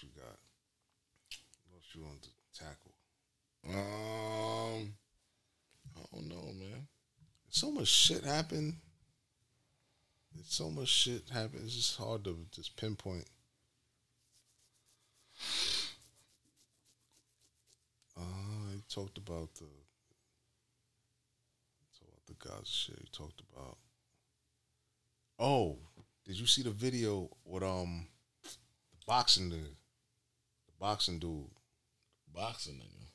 [0.00, 0.38] Else we got?
[1.66, 2.94] What else you want to tackle?
[3.68, 4.94] Um,
[5.96, 6.86] I don't know, man.
[7.50, 8.76] So much shit happened.
[10.34, 11.62] There's so much shit happened.
[11.64, 13.26] It's just hard to just pinpoint.
[18.16, 19.66] Uh, he talked about the
[21.98, 22.98] talked about the Gaza shit.
[23.00, 23.76] He talked about.
[25.38, 25.78] Oh,
[26.26, 28.06] did you see the video with um
[28.92, 29.76] the boxing dude,
[30.80, 31.44] boxing dude,
[32.34, 33.06] Boxing nigga.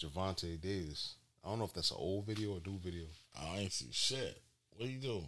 [0.00, 1.14] Gervonta Davis?
[1.44, 3.04] I don't know if that's an old video or new video.
[3.40, 4.40] I ain't see shit.
[4.76, 5.22] What you do?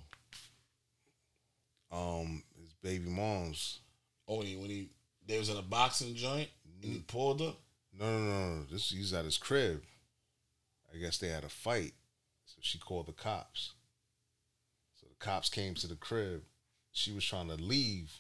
[1.93, 3.79] Um, his baby mom's
[4.27, 4.89] Oh, when he, when he
[5.27, 6.49] they was in a boxing joint
[6.83, 7.53] and he pulled her.
[7.99, 8.63] No, no, no, no.
[8.71, 9.83] This he's at his crib.
[10.93, 11.93] I guess they had a fight,
[12.47, 13.73] so she called the cops.
[15.01, 16.43] So the cops came to the crib.
[16.93, 18.13] She was trying to leave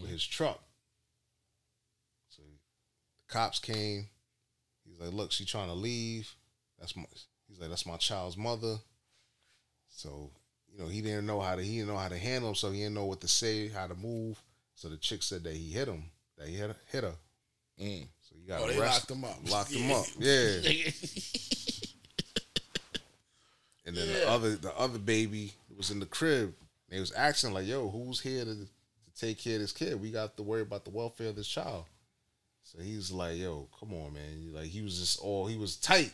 [0.00, 0.62] with his truck.
[3.24, 4.06] So the cops came.
[4.84, 6.34] He's like, "Look, she trying to leave.
[6.78, 7.04] That's my."
[7.48, 8.76] He's like, "That's my child's mother."
[9.88, 10.30] So
[10.72, 12.70] you know he didn't know how to he didn't know how to handle him, so
[12.70, 14.40] he didn't know what to say, how to move.
[14.74, 16.04] So the chick said that he hit him,
[16.36, 17.14] that he hit hit her.
[17.80, 18.06] Mm.
[18.22, 19.50] So you got Oh, they locked him up.
[19.50, 20.06] Locked him up.
[20.18, 20.90] Yeah.
[23.86, 26.54] And then the other the other baby was in the crib.
[26.88, 30.00] And They was asking like, "Yo, who's here to, to take care of this kid?
[30.00, 31.84] We got to worry about the welfare of this child."
[32.76, 35.76] So he was like, "Yo, come on, man!" Like he was just all he was
[35.76, 36.12] tight.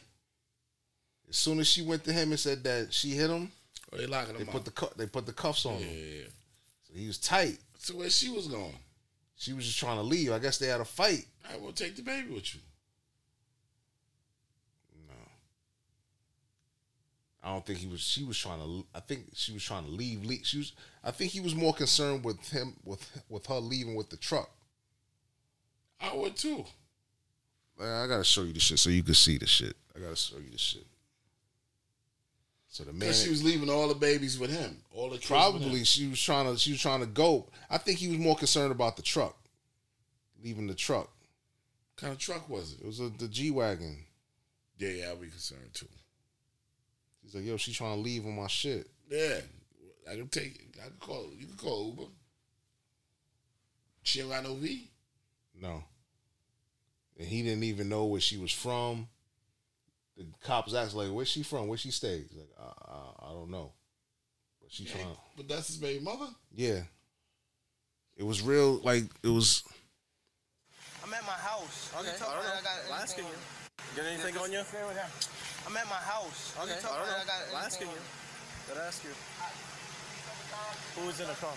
[1.28, 3.50] As soon as she went to him and said that she hit him,
[3.92, 4.64] Oh, they locking they him put up.
[4.64, 5.96] the cu- they put the cuffs on yeah, him.
[5.96, 6.26] yeah, yeah.
[6.82, 7.58] So he was tight.
[7.78, 8.74] So where she was going?
[9.36, 10.32] She was just trying to leave.
[10.32, 11.24] I guess they had a fight.
[11.50, 12.60] I will take the baby with you.
[15.08, 15.14] No.
[17.42, 18.00] I don't think he was.
[18.00, 18.84] She was trying to.
[18.94, 20.24] I think she was trying to leave.
[20.24, 20.44] leave.
[20.44, 20.72] She was.
[21.02, 24.50] I think he was more concerned with him with with her leaving with the truck.
[26.36, 26.64] Too.
[27.78, 29.74] Like, I gotta show you the shit so you can see the shit.
[29.96, 30.86] I gotta show you the shit.
[32.68, 34.76] So the man she was leaving all the babies with him.
[34.94, 37.48] All the probably she was trying to she was trying to go.
[37.68, 39.36] I think he was more concerned about the truck,
[40.44, 41.10] leaving the truck.
[41.94, 42.86] What kind of truck was It it?
[42.86, 44.04] was a, the G wagon.
[44.78, 45.88] Yeah, yeah, I'd be concerned too.
[47.22, 48.88] He's like, yo, she trying to leave on my shit.
[49.10, 49.40] Yeah,
[50.10, 50.60] I can take.
[50.80, 51.26] I can call.
[51.36, 52.10] You can call Uber.
[54.02, 54.88] She ain't got no V.
[55.60, 55.82] No.
[57.20, 59.06] And he didn't even know where she was from.
[60.16, 61.68] The cops asked, like, where's she from?
[61.68, 62.24] Where she stay?
[62.26, 63.72] He's like, I, I, I don't know.
[64.62, 65.04] But she trying
[65.36, 66.28] But that's his baby mother.
[66.54, 66.80] Yeah.
[68.16, 69.62] It was real, like, it was,
[71.04, 71.92] I'm at my house.
[71.98, 72.40] Okay, I don't know.
[72.40, 73.36] about got I'm anything asking on you.
[73.36, 73.96] me?
[73.96, 74.62] Get anything on you?
[74.64, 75.10] Stay with him.
[75.68, 76.56] I'm at my house.
[76.56, 77.24] Okay, You I don't about know.
[77.28, 78.00] got I'm asking anything you.
[78.00, 78.68] on me?
[78.72, 79.12] Gotta ask you.
[80.96, 81.52] Who's in the car?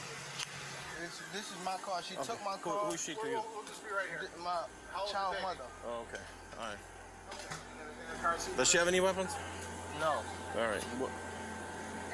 [1.03, 1.99] This, this is my car.
[2.01, 2.23] She Okay.
[2.23, 2.85] took my Who, car.
[2.87, 3.41] who's she to you?
[3.43, 4.63] Th- My
[5.11, 5.67] child mother.
[5.85, 6.23] Oh, okay.
[6.59, 8.57] All right.
[8.57, 9.35] Does she have any weapons?
[9.99, 10.11] No.
[10.55, 10.81] All right.
[11.03, 11.11] What?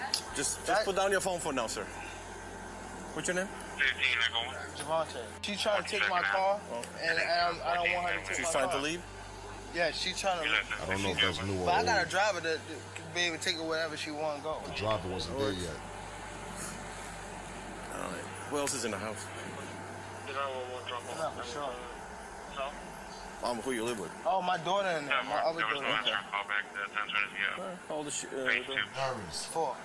[0.09, 1.85] Just, just That- put down your phone for now, sir.
[3.13, 3.49] What's your name?
[3.77, 5.21] 15, Gervonta.
[5.43, 6.81] She trying to take my car, oh.
[7.01, 8.77] and, and I'm, don't want her to take She's my trying car.
[8.77, 9.01] to leave.
[9.75, 10.49] Yeah, she trying to.
[10.49, 13.21] I don't know if that's new or But I got a driver that that be
[13.21, 14.57] able to take her wherever she want to go.
[14.65, 15.69] The driver wasn't there yet.
[18.49, 18.57] All right.
[18.57, 19.25] Who else is in the house?
[20.27, 21.69] Yeah, for sure.
[23.41, 24.11] Um, who you live with?
[24.25, 25.77] Oh, my daughter and my other daughter.
[25.77, 25.85] Okay.
[25.87, 27.77] All right.
[27.87, 28.27] How old is she?
[28.27, 29.19] Uh, daughter?
[29.31, 29.75] Four.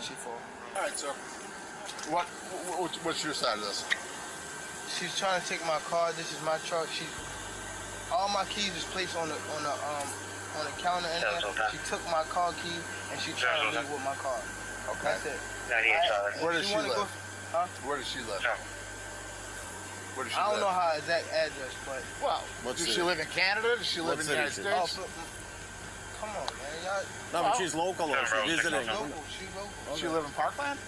[0.00, 0.32] She four.
[0.76, 1.08] All right, sir.
[2.10, 2.26] What,
[2.78, 3.84] what what's your side of this?
[4.88, 6.12] she's trying to take my car.
[6.12, 6.88] This is my truck.
[6.88, 7.04] She,
[8.12, 10.08] all my keys is placed on the on the um
[10.60, 11.40] on the counter in there.
[11.72, 12.78] She took my car key
[13.10, 14.38] and she trying to leave with my car.
[14.96, 15.18] Okay.
[15.18, 15.40] That's it.
[15.66, 17.23] Alright, Where does If she wanna live?
[17.54, 17.66] Go, huh?
[17.86, 18.42] Where does she live?
[20.18, 20.66] Where does she I don't live?
[20.66, 22.98] know her exact address, but Well, What does city?
[22.98, 23.78] she live in Canada?
[23.78, 24.92] Does she live What in the United city States?
[24.92, 25.06] is it?
[25.06, 26.74] Oh, but- come on, man.
[26.82, 28.86] Y'all, No, but she's local or she's visiting.
[28.90, 29.22] local.
[29.30, 29.70] She local.
[29.86, 30.80] Does she live in Parkland?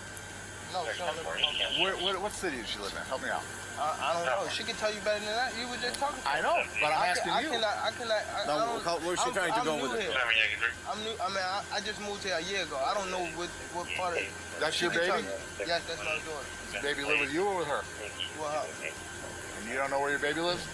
[0.75, 1.79] No, she don't live in Parkland.
[1.79, 3.03] Where, where, what city does she live in?
[3.07, 3.43] Help me out.
[3.77, 4.49] I, I don't know.
[4.49, 5.53] She can tell you better than that.
[5.61, 6.17] You were just talking.
[6.17, 6.43] to I her.
[6.49, 7.49] know, but I'm I asking can, you.
[7.49, 7.77] I cannot.
[7.85, 8.23] I cannot.
[8.33, 10.11] I, No, I don't, how- where's she I'm, trying to I'm go new with it?
[10.89, 11.13] I'm new.
[11.21, 12.81] I mean, I, I just moved here a year ago.
[12.81, 14.25] I don't know what what part of.
[14.61, 15.29] That's she your baby?
[15.61, 16.49] Yes, that's my daughter.
[16.73, 17.85] Does baby live with you or with her?
[18.41, 18.65] Well, her.
[18.89, 20.65] And you don't know where your baby lives?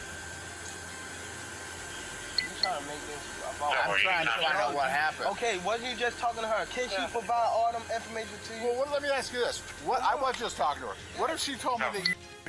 [2.38, 3.74] You trying to make this about?
[3.82, 5.26] I'm trying to find out what happened.
[5.34, 6.66] Okay, wasn't you just talking to her?
[6.70, 8.70] Can she provide all them information to you?
[8.70, 9.58] Well, what, let me ask you this.
[9.84, 10.98] What I was just talking to her.
[11.18, 12.41] What if she told me that you the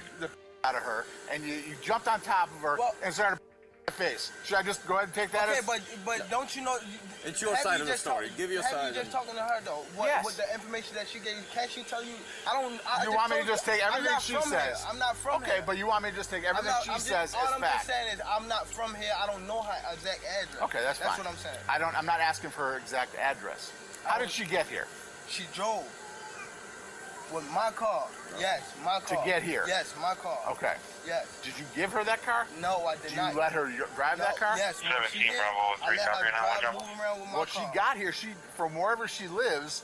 [0.63, 3.39] out of her and you, you jumped on top of her Well- and started
[3.87, 4.31] my face?
[4.45, 6.77] Should I just go ahead and take that Okay, as but but don't you know?
[7.25, 8.29] It's your side you of the just story.
[8.37, 9.83] Give your have side you just and- talking to her though?
[9.99, 10.23] What, Yes.
[10.23, 11.35] what the information that she gave?
[11.53, 12.13] Can she tell you?
[12.49, 12.79] I don't.
[12.87, 14.51] I You want me to just take everything she says?
[14.51, 14.75] Here.
[14.89, 15.53] I'm not from Okay, here.
[15.59, 17.53] Okay, but you want me to just take everything not, she I'm just, says all
[17.53, 19.11] I'm just saying is I'm not from here.
[19.21, 20.61] I don't know her exact address.
[20.63, 21.25] Okay, that's, that's fine.
[21.25, 21.57] what I'm saying.
[21.67, 21.93] I don't.
[21.97, 23.73] I'm not asking for her exact address.
[24.05, 24.87] How did she get here?
[25.27, 25.83] She drove
[27.33, 28.07] with my car.
[28.39, 29.17] Yes, my car.
[29.17, 29.63] To get here?
[29.67, 30.37] Yes, my car.
[30.51, 30.75] Okay.
[31.05, 31.27] Yes.
[31.43, 32.45] Did you give her that car?
[32.61, 33.29] No, I did not.
[33.29, 33.65] Did you let her
[33.95, 34.55] drive No, that car?
[34.57, 34.81] Yes.
[34.81, 37.19] when she 17 did, Bravo, I three let her and I drive, want move around
[37.21, 37.71] with my Well, car.
[37.71, 38.11] she got here.
[38.11, 39.83] She from wherever she lives,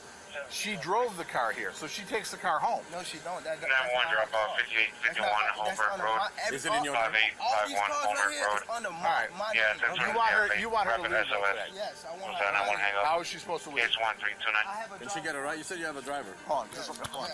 [0.50, 2.82] she drove the car here, so she takes the car home.
[2.92, 3.44] No, she don't.
[3.44, 4.64] That, that, Number that's one, not drop my off car.
[4.64, 6.20] 58, That's 51 not- that's Holbrook Road.
[6.20, 7.34] my- Is it in your all- name?
[7.40, 8.60] All these 5851 cars right Holbrook here Road.
[8.60, 9.32] is under my, Alright.
[9.36, 9.82] my Yeah, name.
[9.84, 10.16] that's You right.
[10.16, 11.50] want her- Yeah, you want her to rapid leave SOS.
[11.52, 11.70] today.
[11.76, 12.50] Yes, I want What's her.
[12.50, 12.56] that?
[12.56, 13.22] I want to hang How up.
[13.22, 13.86] is she supposed to leave?
[13.86, 14.64] It's 1329.
[14.66, 15.58] I have a Can she get it right?
[15.58, 16.32] You said you have a driver.
[16.48, 17.32] Hold on, just hold on.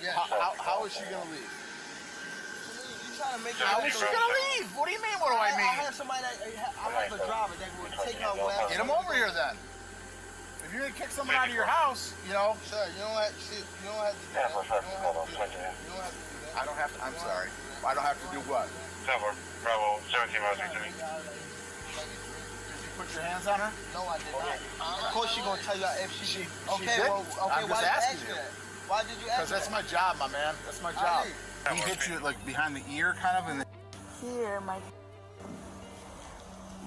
[0.00, 0.14] Yes.
[0.16, 1.48] How, how, how is she gonna leave?
[1.48, 4.68] You trying to make How is she gonna leave?
[4.76, 5.16] What do you mean?
[5.20, 5.66] What do I I mean?
[5.80, 6.36] have somebody that
[6.76, 8.68] I have a driver that will take her wherever.
[8.68, 9.56] Get him over here then.
[10.66, 12.58] If you're gonna kick someone out of your house, you know.
[12.66, 13.62] Sir, you don't have shit.
[13.86, 14.50] You don't have to do that.
[14.50, 15.74] You don't have to do that.
[15.78, 16.58] You don't have to do that.
[16.58, 16.98] I don't have to.
[17.06, 17.48] I'm sorry.
[17.86, 18.66] I don't have to do what?
[19.06, 19.30] Silver,
[19.62, 20.90] Bravo, 17 miles, 6 to me.
[20.90, 21.06] Did
[22.82, 23.70] you put your hands on her?
[23.94, 24.58] No, I did not.
[24.82, 26.42] Oh, of course, she gonna tell you if she.
[26.42, 27.14] She- okay, she didn't.
[27.14, 27.62] well, okay.
[27.62, 28.34] I'm why just did you asking you.
[28.34, 28.50] that?
[28.90, 30.54] Why did you ask Because that's my job, my man.
[30.66, 31.30] That's my job.
[31.70, 33.62] I He hit you like behind the ear, kind of, and
[34.18, 34.82] Here, my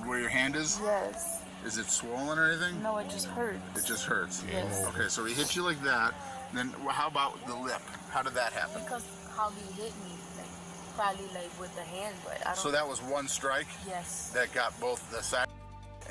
[0.03, 0.79] where your hand is.
[0.83, 1.38] yes.
[1.65, 2.81] Is it swollen or anything?
[2.81, 3.59] No, it just hurts.
[3.75, 4.43] It just hurts.
[4.51, 4.85] Yes.
[4.87, 6.13] Okay, so he hit you like that.
[6.53, 7.81] Then how about the lip?
[8.09, 8.81] How did that happen?
[8.83, 9.05] Because
[9.35, 10.47] how he hit me, like
[10.95, 12.57] probably like with the hand, but I don't.
[12.57, 14.31] So that was one strike yes.
[14.33, 15.47] that got both the side,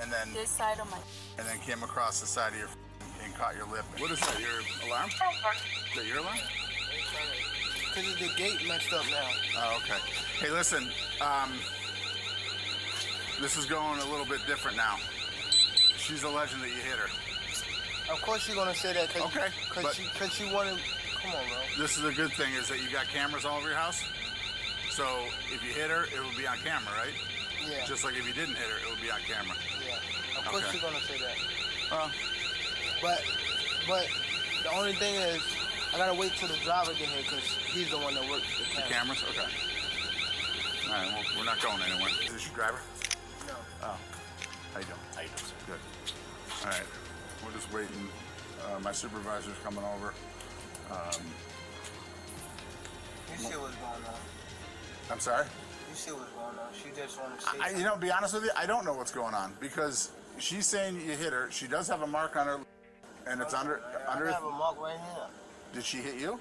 [0.00, 0.98] and then This side of my.
[1.38, 2.68] and then came across the side of your
[3.24, 3.84] and caught your lip.
[3.98, 4.38] What is that?
[4.38, 4.50] Your
[4.86, 5.08] alarm?
[5.08, 6.36] Is that your alarm?
[7.94, 9.28] Because the gate messed up now.
[9.56, 9.98] Oh, okay.
[10.38, 10.88] Hey, listen.
[11.20, 11.50] Um,
[13.40, 14.96] this is going a little bit different now.
[16.08, 17.08] She's a legend that you hit her.
[18.12, 19.12] Of course, she's gonna say that.
[19.12, 20.78] Cause, Okay, Cause but- she, cause she wanted.
[21.20, 21.58] Come on, bro.
[21.76, 24.02] This is a good thing is that you got cameras all over your house.
[24.90, 25.04] So
[25.52, 27.12] if you hit her, it will be on camera, right?
[27.68, 27.84] Yeah.
[27.84, 29.54] Just like if you didn't hit her, it would be on camera.
[29.84, 30.38] yeah.
[30.40, 30.72] Of course, Okay.
[30.72, 31.36] she's gonna say that.
[31.90, 32.10] Well,
[33.02, 33.22] But,
[33.86, 34.08] but
[34.64, 35.42] the only thing is,
[35.92, 37.44] I gotta wait till the driver get here because
[37.74, 39.14] he's the one that works the the camera.
[39.14, 39.24] cameras?
[39.28, 39.50] Okay.
[40.88, 42.08] All right, well, we're not going anywhere.
[42.24, 42.80] Is this your driver?
[43.46, 43.54] No.
[43.82, 43.96] Oh.
[44.72, 44.98] How you doing?
[45.14, 45.57] How you doing, Good.
[46.64, 46.82] All right.
[47.44, 48.08] We're just waiting.
[48.64, 50.12] Uh, my supervisor's coming over.
[50.90, 51.22] Um,
[53.32, 54.14] You see what's going on.
[55.10, 55.46] I'm sorry?
[55.90, 56.68] You see what's going on.
[56.74, 57.58] She just wanna see.
[57.60, 60.66] I, you know, be honest with you, I don't know what's going on because she's
[60.66, 61.48] saying you hit her.
[61.50, 62.58] She does have a mark on her,
[63.26, 64.30] and it's under I under.
[64.30, 65.26] have a mark right here.
[65.72, 66.38] Did she hit you?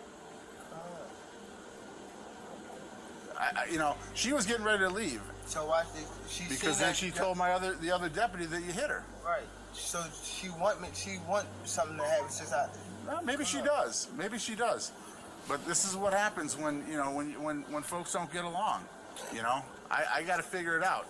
[3.39, 6.07] I, I, you know, she was getting ready to leave So this.
[6.29, 9.03] She because then that- she told my other the other deputy that you hit her.
[9.23, 9.43] Right.
[9.77, 10.89] So she want me.
[10.93, 12.67] She want something to happen since I.
[13.07, 14.09] Well, maybe she does.
[14.17, 14.91] Maybe she does.
[15.47, 18.83] But this is what happens when you know when when when folks don't get along.
[19.33, 21.05] You know, I, I got to figure it out.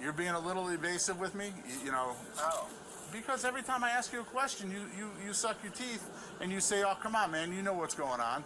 [0.00, 1.52] You're being a little evasive with me.
[1.68, 2.66] You, you know, How?
[3.12, 6.08] because every time I ask you a question, you, you you suck your teeth
[6.40, 8.44] and you say, "Oh, come on, man, you know what's going on."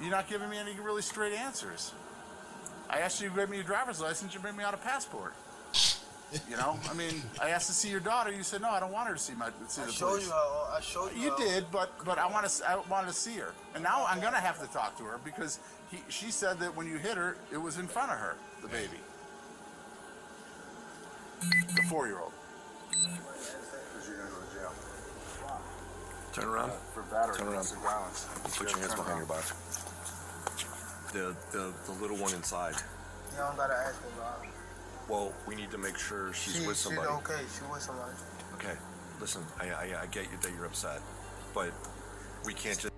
[0.00, 1.92] You're not giving me any really straight answers.
[2.88, 4.34] I asked you to give me your driver's license.
[4.34, 5.34] You bring me out a passport.
[6.48, 8.32] You know, I mean, I asked to see your daughter.
[8.32, 10.26] You said no, I don't want her to see my see I the showed police.
[10.26, 10.68] you how.
[10.76, 11.22] I showed you.
[11.24, 14.06] You how- did, but but I want to I wanted to see her, and now
[14.08, 15.58] I'm gonna have to talk to her because
[15.90, 18.68] he, she said that when you hit her, it was in front of her, the
[18.68, 18.96] baby,
[21.76, 22.32] the four-year-old.
[22.90, 25.60] Because you're gonna go to jail
[26.32, 26.70] Turn around.
[26.70, 27.52] Uh, for battery Turn around.
[27.54, 28.26] domestic violence.
[28.56, 29.44] Put your hands behind your back.
[31.12, 32.74] The the the little one inside.
[33.32, 34.26] You don't gotta ask me, bro.
[35.12, 37.06] Well, we need to make sure she's she, with somebody.
[37.06, 37.42] She's okay.
[37.54, 38.12] She with somebody.
[38.54, 38.72] Okay,
[39.20, 41.02] listen, I, I I get you that you're upset,
[41.52, 41.70] but
[42.46, 42.94] we can't just.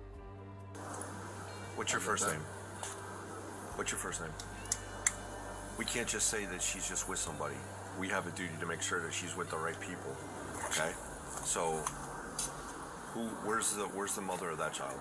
[1.75, 2.39] What's your first name?
[3.75, 4.31] What's your first name?
[5.77, 7.55] We can't just say that she's just with somebody.
[7.99, 10.15] We have a duty to make sure that she's with the right people.
[10.69, 10.93] Okay,
[11.43, 11.83] so
[13.11, 13.27] who?
[13.43, 14.99] Where's the Where's the mother of that child?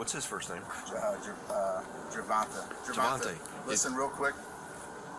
[0.00, 0.62] What's his first name?
[0.64, 2.64] Uh, J- uh, Javante.
[2.88, 3.36] Javante.
[3.66, 4.32] Listen, real quick.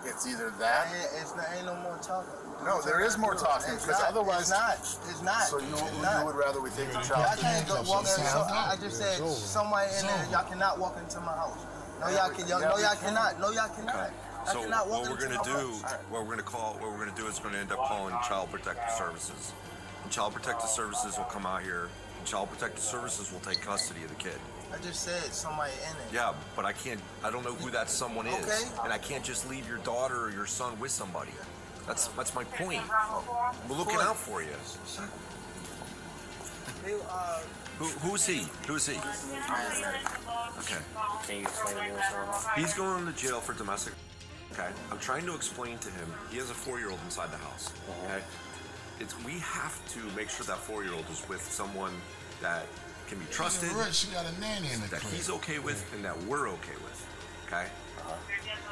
[0.03, 0.88] It's either that.
[0.90, 2.34] Ain't, it's not, ain't no more talking.
[2.66, 4.74] No, there is more talking because otherwise, it's not.
[4.82, 5.44] It's not.
[5.44, 7.38] So you, It's you would rather we take the Y'all child?
[7.38, 8.26] can't go walk in.
[8.26, 9.30] So I I just said It's over.
[9.38, 10.28] somebody in there.
[10.32, 11.62] Y'all cannot walk into my house.
[12.02, 12.48] No, y'all can.
[12.48, 13.40] Y'all, no, y'all cannot.
[13.40, 14.10] No, y'all cannot.
[14.10, 15.94] I So cannot walk what we're gonna do, house.
[16.10, 18.49] what we're gonna call, what we're gonna do is we're gonna end up calling Child
[18.49, 19.53] Protective Services.
[20.02, 21.86] And Child Protective Services will come out here,
[22.18, 24.41] and Child Protective Services will take custody of the kid.
[24.73, 26.14] I just said somebody in it.
[26.14, 28.81] Yeah, but I can't, I don't know who that someone is, Okay.
[28.84, 31.31] and I can't just leave your daughter or your son with somebody.
[31.88, 32.81] That's that's my point.
[33.68, 34.49] We're looking out for you.
[37.10, 37.39] Uh,
[37.80, 38.45] Who, who's he?
[38.68, 38.98] Who's he?
[40.60, 40.81] Okay.
[41.27, 42.60] Can you explain to me what's going on?
[42.60, 43.93] He's going to jail for domestic.
[44.53, 44.69] Okay.
[44.91, 46.14] I'm trying to explain to him.
[46.30, 47.72] He has a four-year-old inside the house.
[48.06, 48.22] Okay.
[48.99, 51.93] It's we have to make sure that four-year-old is with someone
[52.41, 52.65] that
[53.12, 55.14] can be trusted, Rich, she got a nanny in the that crib.
[55.14, 57.08] he's okay with, and that we're okay with.
[57.48, 57.66] Okay.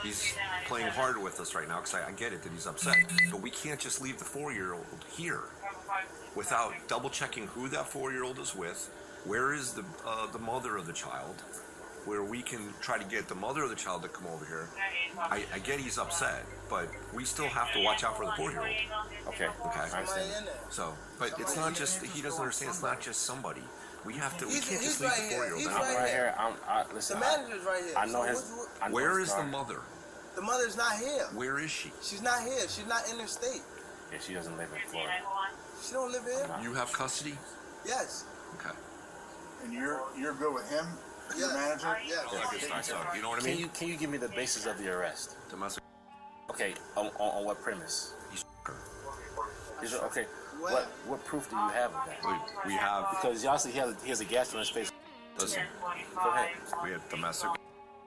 [0.01, 0.33] He's
[0.65, 2.95] playing hard with us right now because I, I get it that he's upset,
[3.31, 5.41] but we can't just leave the four-year-old here
[6.35, 8.89] without double checking who that four-year-old is with.
[9.25, 11.35] Where is the uh, the mother of the child?
[12.05, 14.69] Where we can try to get the mother of the child to come over here.
[15.19, 18.69] I, I get he's upset, but we still have to watch out for the four-year-old.
[19.27, 19.47] Okay.
[19.47, 19.79] Okay.
[19.79, 20.47] I understand.
[20.69, 22.69] So, but it's not just he doesn't understand.
[22.69, 23.63] It's not just somebody.
[24.05, 24.45] We have to.
[24.47, 25.37] We He's- can't he's just leave right the here.
[25.37, 25.59] four-year-old.
[25.61, 25.83] He's out.
[25.83, 26.35] I'm right here.
[26.37, 27.93] I'm, I, listen, The I- manager's right here.
[27.97, 28.35] I know So his.
[28.37, 29.81] what's- what- I know Where his is the mother?
[30.35, 31.27] The mother's not here.
[31.33, 31.91] Where is she?
[32.01, 32.61] She's not here.
[32.69, 33.61] She's not in the state.
[34.11, 35.13] Yeah, she doesn't live in Florida.
[35.85, 36.47] She don't live here.
[36.61, 37.37] You have custody.
[37.85, 38.25] Yes.
[38.55, 38.75] Okay.
[39.63, 40.85] And you're you're good with him,
[41.37, 41.53] your Yes.
[41.83, 41.97] manager?
[42.05, 42.25] Yes.
[43.15, 43.43] You know what I mean?
[43.43, 43.59] Can mean?
[43.59, 45.35] you can you give me the basis of the arrest?
[45.49, 45.83] Domestic.
[46.49, 48.13] Okay, on, on, on what premise?
[49.83, 50.25] Is it, okay,
[50.59, 52.19] what what proof do you have of that?
[52.65, 54.91] We, we have Because obviously he has he has a gas on his face.
[55.39, 55.63] Listen,
[56.15, 56.49] Go ahead.
[56.83, 57.49] we have domestic.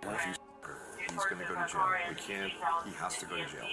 [0.03, 0.35] If you
[1.13, 1.89] he's going to go to jail.
[2.09, 2.53] We can't.
[2.85, 3.67] He has to go to jail.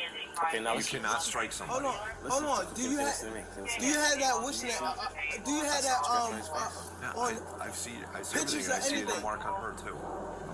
[0.48, 1.02] Okay, now you listen.
[1.02, 1.86] cannot strike somebody.
[1.86, 2.30] Hold on.
[2.30, 2.74] Hold on.
[2.76, 3.08] Do you have?
[3.08, 3.42] Listen to me.
[3.62, 4.82] Listen Do you have that wish that?
[4.82, 4.96] Uh,
[5.46, 7.34] do you have that um uh, on?
[7.60, 8.00] I, I've seen.
[8.14, 8.74] I see Pictures everything.
[8.74, 9.96] I of see the mark on her too.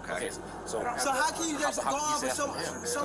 [0.04, 0.28] Okay.
[0.28, 0.30] Okay,
[0.66, 2.52] so So how can you just go can you off say with some,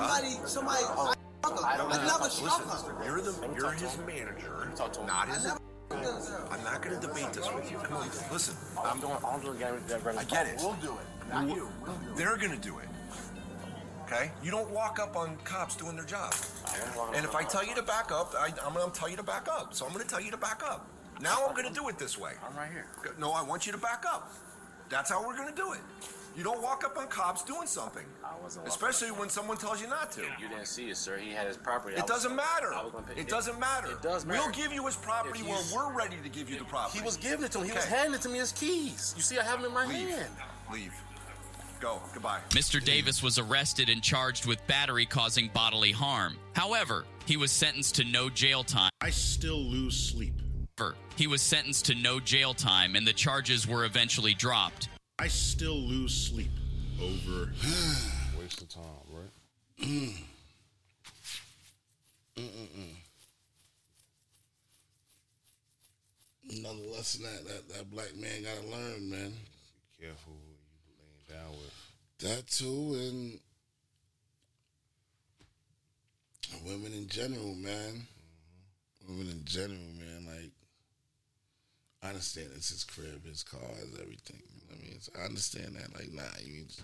[0.01, 1.63] that from him?
[1.63, 3.05] somebody somebody another strucker?
[3.05, 3.33] You're the.
[3.55, 4.71] You're his manager,
[5.05, 5.45] not his.
[5.91, 7.77] I'm not going to debate this with you.
[7.77, 8.55] Come on, listen.
[8.83, 9.79] I'm doing I'm doing Gary
[10.17, 10.55] I get it.
[10.57, 11.29] We'll do it.
[11.29, 11.67] Not you.
[11.85, 12.15] We'll do it.
[12.15, 12.87] They're going to do it.
[14.05, 14.31] Okay?
[14.43, 16.33] You don't walk up on cops doing their job.
[17.15, 19.23] And if I tell you to back up, I, I'm going to tell you to
[19.23, 19.73] back up.
[19.73, 20.87] So I'm going to tell you to back up.
[21.21, 22.33] Now I'm going to do it this way.
[22.45, 22.87] I'm right here.
[23.19, 24.31] No, I want you to back up.
[24.89, 25.79] That's how we're going to do it.
[26.35, 28.67] You don't walk up on cops doing something, I wasn't.
[28.67, 30.21] especially when someone tells you not to.
[30.39, 31.17] You didn't see it, sir.
[31.17, 31.97] He had his property.
[31.97, 32.73] It doesn't matter.
[32.73, 33.91] I was gonna pay- It doesn't matter.
[33.91, 34.39] It does matter.
[34.39, 36.99] We'll give you his property when we're ready to give you the property.
[36.99, 37.65] He was giving it to him.
[37.65, 39.13] He was handing it to me his keys.
[39.17, 40.09] You see, I have them in my Leave.
[40.09, 40.31] hand.
[40.71, 40.93] Leave.
[41.79, 41.99] Go.
[42.13, 42.39] Goodbye.
[42.51, 42.83] Mr.
[42.83, 46.37] Davis was arrested and charged with battery causing bodily harm.
[46.53, 48.91] However, he was sentenced to no jail time.
[49.01, 50.33] I still lose sleep.
[51.15, 54.89] He was sentenced to no jail time and the charges were eventually dropped.
[55.19, 56.51] I still lose sleep
[57.01, 57.51] over.
[58.39, 59.87] Waste of time, right?
[59.87, 60.13] Mm.
[62.37, 62.95] Mm-mm-mm.
[66.49, 69.33] Another lesson that, that that black man gotta learn, man.
[69.99, 70.49] Be careful who
[70.87, 71.73] you laying down with.
[72.19, 73.39] That too, and
[76.65, 78.07] women in general, man.
[79.07, 80.25] Women in general, man.
[80.25, 80.51] Like,
[82.03, 84.41] I understand it's his crib, his car, his everything.
[84.71, 85.93] You know what I mean, I understand that.
[85.93, 86.81] Like, nah, you just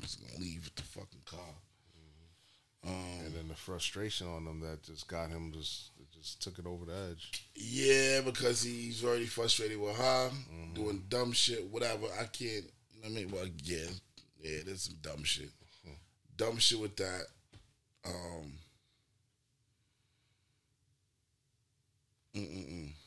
[0.00, 1.54] just gonna leave with the fucking car.
[2.86, 6.66] Um, And then the frustration on them that just got him just just took it
[6.66, 7.44] over the edge.
[7.54, 10.30] Yeah, because he's already frustrated with her,
[10.74, 12.06] doing dumb shit, whatever.
[12.18, 13.30] I can't, you know what I mean?
[13.30, 13.86] Well, yeah,
[14.42, 15.50] yeah, there's some dumb shit.
[16.36, 17.26] Dumb shit with that.
[18.06, 18.52] Um,
[22.34, 22.92] mm-mm-mm.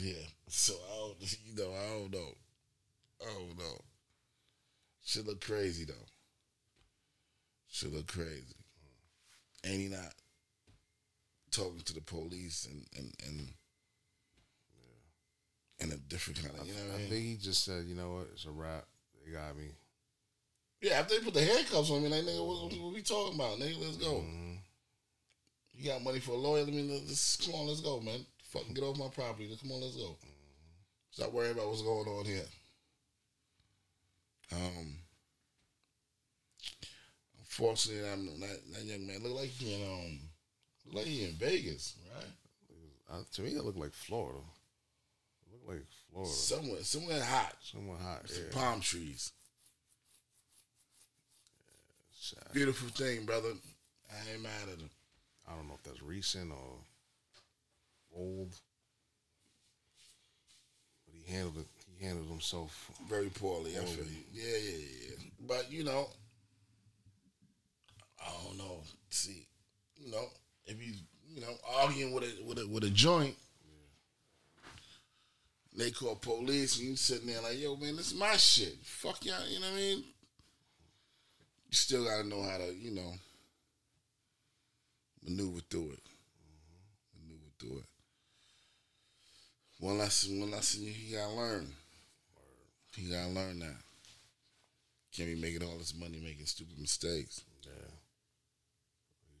[0.00, 2.34] Yeah, so I don't, you know, I don't know.
[3.22, 3.80] I don't know.
[5.04, 6.06] Shit look crazy, though.
[7.70, 8.54] Shit look crazy.
[9.64, 10.12] And he not
[11.50, 13.48] talking to the police and and and
[15.80, 17.08] in a different kind of, you know what I I mean?
[17.08, 18.84] think he just said, you know what, it's a wrap.
[19.24, 19.70] They got me.
[20.80, 23.58] Yeah, after they put the handcuffs on me, like nigga, what, what we talking about,
[23.58, 23.80] nigga?
[23.80, 24.16] Let's go.
[24.16, 24.54] Mm-hmm.
[25.74, 26.64] You got money for a lawyer?
[26.64, 28.20] Let me let's, come on, let's go, man.
[28.44, 29.48] Fucking get off my property.
[29.60, 30.16] Come on, let's go.
[31.12, 32.44] Stop worrying about what's going on here.
[34.52, 34.96] Um,
[37.38, 40.20] unfortunately, I'm that, that young man look like he in um,
[40.86, 42.26] look like he in Vegas, right?
[43.12, 44.38] Uh, to me, it looked like Florida.
[45.46, 46.32] It looked like Florida.
[46.32, 47.56] Somewhere, somewhere hot.
[47.60, 48.22] Somewhere hot.
[48.28, 48.50] Some Yeah.
[48.52, 49.32] palm trees.
[52.18, 52.52] Sad.
[52.54, 53.52] Beautiful thing, brother.
[54.10, 54.90] I ain't mad at him.
[55.46, 56.78] I don't know if that's recent or
[58.16, 58.54] old,
[61.24, 61.66] he handled it.
[61.98, 63.72] He handled himself very poorly.
[63.76, 64.24] I feel you.
[64.32, 65.16] Yeah, yeah, yeah.
[65.46, 66.08] But you know,
[68.20, 68.82] I don't know.
[69.10, 69.46] See,
[69.96, 70.24] you know,
[70.66, 70.94] if you
[71.28, 73.36] you know arguing with a with a with a joint,
[75.76, 78.76] they call police and you sitting there like, yo, man, this is my shit.
[78.82, 79.46] Fuck y'all.
[79.48, 80.04] You know what I mean?
[81.70, 83.12] You still gotta know how to, you know,
[85.24, 86.04] maneuver through it.
[86.44, 87.22] Mm-hmm.
[87.22, 87.84] Maneuver through it.
[89.82, 91.66] One lesson, one lesson you gotta learn.
[92.94, 93.78] You gotta learn that.
[95.12, 97.42] Can't be making all this money making stupid mistakes.
[97.64, 97.90] Yeah.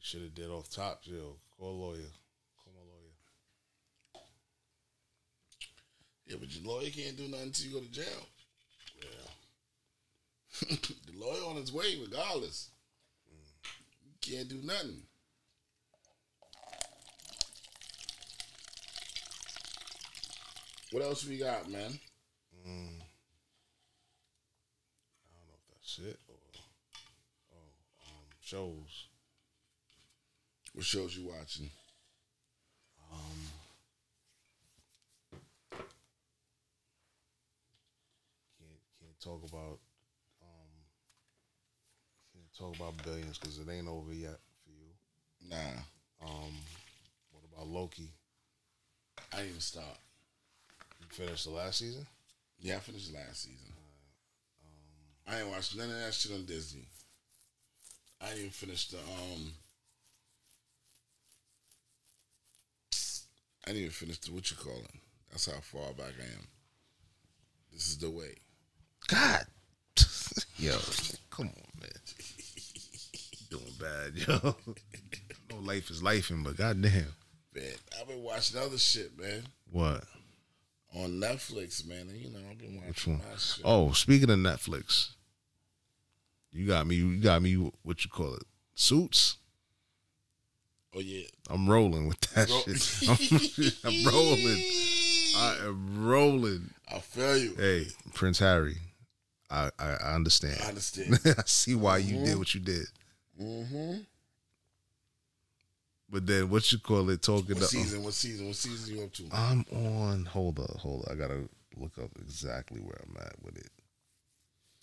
[0.00, 1.36] should have did off top, yo.
[1.56, 2.10] Call a lawyer.
[2.58, 4.24] Call my lawyer.
[6.26, 8.26] Yeah, but your lawyer can't do nothing until you go to jail.
[9.00, 9.28] Yeah.
[11.06, 12.70] the lawyer on his way regardless.
[13.30, 15.04] You can't do nothing.
[20.92, 21.98] What else we got, man?
[22.68, 22.68] Mm.
[22.68, 23.00] I
[25.32, 26.36] don't know if that's it or
[27.54, 27.72] oh,
[28.06, 29.06] um, shows.
[30.74, 31.70] What shows you watching?
[33.10, 33.38] Um,
[38.58, 39.78] can't can't talk about
[40.42, 40.72] um
[42.34, 45.48] can't talk about billions because it ain't over yet for you.
[45.48, 45.80] Nah.
[46.22, 46.52] Um,
[47.30, 48.10] what about Loki?
[49.32, 49.98] I didn't even start.
[51.12, 52.06] Finished the last season?
[52.58, 53.74] Yeah, I finished last season.
[55.28, 56.86] I ain't watched none of that shit on Disney.
[58.18, 59.52] I didn't even finish the um.
[63.66, 64.90] I didn't even finish the what you call it.
[65.30, 66.46] That's how far back I am.
[67.74, 68.34] This is the way.
[69.08, 69.44] God,
[70.56, 70.78] yo,
[71.30, 71.90] come on, man.
[73.50, 74.56] Doing bad, yo.
[75.50, 77.04] no life is lifing, but goddamn,
[77.54, 77.64] Man,
[78.00, 79.42] I've been watching other shit, man.
[79.70, 80.04] what?
[80.94, 82.08] On Netflix, man.
[82.08, 83.20] And, you know, I've been watching.
[83.64, 85.12] Oh, speaking of Netflix,
[86.52, 86.96] you got me.
[86.96, 87.54] You got me.
[87.82, 88.42] What you call it?
[88.74, 89.38] Suits.
[90.94, 91.24] Oh yeah.
[91.48, 93.08] I'm rolling with that Ro- shit.
[93.84, 94.62] I'm, I'm rolling.
[95.34, 96.70] I am rolling.
[96.94, 97.54] I feel you.
[97.56, 98.76] Hey, Prince Harry.
[99.50, 100.58] I I, I understand.
[100.62, 101.18] I understand.
[101.38, 102.24] I see why you Mhm.
[102.26, 102.86] did what you did.
[103.40, 103.94] Mm-hmm.
[106.12, 107.22] But then what you call it?
[107.22, 108.04] Talking What to, season?
[108.04, 108.46] What season?
[108.46, 109.24] What season you up to?
[109.32, 110.26] I'm on.
[110.26, 111.10] Hold up, hold up.
[111.10, 111.48] I gotta
[111.78, 113.70] look up exactly where I'm at with it.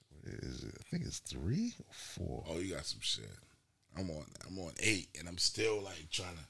[0.09, 0.73] What is it?
[0.79, 2.43] I think it's three or four.
[2.49, 3.29] Oh, you got some shit.
[3.95, 4.25] I'm on.
[4.47, 6.41] I'm on eight, and I'm still like trying to.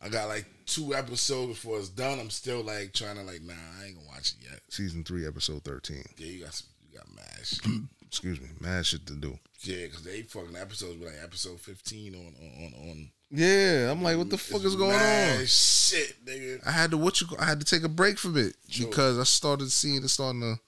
[0.00, 2.18] I got like two episodes before it's done.
[2.18, 3.52] I'm still like trying to like, nah,
[3.82, 4.60] I ain't gonna watch it yet.
[4.70, 6.04] Season three, episode thirteen.
[6.16, 6.68] Yeah, you got some.
[6.90, 7.82] You got mad.
[8.06, 9.38] Excuse me, mad shit to do.
[9.60, 13.10] Yeah, because they fucking episodes be like episode 15 on on on.
[13.30, 15.46] Yeah, I'm like, what the fuck is going on?
[15.46, 16.66] Shit, nigga.
[16.66, 17.26] I had to what you?
[17.38, 20.58] I had to take a break from it because I started seeing it starting to,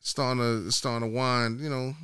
[0.00, 1.60] starting to, it's starting to wind.
[1.60, 1.94] You know,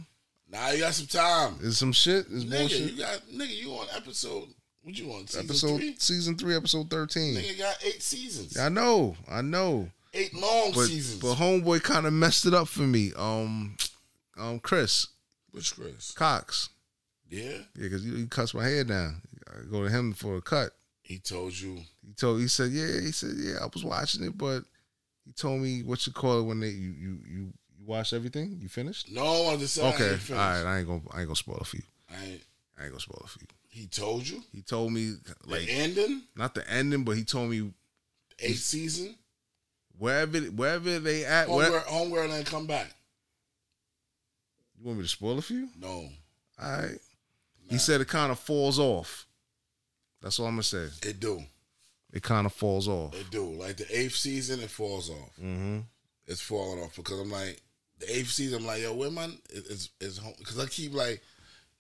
[0.53, 1.57] Nah, you got some time.
[1.63, 2.27] is some shit.
[2.27, 2.93] Is Nigga, bullshit.
[2.93, 3.63] you got nigga.
[3.63, 4.49] You on episode?
[4.83, 5.27] What you on?
[5.27, 5.97] Season episode three?
[5.99, 7.35] season three, episode thirteen.
[7.35, 8.59] Nigga got eight seasons.
[8.59, 9.89] I know, I know.
[10.15, 11.23] Eight long but, seasons.
[11.23, 13.13] But homeboy kind of messed it up for me.
[13.17, 13.77] Um,
[14.39, 15.07] um, Chris
[15.53, 16.13] Which Chris?
[16.13, 16.71] Cox.
[17.29, 19.23] Yeah, Yeah, because he, he cuts my hair down.
[19.49, 20.71] I go to him for a cut.
[21.03, 21.77] he told you.
[22.07, 22.41] He told.
[22.41, 23.01] He said, yeah.
[23.01, 23.55] He said, yeah.
[23.63, 24.65] I was watching it, but
[25.25, 28.59] he told me what you call it when they you you you, you watch everything.
[28.61, 29.11] You finished?
[29.11, 29.79] No, I'm just.
[29.81, 30.63] I Okay, all right.
[30.65, 31.83] I ain't gonna I ain't gonna spoil it for you.
[32.11, 32.43] I ain't,
[32.79, 33.47] I ain't gonna spoil it for you.
[33.69, 35.15] he told you He told me
[35.47, 37.71] like the ending, not the ending, but he told me
[38.41, 39.15] eighth season.
[39.99, 41.49] wherever wherever they at.
[41.49, 42.95] Where, Homegirl, homegirl ain't come back.
[44.83, 45.69] You want me to spoil it for you?
[45.79, 46.09] No,
[46.61, 46.99] All right.
[47.71, 49.27] He said it kind of falls off.
[50.21, 50.89] That's all I'm gonna say.
[51.09, 51.43] it do.
[52.13, 53.15] It kind of falls off.
[53.15, 53.45] It do.
[53.53, 55.31] Like the eighth season, it falls off.
[55.41, 55.79] Mm-hmm.
[56.27, 57.61] It's falling off because I'm like
[57.99, 58.61] the eighth season.
[58.61, 60.35] I'm like, yo, where my is is home?
[60.39, 61.23] Because I keep like,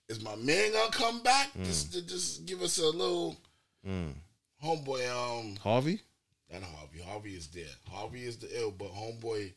[0.08, 1.52] is my man gonna come back?
[1.54, 1.64] Mm.
[1.66, 3.36] Just to just give us a little
[3.86, 4.14] Mm.
[4.64, 5.40] homeboy.
[5.40, 6.00] Um, Harvey.
[6.50, 7.00] Not Harvey.
[7.00, 7.64] Harvey is there.
[7.90, 9.52] Harvey is the ill, but homeboy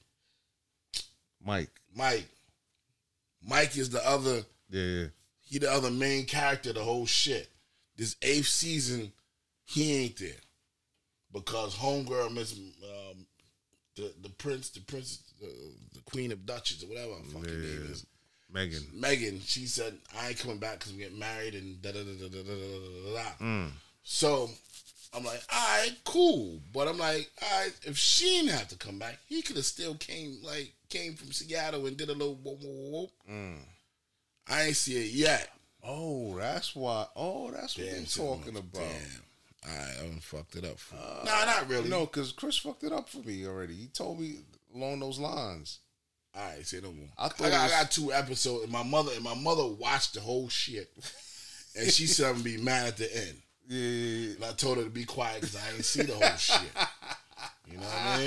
[1.45, 1.69] Mike.
[1.95, 2.27] Mike.
[3.47, 4.43] Mike is the other.
[4.69, 5.05] Yeah, yeah.
[5.41, 6.73] He the other main character.
[6.73, 7.49] The whole shit.
[7.97, 9.13] This eighth season,
[9.63, 10.31] he ain't there
[11.31, 13.25] because homegirl Miss um,
[13.95, 15.47] the the prince, the prince, the,
[15.93, 18.05] the queen of Duchess or whatever her fucking name is.
[18.53, 18.93] Meghan.
[18.93, 22.11] Meghan, she said, I ain't coming back because we get married and da da da
[22.11, 23.45] da da da da da da.
[23.45, 23.71] Mm.
[24.03, 24.49] So
[25.13, 26.59] I'm like, all right, cool.
[26.73, 29.65] But I'm like, all right, if she didn't have to come back, he could have
[29.65, 33.09] still came like came from Seattle and did a little whoop whoop whoop.
[33.29, 33.57] Mm.
[34.47, 35.49] I ain't see it yet.
[35.83, 37.05] Oh, that's why.
[37.15, 38.73] Oh, that's what Damn, they're son, talking about.
[38.73, 39.21] Damn.
[39.67, 41.01] I done fucked it up for you.
[41.25, 41.89] Nah, not really.
[41.89, 43.73] No, because Chris fucked it up for me already.
[43.73, 44.35] He told me
[44.75, 45.79] along those lines.
[46.35, 47.07] All right, say no more.
[47.17, 49.65] I I, thought got, was- I got two episodes, and my mother and my mother
[49.65, 50.91] watched the whole shit,
[51.75, 53.41] and she said I'm gonna be mad at the end.
[53.67, 53.89] Yeah, Yeah,
[54.27, 56.61] yeah, And I told her to be quiet because I ain't see the whole shit.
[57.71, 58.17] You know what I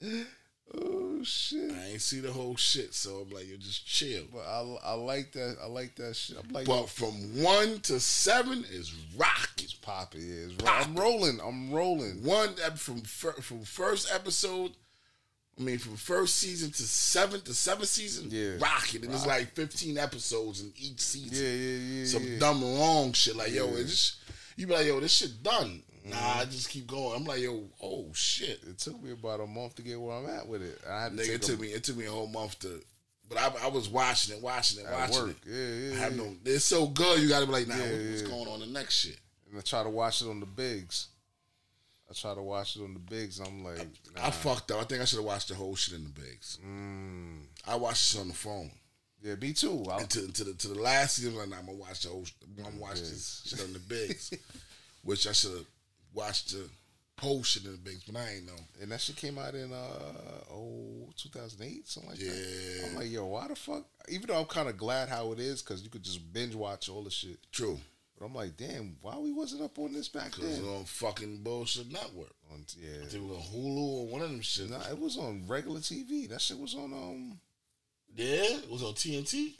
[0.00, 0.26] mean?
[0.76, 1.72] Oh shit!
[1.72, 4.24] I ain't see the whole shit, so I'm like, you just chill.
[4.32, 5.56] But I, I like that.
[5.62, 6.36] I like that shit.
[6.42, 9.50] I'm like, But from one to seven is rock.
[9.58, 10.20] it's popping.
[10.22, 11.40] Yeah, it's ro- I'm rolling.
[11.42, 12.22] I'm rolling.
[12.22, 14.72] One from from first episode.
[15.58, 18.58] I mean, from first season to seventh to seventh season, Yeah.
[18.60, 19.04] rocking.
[19.04, 21.44] And it's like 15 episodes in each season.
[21.44, 22.04] Yeah, yeah, yeah.
[22.06, 22.38] Some yeah.
[22.38, 23.34] dumb long shit.
[23.34, 24.20] Like, yo, it's
[24.56, 25.82] you be like, yo, this shit done.
[26.10, 27.16] Nah, I just keep going.
[27.16, 28.60] I'm like, yo, oh shit.
[28.68, 30.78] It took me about a month to get where I'm at with it.
[30.88, 32.80] I had to Nigga, it took a- me it took me a whole month to
[33.28, 35.36] but I, I was watching it, watching it, At watching work.
[35.44, 35.50] it.
[35.50, 36.22] Yeah, yeah, I have yeah.
[36.22, 38.28] no it's so good you gotta be like, nah, Yeah, what- what's yeah.
[38.28, 39.18] going on the next shit?
[39.50, 41.08] and I try to watch it on the bigs.
[42.10, 43.38] I try to watch it on the bigs.
[43.38, 43.78] I'm like,
[44.16, 44.26] nah.
[44.28, 44.80] I fucked up.
[44.80, 46.58] I think I should have watched the whole shit in the bigs.
[46.66, 47.40] Mm.
[47.66, 48.70] I watched it on the phone.
[49.22, 49.84] Yeah, me too.
[49.90, 52.02] I, And to, to the to the last season, I'm like, nah, I'm gonna watch
[52.04, 52.24] the whole.
[52.56, 54.32] I'm gonna watch this shit on the bigs,
[55.02, 55.66] which I should have
[56.18, 56.68] watched the
[57.20, 57.78] whole shit in the
[58.12, 58.52] but I ain't know.
[58.80, 62.26] and that shit came out in uh oh 2008 something like that.
[62.26, 62.86] Yeah.
[62.86, 63.84] I'm like, yo, why the fuck?
[64.08, 66.88] Even though I'm kind of glad how it is because you could just binge watch
[66.88, 67.38] all the shit.
[67.50, 67.78] True,
[68.18, 70.62] But I'm like, damn, why we wasn't up on this back then?
[70.64, 72.34] on fucking bullshit network.
[72.52, 74.70] On, I yeah, think it was on Hulu or one of them shit.
[74.70, 76.28] nah, it was on regular TV.
[76.28, 77.40] That shit was on um,
[78.14, 79.54] Yeah, it was on TNT.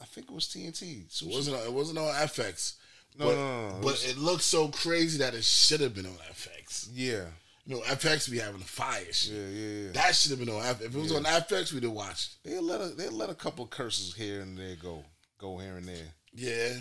[0.00, 1.04] I think it was TNT.
[1.10, 1.56] So It wasn't.
[1.58, 2.74] On, it wasn't on FX.
[3.18, 3.76] No, but, no, no, no.
[3.78, 6.88] It But it looked so crazy that it should have been on FX.
[6.92, 7.26] Yeah,
[7.66, 9.32] You know, FX be having the fire shit.
[9.34, 9.92] yeah, yeah, yeah.
[9.92, 10.80] That should have been on FX.
[10.86, 12.42] If it was on FX, we'd have watched.
[12.44, 15.04] They let a, they let a couple curses here and there go,
[15.38, 16.14] go here and there.
[16.34, 16.72] Yeah,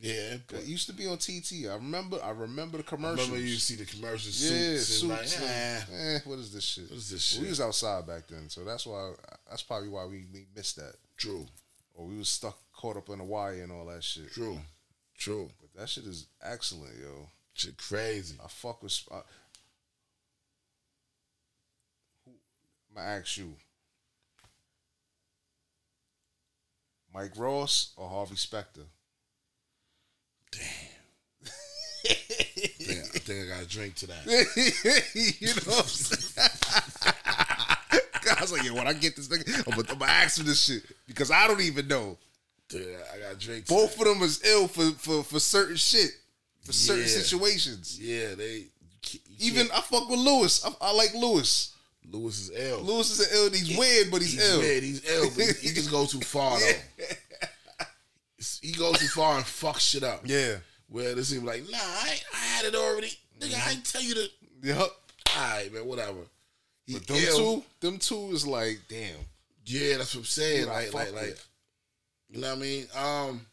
[0.00, 0.36] yeah.
[0.46, 1.66] But It used to be on TT.
[1.68, 2.18] I remember.
[2.22, 3.28] I remember the commercials.
[3.28, 4.40] I remember you see the commercials.
[4.40, 5.40] yeah, suits, and suits.
[5.42, 6.84] like, eh, eh, what is this shit?
[6.88, 7.42] What is this shit?
[7.42, 9.12] We was outside back then, so that's why.
[9.50, 11.46] That's probably why we, we missed that, True,
[11.96, 14.30] or we was stuck caught up in the wire and all that shit.
[14.30, 14.58] true,
[15.18, 15.50] true.
[15.60, 17.28] But that shit is excellent, yo.
[17.54, 18.36] Shit crazy.
[18.42, 18.98] I fuck with.
[19.10, 19.20] I,
[22.24, 22.30] who,
[22.90, 23.54] I'm gonna ask you,
[27.12, 28.82] Mike Ross or Harvey Specter?
[30.52, 30.62] Damn.
[32.08, 34.24] I think I got a drink to that.
[35.40, 36.50] you know what I'm saying?
[38.30, 40.46] I was like, yo, when I get this nigga, I'm gonna, I'm gonna ask him
[40.46, 42.16] this shit because I don't even know.
[42.72, 42.80] Yeah,
[43.14, 43.40] I got.
[43.40, 46.10] To Both of them is ill for for, for certain shit,
[46.62, 47.98] for certain situations.
[48.00, 48.66] Yeah, they.
[49.12, 50.64] you Even I fuck with Louis.
[50.64, 51.74] I, I like Louis.
[52.10, 52.80] Louis is ill.
[52.80, 53.50] Louis is an ill.
[53.50, 54.60] He's weird, but he's, he's ill.
[54.60, 57.04] weird, He's ill, but he, he just goes too far though.
[58.62, 60.22] He goes too far and fucks shit up.
[60.24, 60.56] Yeah.
[60.88, 63.10] Where this seems like, nah, I, I had it already.
[63.40, 64.28] Nigga, I ain't tell you to.
[64.62, 64.78] Yep.
[64.78, 64.92] All
[65.36, 66.20] right, man, whatever.
[66.86, 67.36] He But them ill.
[67.36, 69.16] two, them two is like, damn.
[69.66, 70.60] Yeah, that's what I'm saying.
[70.62, 71.47] Dude, I Like, like, like, with.
[72.30, 72.86] You know what I mean?
[72.94, 73.46] Um,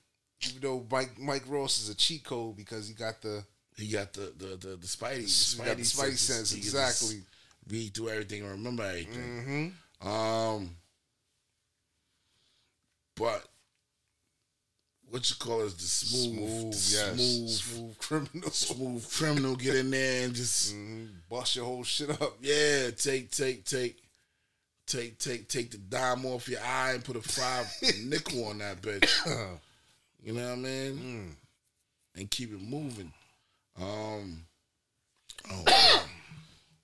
[0.46, 3.44] Even though Mike Mike Ross is a cheat code because he got the
[3.78, 7.22] he got the the the, the Spidey, the Spidey, the Spidey sense, exactly.
[7.68, 9.74] Read through everything and remember everything.
[10.02, 10.08] mm-hmm.
[10.08, 10.70] Um,
[13.16, 13.44] but
[15.10, 18.50] what you call is the smooth, smooth, the yes, smooth, smooth criminal.
[18.52, 19.56] smooth criminal.
[19.56, 21.10] Get in there and just Mhm.
[21.30, 22.38] Bust your whole shit up.
[22.42, 23.98] yeah, take take take.
[24.88, 27.66] Take take take the dime off your eye and put a five
[28.04, 29.10] nickel on that bitch.
[30.24, 30.98] You know what I mean?
[32.16, 32.20] Mm.
[32.20, 33.12] And keep it moving.
[33.82, 34.46] Um,
[35.52, 35.64] oh,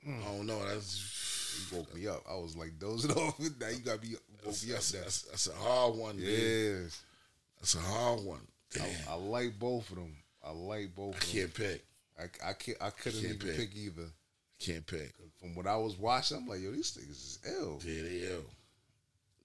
[0.07, 0.65] I don't know.
[0.67, 2.23] That's You woke me up.
[2.29, 3.39] I was like dozing off.
[3.39, 4.77] Now you got me woke that's, me up.
[4.79, 6.15] that's, that's, that's a hard one.
[6.17, 7.01] Yeah, Yes.
[7.59, 8.41] that's a hard one.
[8.79, 10.15] I, I like both of them.
[10.43, 11.83] I like both I of can't pick.
[12.19, 12.77] I, I can't.
[12.81, 13.57] I couldn't Can't even pick.
[13.71, 13.75] pick.
[13.75, 14.09] either.
[14.61, 15.13] Can't pick.
[15.39, 17.79] From what I was watching, I'm like, yo, these niggas is ill.
[17.83, 18.45] Yeah, they ill.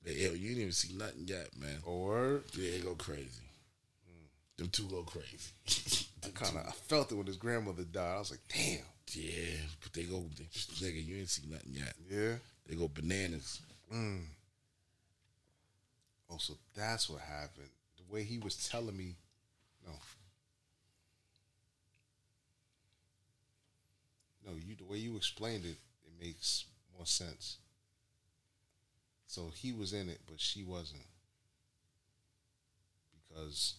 [0.04, 0.36] They ill.
[0.36, 1.78] You didn't even see nothing yet, man.
[1.84, 3.42] Or Yeah, they go crazy.
[4.58, 6.06] Them two go crazy.
[6.24, 8.16] I kind of I felt it when his grandmother died.
[8.16, 8.84] I was like, damn.
[9.12, 11.94] Yeah, but they go, they, nigga, you ain't seen nothing yet.
[12.10, 12.34] Yeah.
[12.66, 13.60] They go bananas.
[13.94, 14.24] Mm.
[16.30, 17.68] Oh, so that's what happened.
[17.96, 19.14] The way he was telling me,
[19.86, 19.92] no,
[24.46, 26.64] no, you the way you explained it, it makes
[26.96, 27.58] more sense.
[29.26, 31.02] So he was in it, but she wasn't
[33.28, 33.74] because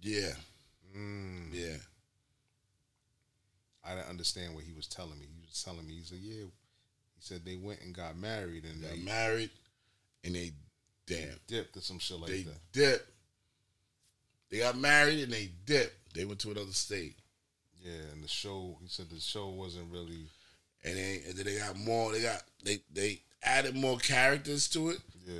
[0.00, 0.32] Yeah,
[0.96, 1.76] mm, yeah.
[3.84, 5.26] I didn't understand what he was telling me.
[5.32, 6.44] He was telling me, he said, yeah.
[6.44, 9.50] He said they went and got married and Got they married,
[10.24, 10.52] and they
[11.06, 12.72] damn dipped or some shit like they that.
[12.72, 13.10] dipped.
[14.50, 16.14] They got married and they dipped.
[16.14, 17.16] They went to another state,
[17.82, 20.26] Yeah, and the show, he said the show wasn't really,
[20.84, 22.12] and they and then they got more.
[22.12, 24.98] They got they they added more characters to it.
[25.26, 25.34] yeah,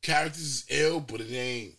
[0.00, 1.74] The characters is ill, but it ain't.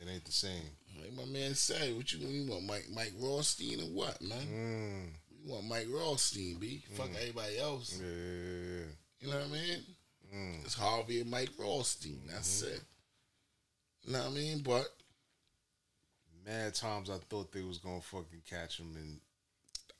[0.00, 0.70] it ain't the same.
[1.00, 4.46] Like my man said, what you, you want, Mike Mike Rothstein or what, man?
[4.46, 6.82] Mm, You want Mike Rothstein, b?
[6.94, 7.98] Fuck everybody else.
[8.00, 8.84] yeah, yeah,
[9.20, 9.78] You know what I mean?
[10.34, 12.20] Mm, It's Harvey and Mike Rothstein.
[12.30, 12.80] That's it.
[14.04, 14.58] You know what I mean?
[14.60, 14.86] But
[16.44, 19.20] mad times I thought they was gonna fucking catch him and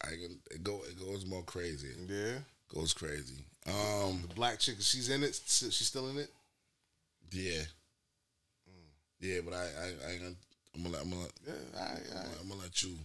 [0.03, 1.89] I can it go it goes more crazy.
[2.09, 2.39] yeah.
[2.73, 3.45] Goes crazy.
[3.67, 5.39] Um, The black chick, she's in it.
[5.47, 6.31] She's still in it.
[7.31, 7.63] yeah,
[9.21, 10.19] yeah, but I I, I
[10.75, 12.97] I'm gonna I'm gonna Yeah, I, I'm gonna, I'm gonna let you.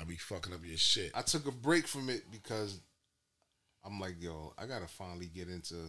[0.00, 1.12] I be fucking up your shit.
[1.14, 2.80] I took a break from it because
[3.84, 5.82] I'm like, yo, I gotta finally get into let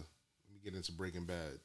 [0.54, 1.58] me get into Breaking Bad.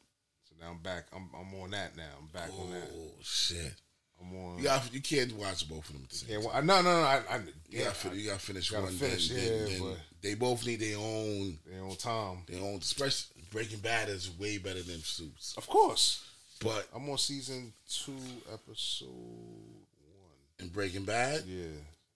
[0.49, 1.05] So now I'm back.
[1.13, 2.09] I'm I'm on that now.
[2.19, 2.89] I'm back on that.
[2.93, 3.73] Oh shit!
[4.21, 4.57] I'm on.
[4.57, 6.07] You got you can't watch both of them.
[6.11, 7.05] At yeah, well, no, no, no.
[7.05, 8.93] I, I, You yeah, got to you got to finish gotta one.
[8.93, 12.43] finish, then, yeah, then, then they both need their own they on time.
[12.47, 12.77] their own.
[12.77, 16.23] Especially Breaking Bad is way better than Suits, Of course.
[16.61, 18.11] but I'm on season two,
[18.51, 20.59] episode one.
[20.59, 21.63] in Breaking Bad, Yeah,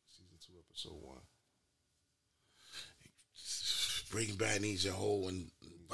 [0.10, 1.18] season two, episode one.
[4.12, 5.50] Breaking Bad needs your whole and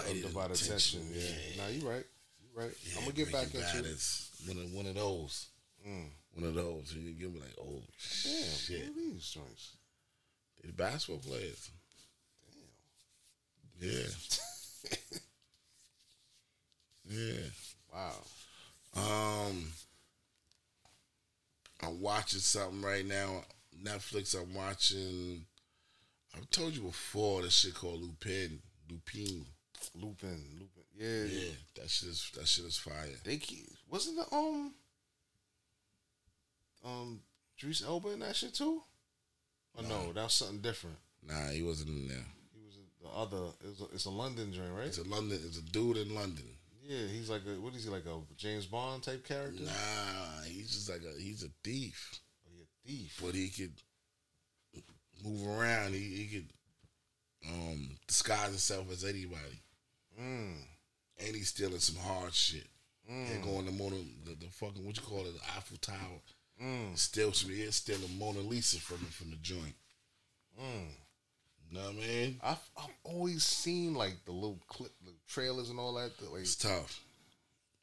[0.09, 1.01] Undivided attention.
[1.11, 1.23] Yeah.
[1.57, 2.05] Nah, you're right.
[2.39, 2.71] You right.
[2.95, 4.47] I'm gonna get back Breaking into it.
[4.47, 5.47] one of one of those.
[5.87, 6.09] Mm.
[6.33, 6.93] One of those.
[6.93, 7.81] And you give me like, oh
[8.23, 9.71] Damn, shit, what are these joints?
[10.61, 11.71] they the basketball players.
[13.79, 13.89] Damn.
[13.89, 14.97] Yeah.
[17.09, 17.49] yeah.
[17.93, 18.23] Wow.
[18.95, 19.67] Um,
[21.81, 23.43] I'm watching something right now.
[23.83, 24.35] Netflix.
[24.35, 25.45] I'm watching.
[26.35, 28.59] I've told you before this shit called Lupin.
[28.89, 29.45] Lupin.
[29.95, 30.83] Lupin, Lupin.
[30.95, 33.09] Yeah, Yeah, that shit is that shit is fire.
[33.23, 34.73] They keep, wasn't the um
[36.85, 37.21] um
[37.61, 38.81] Drees Elba in that shit too?
[39.77, 40.97] Oh no, that was something different.
[41.27, 42.25] Nah, he wasn't in there.
[42.53, 43.51] He was the other.
[43.69, 44.87] It's a, it's a London joint, right?
[44.87, 45.39] It's a London.
[45.45, 46.45] It's a dude in London.
[46.83, 49.63] yeah, he's like a what is he like a James Bond type character?
[49.63, 53.19] Nah, he's just like a he's a thief, Oh, he a thief.
[53.23, 53.73] but he could
[55.23, 55.93] move around.
[55.93, 56.49] He he could
[57.49, 59.61] um disguise himself as anybody,
[60.19, 60.55] Mm.
[61.19, 62.67] and he's stealing some hard shit.
[63.09, 63.27] Mm.
[63.27, 63.95] They're going to Mona,
[64.25, 66.19] the, the fucking what you call it, the Eiffel Tower.
[66.63, 66.97] Mm.
[66.97, 69.75] Still, some he's stealing Mona Lisa from the, from the joint.
[70.59, 70.87] Mm.
[71.69, 72.39] You know what I mean?
[72.43, 76.11] I've I've always seen like the little clip, the trailers and all that.
[76.31, 77.01] Like, It's tough.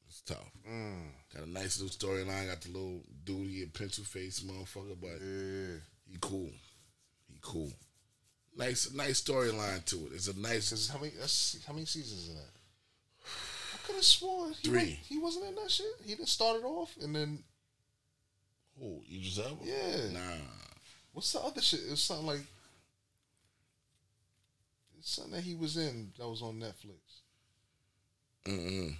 [0.08, 0.50] It's tough.
[0.68, 1.02] mm.
[1.34, 2.48] Got a nice little storyline.
[2.48, 5.76] Got the little dude, he a pencil face motherfucker, but yeah.
[6.10, 6.50] he cool.
[7.28, 7.70] He cool.
[8.56, 10.12] Nice, nice storyline to it.
[10.14, 10.88] It's a nice.
[10.88, 12.50] How many that's, how many seasons is that?
[13.74, 14.78] I could have sworn he Three.
[14.78, 15.86] wa- he wasn't in that shit.
[16.04, 17.40] He didn't start it off, and then
[18.82, 20.10] Oh, you just have Yeah.
[20.12, 20.20] Nah.
[21.12, 21.80] what's the other shit?
[21.90, 22.40] It's something like
[24.98, 27.22] it's something that he was in that was on Netflix.
[28.46, 28.94] Mm-mm.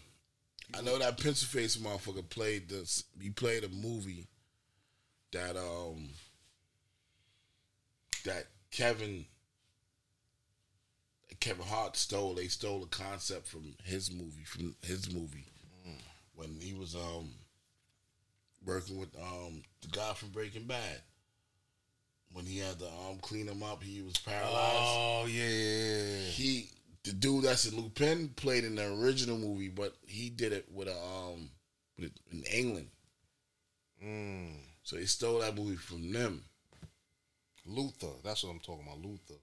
[0.76, 3.05] I know that pencil face motherfucker played this.
[3.20, 4.28] He played a movie
[5.32, 6.10] that um
[8.24, 9.26] that Kevin
[11.40, 12.34] Kevin Hart stole.
[12.34, 15.46] They stole a concept from his movie from his movie
[16.34, 17.30] when he was um
[18.65, 21.01] working with um the guy from Breaking Bad.
[22.32, 24.55] When he had to um clean him up, he was paralyzed.
[24.57, 26.31] Oh yeah, yeah, yeah.
[26.31, 26.70] He
[27.05, 30.89] the dude that's in Lupin played in the original movie, but he did it with
[30.89, 31.51] a um
[31.99, 32.89] with in England.
[34.05, 34.57] Mm.
[34.82, 36.43] So he stole that movie from them.
[37.66, 38.09] Luther.
[38.23, 39.01] That's what I'm talking about.
[39.03, 39.41] Luther.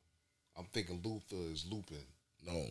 [0.57, 1.97] I'm thinking Luther is Lupin.
[2.45, 2.65] No,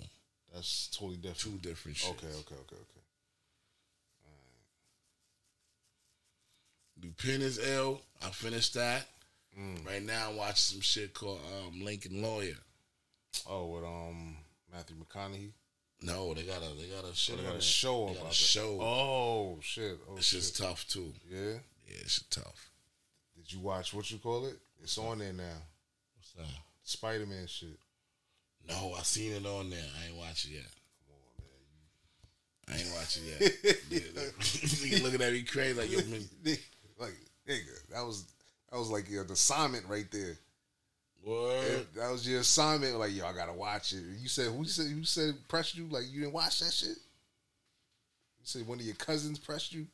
[0.55, 1.63] That's totally different.
[1.63, 2.11] two different shit.
[2.11, 3.00] Okay, okay, okay, okay.
[7.03, 8.01] Lupin is ill.
[8.25, 9.07] I finished that.
[9.59, 9.87] Mm.
[9.87, 12.55] Right now, I'm watching some shit called um, Lincoln Lawyer.
[13.49, 14.37] Oh, with um
[14.73, 15.51] Matthew McConaughey.
[16.03, 18.35] No, they got a they got a Oh, they got a show They about a
[18.35, 18.79] show.
[18.81, 19.99] Oh shit!
[20.09, 20.41] Oh It's shit!
[20.41, 21.13] just tough too.
[21.31, 21.55] Yeah.
[21.87, 22.71] Yeah, it's tough.
[23.37, 24.57] Did you watch what you call it?
[24.83, 25.59] It's on there now.
[26.17, 26.47] What's that?
[26.83, 27.79] Spider Man shit.
[28.69, 29.85] No, I seen it on there.
[30.03, 30.67] I ain't watch it yet.
[31.07, 32.79] Come on, man.
[32.79, 33.77] I ain't watch it yet.
[33.91, 36.27] Yeah, look- looking at me crazy like yo, man,
[37.01, 37.17] like
[37.49, 38.27] nigga, that was
[38.71, 40.37] that was like your assignment right there.
[41.25, 41.87] Word.
[41.97, 42.99] That was your assignment.
[42.99, 44.03] Like yo, I gotta watch it.
[44.21, 45.87] You said who said who said pressed you?
[45.91, 46.97] Like you didn't watch that shit.
[48.41, 49.87] You said one of your cousins pressed you.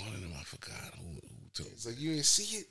[0.00, 1.70] one of them I forgot who, who told.
[1.72, 2.66] It's like you didn't see it.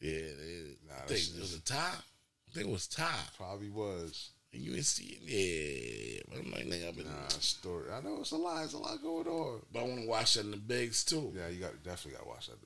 [0.00, 1.76] Yeah, it, Nah, I think it was a tie.
[1.76, 3.24] I think it was tie.
[3.36, 4.30] Probably was.
[4.52, 5.20] And you didn't see it?
[5.22, 6.22] Yeah.
[6.28, 7.06] But I'm like, nigga, I've been.
[7.06, 7.90] Nah, story.
[7.92, 8.64] I know it's a lot.
[8.64, 9.60] It's a lot going on.
[9.72, 11.32] But I want to watch that in the bigs too.
[11.36, 12.65] Yeah, you got definitely got to watch that at the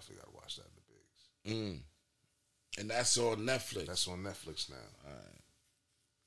[0.00, 1.76] Definitely got to watch that at the bigs.
[1.76, 1.80] Mm.
[2.80, 3.86] And that's on Netflix.
[3.86, 4.76] That's on Netflix now.
[5.06, 5.40] All right.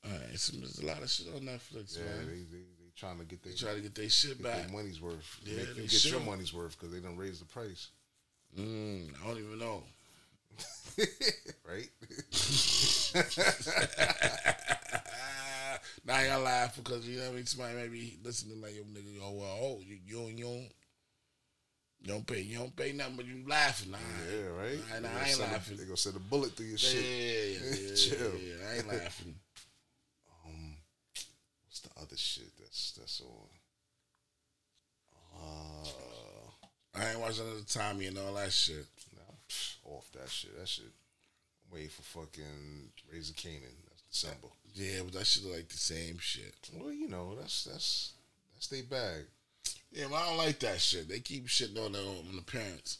[0.06, 0.30] All right.
[0.34, 2.28] It's, there's a lot of shit on Netflix, Yeah, man.
[2.28, 4.68] they, they they trying to get They their try to get their shit get back.
[4.68, 5.40] their money's worth.
[5.44, 7.88] Yeah, Make they you get your money's worth because they done raise the price.
[8.60, 9.84] Mm, I don't even know.
[11.68, 11.90] right?
[16.06, 17.46] now I gotta laugh because you know what I mean.
[17.48, 20.64] Somebody might be listening like yo nigga, oh well, oh you you you
[22.04, 23.92] you don't pay you don't pay nothing, but you laughing.
[23.92, 23.98] Nah,
[24.30, 24.80] Yeah, right.
[25.02, 25.78] Nah, nah, I ain't send a- laughing.
[25.78, 27.04] They gonna send a bullet through your Yeah, shit.
[27.04, 28.38] yeah, yeah, yeah, Chill.
[28.40, 29.36] yeah, I ain't laughing.
[30.46, 30.76] Um,
[31.66, 33.50] what's the other shit that's that's on?
[35.36, 35.90] Uh,
[36.96, 38.86] I ain't watching another Tommy and all that shit.
[39.16, 40.58] nah, off that shit.
[40.60, 40.86] That shit.
[40.86, 43.74] I'm waiting for fucking Raising Kanan.
[43.90, 44.48] That's December.
[44.76, 46.54] Yeah, but that shit like the same shit.
[46.74, 48.14] Well, you know, that's that's
[48.54, 49.24] that's their bag.
[49.94, 51.08] Yeah, but I don't like that shit.
[51.08, 52.98] They keep shitting on the, on the parents.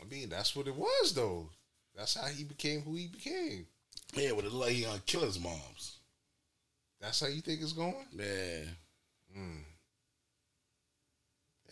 [0.00, 1.48] I mean, that's what it was though.
[1.96, 3.66] That's how he became who he became.
[4.14, 5.96] Yeah, but it look like he gonna kill his moms.
[7.00, 7.94] That's how you think it's going?
[8.12, 8.64] Yeah.
[9.36, 9.60] Mm.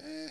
[0.00, 0.30] Eh.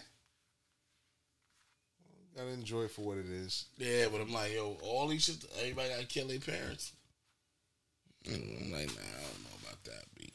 [1.99, 3.65] Well, gotta enjoy it for what it is.
[3.77, 6.93] Yeah, but I'm like, yo, all these shit, everybody gotta kill their parents.
[8.25, 10.31] Mm, I'm like, nah, I don't know about that, B.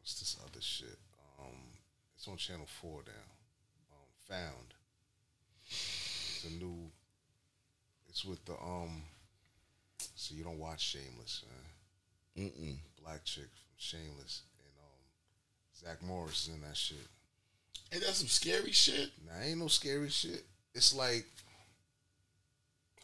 [0.00, 0.98] What's this other shit?
[1.40, 1.54] Um,
[2.22, 3.90] it's on Channel Four now.
[3.90, 4.74] Um, Found.
[5.66, 6.76] It's a new.
[8.08, 9.02] It's with the um.
[10.14, 11.42] So you don't watch Shameless,
[12.36, 12.46] man.
[12.46, 12.76] Mm-mm.
[13.02, 15.02] Black chick from Shameless and um,
[15.74, 17.08] Zack Morris is in that shit.
[17.92, 19.10] Ain't that's some scary shit?
[19.26, 20.44] Nah, ain't no scary shit.
[20.76, 21.26] It's like,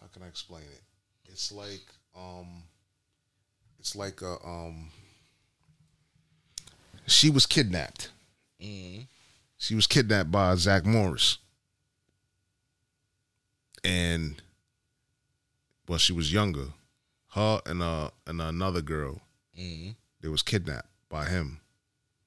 [0.01, 0.83] how can I explain it?
[1.29, 1.83] It's like,
[2.17, 2.63] um,
[3.81, 4.91] it's like a um.
[7.09, 8.11] She was kidnapped.
[8.63, 9.03] Mm-hmm.
[9.59, 11.39] She was kidnapped by Zack Morris.
[13.85, 14.41] And
[15.89, 16.67] well, she was younger.
[17.35, 19.21] Her and uh and another girl.
[19.59, 19.91] Mm-hmm.
[20.21, 21.61] They was kidnapped by him.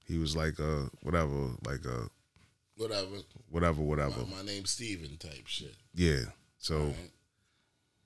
[0.06, 2.10] He was like a whatever, like a
[2.78, 3.18] Whatever.
[3.50, 4.22] whatever, whatever.
[4.26, 5.76] My, my name's Steven type shit.
[5.94, 6.22] Yeah.
[6.58, 7.12] So Alright.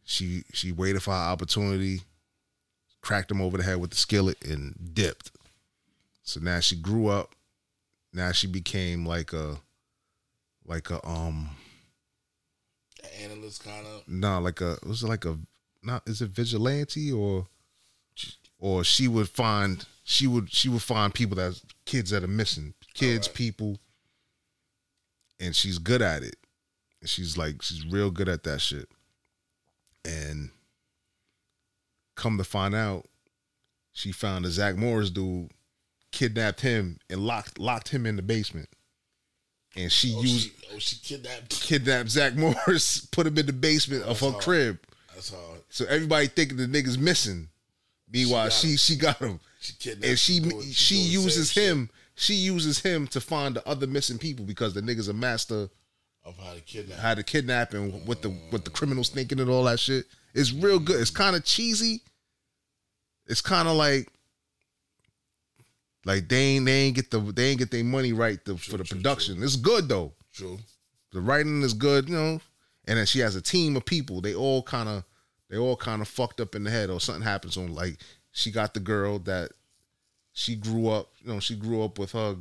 [0.03, 2.01] she she waited for her opportunity,
[3.01, 5.31] cracked him over the head with the skillet, and dipped.
[6.23, 7.33] So now she grew up.
[8.15, 9.59] Now she became like a
[10.65, 11.49] like a um
[13.03, 14.07] An analyst kind of.
[14.07, 15.37] no like a was it like a
[15.83, 17.47] not is it vigilante or
[18.57, 22.73] or she would find she would she would find people that kids that are missing
[22.93, 23.77] kids people.
[25.37, 26.37] And she's good at it.
[27.01, 28.87] And she's like she's real good at that shit.
[30.05, 30.51] And
[32.15, 33.07] come to find out
[33.91, 35.51] she found a Zack Morris dude
[36.15, 38.69] kidnapped him and locked locked him in the basement
[39.75, 41.61] and she Oh, used she, oh, she kidnapped.
[41.61, 44.43] kidnapped Zack Morris, put him in the basement of her hard.
[44.43, 44.79] crib.
[45.13, 45.61] That's hard.
[45.69, 47.49] So everybody thinking the nigga's missing.
[48.11, 50.05] Meanwhile, She she got she, got him, She kidnapped.
[50.05, 51.89] and she doing- she doing uses shit him.
[52.15, 55.69] She uses him to find the other missing people because the nigga's a master
[56.23, 56.99] of how to kidnap.
[56.99, 60.05] how to kidnap and with the with the criminals thinking and all that shit.
[60.33, 61.01] It's real good.
[61.01, 61.15] It's mm.
[61.15, 62.01] kind of cheesy.
[63.27, 64.07] It's kind of like
[66.05, 68.77] like they ain't they ain't get the they ain't get their money right to, for
[68.77, 69.43] the production.
[69.43, 70.13] It's good though.
[70.33, 70.59] True.
[71.11, 72.39] The writing is good, you know.
[72.87, 74.21] And then she has a team of people.
[74.21, 75.03] They all kind of
[75.49, 77.97] they all kind of fucked up in the head or something happens on like
[78.31, 79.51] she got the girl that
[80.33, 82.35] she grew up, you know, she grew up with her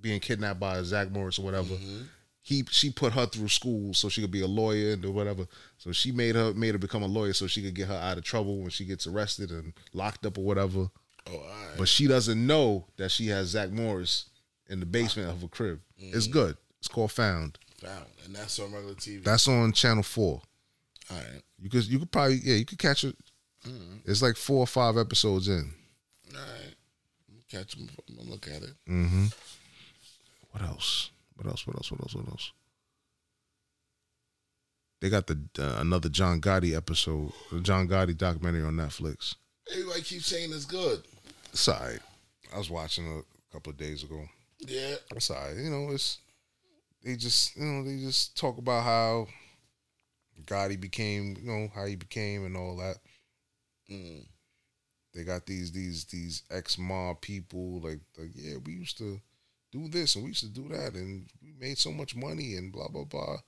[0.00, 1.74] being kidnapped by Zack Morris or whatever.
[2.42, 5.46] He she put her through school so she could be a lawyer and do whatever.
[5.78, 8.18] So she made her made her become a lawyer so she could get her out
[8.18, 10.88] of trouble when she gets arrested and locked up or whatever.
[11.30, 11.76] Oh, right.
[11.76, 14.30] But she doesn't know that she has Zack Morris
[14.68, 15.80] in the basement of her crib.
[15.96, 16.56] It's good.
[16.78, 17.58] It's called Found.
[17.80, 18.06] Found.
[18.24, 19.22] And that's on regular TV.
[19.24, 20.42] That's on Channel Four.
[21.10, 21.42] all right.
[21.60, 23.16] You could you could probably yeah you could catch it.
[24.06, 25.72] It's like four or five episodes in.
[26.34, 26.74] All right.
[27.50, 27.88] Catch them.
[28.08, 28.74] I'm gonna look at it.
[28.88, 29.26] Mm-hmm.
[30.52, 31.10] What else?
[31.36, 31.66] What else?
[31.66, 31.90] What else?
[31.90, 32.14] What else?
[32.14, 32.52] What else?
[35.00, 39.34] They got the uh, another John Gotti episode, the John Gotti documentary on Netflix.
[39.70, 41.02] Everybody keeps saying it's good.
[41.68, 42.00] Alright.
[42.54, 44.24] I was watching a couple of days ago.
[44.60, 44.96] Yeah.
[45.14, 45.56] It's alright.
[45.56, 46.18] You know, it's
[47.04, 49.28] they just you know they just talk about how
[50.44, 52.96] Gotti became, you know, how he became and all that.
[53.90, 54.26] Mm.
[55.14, 59.20] They got these these these ex mob people like like yeah we used to
[59.72, 62.72] do this and we used to do that and we made so much money and
[62.72, 63.38] blah blah blah.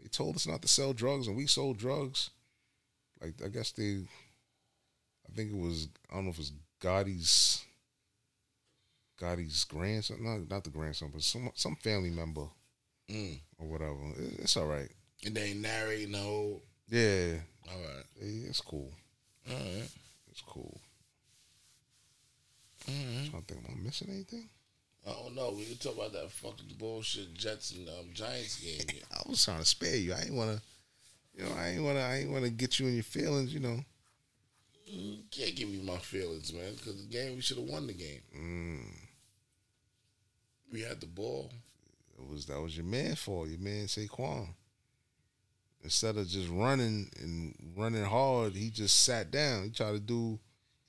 [0.00, 2.30] They told us not to sell drugs and we sold drugs.
[3.20, 4.00] Like I guess they,
[5.28, 6.52] I think it was I don't know if it's
[6.82, 7.64] Gotti's
[9.20, 12.46] Gotti's grandson, not not the grandson, but some some family member
[13.08, 13.40] Mm.
[13.58, 14.00] or whatever.
[14.22, 14.90] It- It's all right.
[15.24, 16.62] And they narrating no.
[16.88, 17.40] Yeah,
[17.70, 18.04] All right.
[18.20, 18.92] It- it's cool.
[19.48, 19.88] All right.
[20.30, 20.80] It's cool.
[22.88, 23.30] All right.
[23.30, 24.48] trying to think, am I missing anything?
[25.06, 25.52] I don't know.
[25.52, 28.86] We can talk about that fucking bullshit Jets and um, Giants game.
[29.10, 30.14] I was trying to spare you.
[30.14, 30.62] I ain't wanna,
[31.34, 33.52] you know, I ain't wanna, I ain't wanna get you in your feelings.
[33.52, 33.84] You know.
[34.94, 37.94] You can't give me my feelings, man, because the game, we should have won the
[37.94, 38.20] game.
[38.36, 38.84] Mm,
[40.70, 41.50] We had the ball.
[42.18, 44.48] it was that was your man for your man Saquon.
[45.82, 49.64] Instead of just running and running hard, he just sat down.
[49.64, 50.38] He tried to do,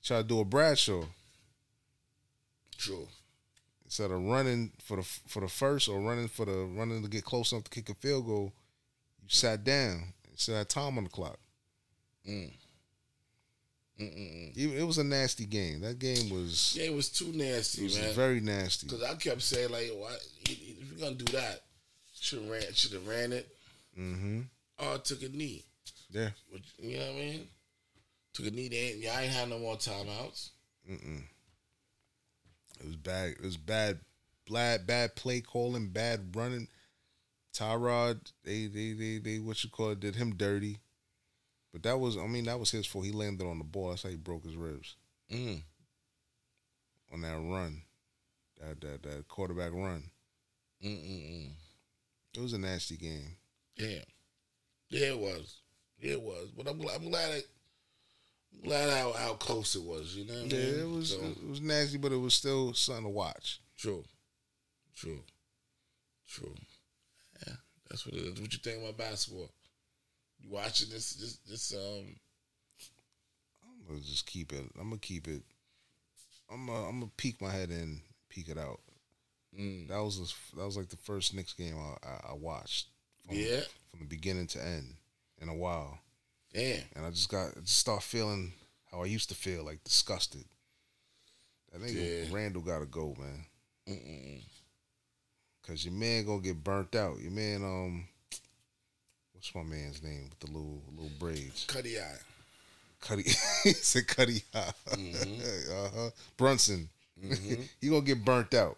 [0.02, 1.04] tried to do a Bradshaw.
[2.76, 3.08] True.
[3.86, 7.24] Instead of running for the for the first or running for the running to get
[7.24, 8.52] close enough to kick a field goal,
[9.22, 10.12] you sat down.
[10.30, 11.38] Instead had time on the clock.
[12.28, 12.52] Mm.
[14.00, 14.56] Mm-mm-mm.
[14.56, 15.80] It, was a nasty game.
[15.82, 16.74] That game was.
[16.76, 18.12] Yeah, it was too nasty, It was man.
[18.14, 18.86] very nasty.
[18.88, 20.58] Because I kept saying like, why, if
[20.90, 21.60] you're gonna do that,
[22.20, 23.48] should have ran, should have ran it,
[23.98, 24.40] Mm-hmm.
[24.78, 25.62] or took a knee.
[26.10, 26.30] Yeah.
[26.78, 27.48] You know what I mean?
[28.32, 28.68] Took a knee.
[28.68, 30.50] They ain't, y'all ain't had no more timeouts.
[30.90, 31.22] Mm-mm.
[32.80, 33.28] It was bad.
[33.30, 34.00] It was bad.
[34.50, 36.68] Bad, bad play calling, bad running.
[37.56, 40.80] Tyrod, they, they, they, they, what you call it, did him dirty.
[41.74, 43.04] But that was, I mean, that was his fault.
[43.04, 43.90] He landed on the ball.
[43.90, 44.94] That's how he broke his ribs
[45.28, 45.60] Mm.
[47.12, 47.82] on that run,
[48.60, 50.04] that that that quarterback run.
[50.84, 51.50] Mm-mm-mm.
[52.34, 53.36] It was a nasty game.
[53.76, 54.04] Yeah,
[54.88, 55.56] yeah, it was.
[55.98, 56.50] Yeah, it was.
[56.56, 57.00] But I'm glad.
[57.00, 57.32] I'm glad.
[57.38, 57.48] It,
[58.54, 60.14] I'm glad how, how close it was.
[60.14, 60.42] You know.
[60.44, 60.80] What I Yeah, mean?
[60.80, 63.60] it was So, it was nasty, but it was still something to watch.
[63.76, 64.04] true.
[64.94, 65.24] True.
[66.28, 66.54] True.
[67.46, 67.54] Yeah,
[67.90, 68.40] that's what it is.
[68.40, 69.50] What you think about basketball?
[70.44, 71.14] You watching this?
[71.14, 71.36] This?
[71.48, 71.72] This?
[71.74, 72.16] Um.
[73.64, 74.64] I'm gonna just keep it.
[74.78, 75.42] I'm gonna keep it.
[76.50, 78.80] I'm gonna, I'm gonna peek my head in, peek it out.
[79.58, 79.88] Mm.
[79.88, 82.88] That was the- that was like the first Knicks game I, I, I watched.
[83.26, 83.60] From, Yeah.
[83.90, 84.96] from the beginning to end
[85.40, 85.98] in a while,
[86.52, 86.82] Damn.
[86.94, 88.52] and I just got I just start feeling
[88.90, 90.44] how I used to feel, like disgusted.
[91.72, 92.34] That nigga Yeah.
[92.34, 93.46] Randle gotta go, man.
[93.88, 94.42] Mm-mm.
[95.66, 97.18] Cause your man gonna get burnt out.
[97.20, 98.08] Your man, um,
[99.44, 101.64] what's my man's name with the little little braids?
[101.68, 102.18] Cuddy eye.
[103.00, 103.22] Cuddy,
[103.64, 104.42] he said Cuddy.
[104.54, 105.70] Mm-hmm.
[105.98, 106.10] uh-huh.
[106.36, 106.88] Brunson.
[107.80, 108.76] he gonna get burnt out.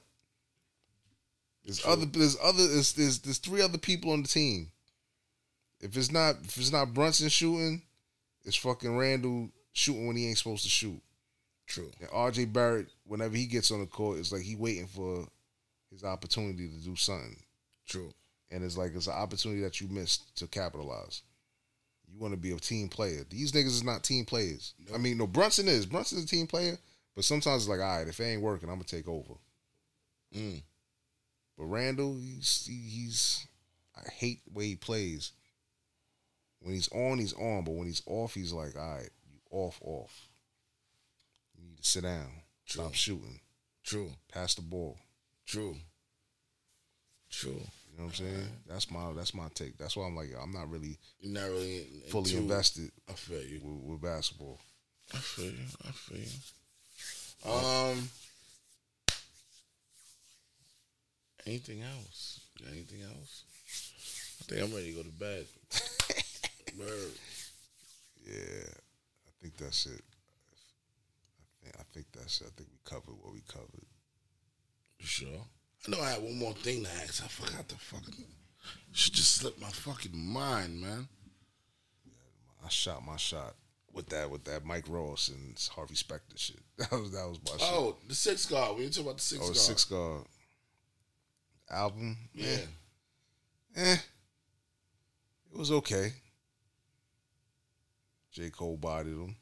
[1.65, 2.07] There's other.
[2.07, 2.67] There's other.
[2.67, 4.71] There's, there's there's three other people on the team.
[5.81, 7.83] If it's not if it's not Brunson shooting,
[8.45, 11.01] it's fucking Randle shooting when he ain't supposed to shoot.
[11.67, 11.91] True.
[12.01, 15.27] And RJ Barrett, whenever he gets on the court, it's like he waiting for
[15.91, 17.37] his opportunity to do something.
[17.89, 18.13] True.
[18.51, 21.23] And it's like it's an opportunity that you missed to capitalize.
[22.09, 23.25] You want to be a team player.
[23.29, 24.75] These niggas is not team players.
[24.95, 25.87] I mean, no, Brunson is.
[25.87, 26.79] Brunson's a team player,
[27.15, 29.35] but sometimes it's like, all right, if it ain't working, I'm gonna take over.
[30.35, 30.63] Mm.
[31.59, 33.47] But Randle, he's he's
[33.97, 35.33] I hate the way he plays.
[36.61, 39.81] When he's on, he's on, but when he's off, he's like, all right, you off,
[39.83, 40.29] off.
[41.57, 42.29] You need to sit down.
[42.65, 43.41] Stop shooting.
[43.85, 44.11] True.
[44.33, 44.99] Pass the ball.
[45.47, 45.77] True.
[47.31, 47.63] True.
[47.97, 48.49] You know what I'm saying?
[48.69, 49.79] That's my that's my take.
[49.79, 53.61] That's why I'm like, I'm not really You're not really fully invested I feel you.
[53.63, 54.61] with, with basketball.
[55.15, 55.65] I feel you.
[55.83, 57.51] I feel you.
[57.51, 58.09] Um.
[61.47, 62.41] Anything else?
[62.71, 63.45] Anything else?
[64.41, 65.47] I think I'm ready to go to bed.
[66.79, 67.13] Word.
[68.27, 68.69] Yeah,
[69.27, 70.03] I think that's it.
[71.41, 72.49] I think I think that's it.
[72.49, 73.87] I think we covered what we covered.
[74.99, 75.47] You sure?
[75.87, 77.23] I know I had one more thing to ask.
[77.23, 78.25] I forgot the fucking.
[78.93, 81.09] Should just slipped my fucking mind, man.
[82.65, 83.55] I shot my shot
[83.93, 86.57] with that with that Mike Ross and Harvey Specter shit.
[86.79, 87.69] That was that was my shit.
[87.73, 88.77] Oh, the six God.
[88.77, 89.55] We didn't talk about the six oh, guard.
[89.55, 90.25] the six God
[91.71, 92.17] album.
[92.35, 92.47] Yeah.
[93.77, 93.83] Eh.
[93.93, 93.97] eh.
[95.53, 96.13] It was okay.
[98.33, 98.51] J.
[98.51, 99.37] Cole bodied him.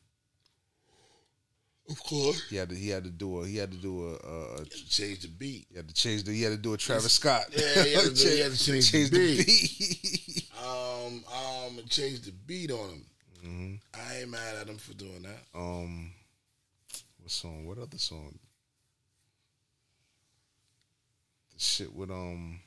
[1.90, 2.48] Of course.
[2.48, 4.64] He had to he had to do a he had to do a, a, a
[4.64, 5.66] change the beat.
[5.70, 7.44] He had to change the he had to do a Travis Scott.
[7.52, 10.50] Yeah, he had to do- he had to change the beat.
[10.58, 13.04] I um, um, and changed the beat on him.
[13.42, 15.44] hmm I ain't mad at him for doing that.
[15.54, 16.12] Um,
[17.20, 17.66] what song?
[17.66, 18.38] What other song?
[21.52, 22.60] The shit with um.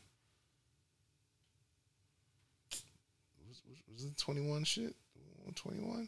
[3.48, 4.95] Was, was, was it twenty one shit?
[5.56, 6.07] Twenty one.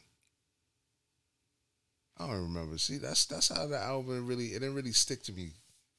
[2.20, 2.78] I don't remember.
[2.78, 5.52] See, that's that's how the album really it didn't really stick to me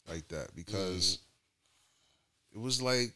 [0.08, 1.18] like that because
[2.52, 2.60] mm-hmm.
[2.60, 3.14] it was like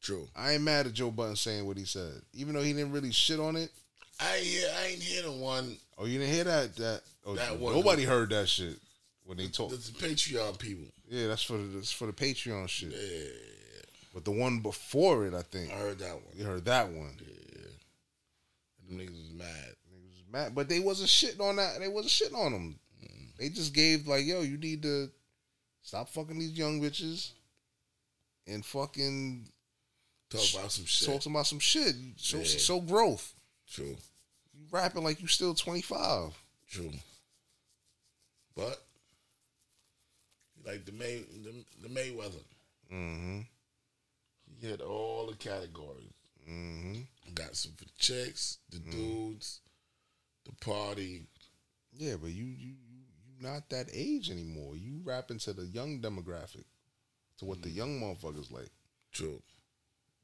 [0.00, 0.28] True.
[0.34, 3.12] I ain't mad at Joe Budden saying what he said, even though he didn't really
[3.12, 3.70] shit on it.
[4.18, 5.76] I hear, I ain't hear the one.
[5.98, 6.76] Oh, you didn't hear that?
[6.76, 7.74] That, oh, That one.
[7.74, 8.76] nobody heard that shit
[9.24, 9.70] when they talk.
[9.70, 10.86] The Patreon people.
[11.08, 12.92] Yeah, that's for the that's for the Patreon shit.
[12.92, 13.28] Yeah,
[14.14, 16.34] But the one before it, I think I heard that one.
[16.34, 17.16] you heard that one.
[17.20, 17.66] Yeah.
[18.88, 19.74] And them niggas was mad.
[20.32, 21.78] Mad, but they wasn't shitting on that.
[21.80, 22.78] They wasn't shitting on them.
[23.38, 25.10] They just gave like, yo, you need to
[25.82, 27.30] stop fucking these young bitches
[28.46, 29.48] and fucking
[30.28, 31.08] Talk about some shit.
[31.08, 31.94] talk about some shit.
[32.16, 32.44] Show, Yeah.
[32.44, 33.34] show growth.
[33.68, 33.96] True.
[34.54, 36.32] You rapping like you still twenty five.
[36.68, 36.92] True.
[38.54, 38.80] But
[40.64, 42.42] like the May the, the Mayweather.
[42.92, 43.40] Mm-hmm.
[44.60, 46.12] He hit all the categories.
[46.48, 47.00] Mm-hmm.
[47.34, 49.60] Got some for the chicks, the dudes,
[50.44, 51.26] the party.
[51.92, 53.00] Yeah, but you you you
[53.40, 54.76] not that age anymore.
[54.76, 56.64] You rapping to the young demographic,
[57.38, 58.70] to what the young motherfuckers like.
[59.12, 59.42] True.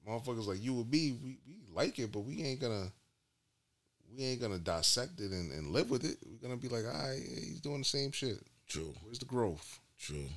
[0.06, 2.92] Motherfuckers like you would be, we, we like it, but we ain't gonna
[4.14, 6.16] we ain't gonna dissect it and, and live with it.
[6.24, 8.38] We're gonna be like, all right, he's doing the same shit.
[8.68, 8.94] True.
[9.02, 9.80] Where's the growth?
[9.98, 10.28] True.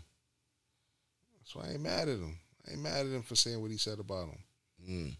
[1.43, 2.37] So I ain't mad at him.
[2.67, 4.43] I ain't mad at him for saying what he said about him.
[4.89, 5.17] Mm.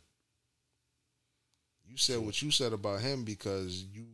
[1.85, 4.05] You said what you said about him because you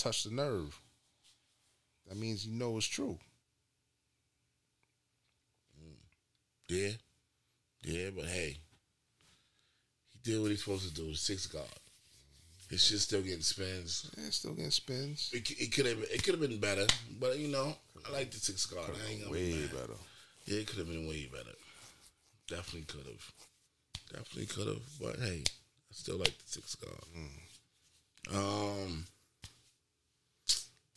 [0.00, 0.78] touched the nerve.
[2.08, 3.18] That means you know it's true.
[6.68, 6.90] Yeah.
[7.84, 8.58] Yeah, but hey.
[10.12, 11.10] He did what he's supposed to do.
[11.10, 11.64] The six God.
[12.68, 14.10] His shit's still getting spins.
[14.16, 15.30] Yeah, it's still getting spins.
[15.32, 16.86] It, it could have it could have been better,
[17.18, 17.74] but you know
[18.08, 18.88] I like the six God.
[18.88, 19.98] I ain't gonna be Way better.
[20.44, 21.56] Yeah, it could have been way better.
[22.48, 23.32] Definitely could have.
[24.12, 24.82] Definitely could have.
[25.00, 26.94] But hey, I still like the six God.
[28.32, 29.04] Um,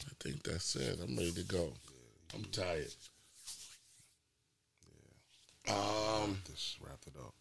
[0.05, 0.99] I think that's it.
[1.01, 1.73] I'm ready to go.
[2.33, 2.87] I'm tired.
[5.67, 5.73] Yeah.
[5.73, 7.33] Um, Just wrap it up.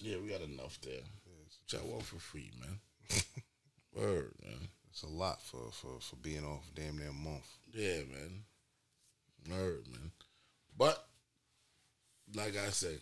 [0.00, 1.02] yeah, we got enough there.
[1.64, 2.80] Which I want for free, man.
[3.94, 4.68] Word, man.
[4.90, 7.46] It's a lot for for for being off damn near a month.
[7.72, 8.44] Yeah, man.
[9.48, 10.10] Word, man.
[10.76, 11.04] But
[12.34, 13.00] like I said,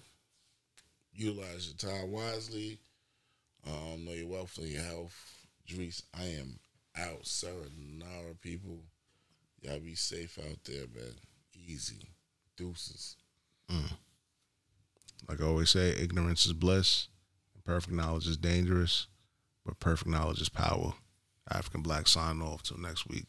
[1.12, 2.78] utilize your time wisely.
[3.66, 5.14] Um, know your wealth, know your health.
[5.68, 6.58] Drees, I am
[6.98, 8.78] out, Sayonara, people.
[9.62, 11.14] Y'all be safe out there, man.
[11.54, 12.12] Easy.
[12.56, 13.16] Deuces.
[13.70, 13.92] Mm.
[15.28, 17.08] Like I always say, ignorance is bliss,
[17.54, 19.06] and perfect knowledge is dangerous,
[19.64, 20.94] but perfect knowledge is power.
[21.50, 23.26] African Black sign off till next week.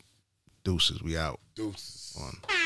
[0.63, 1.39] Deuces, we out.
[1.55, 2.15] Deuces.
[2.19, 2.59] One.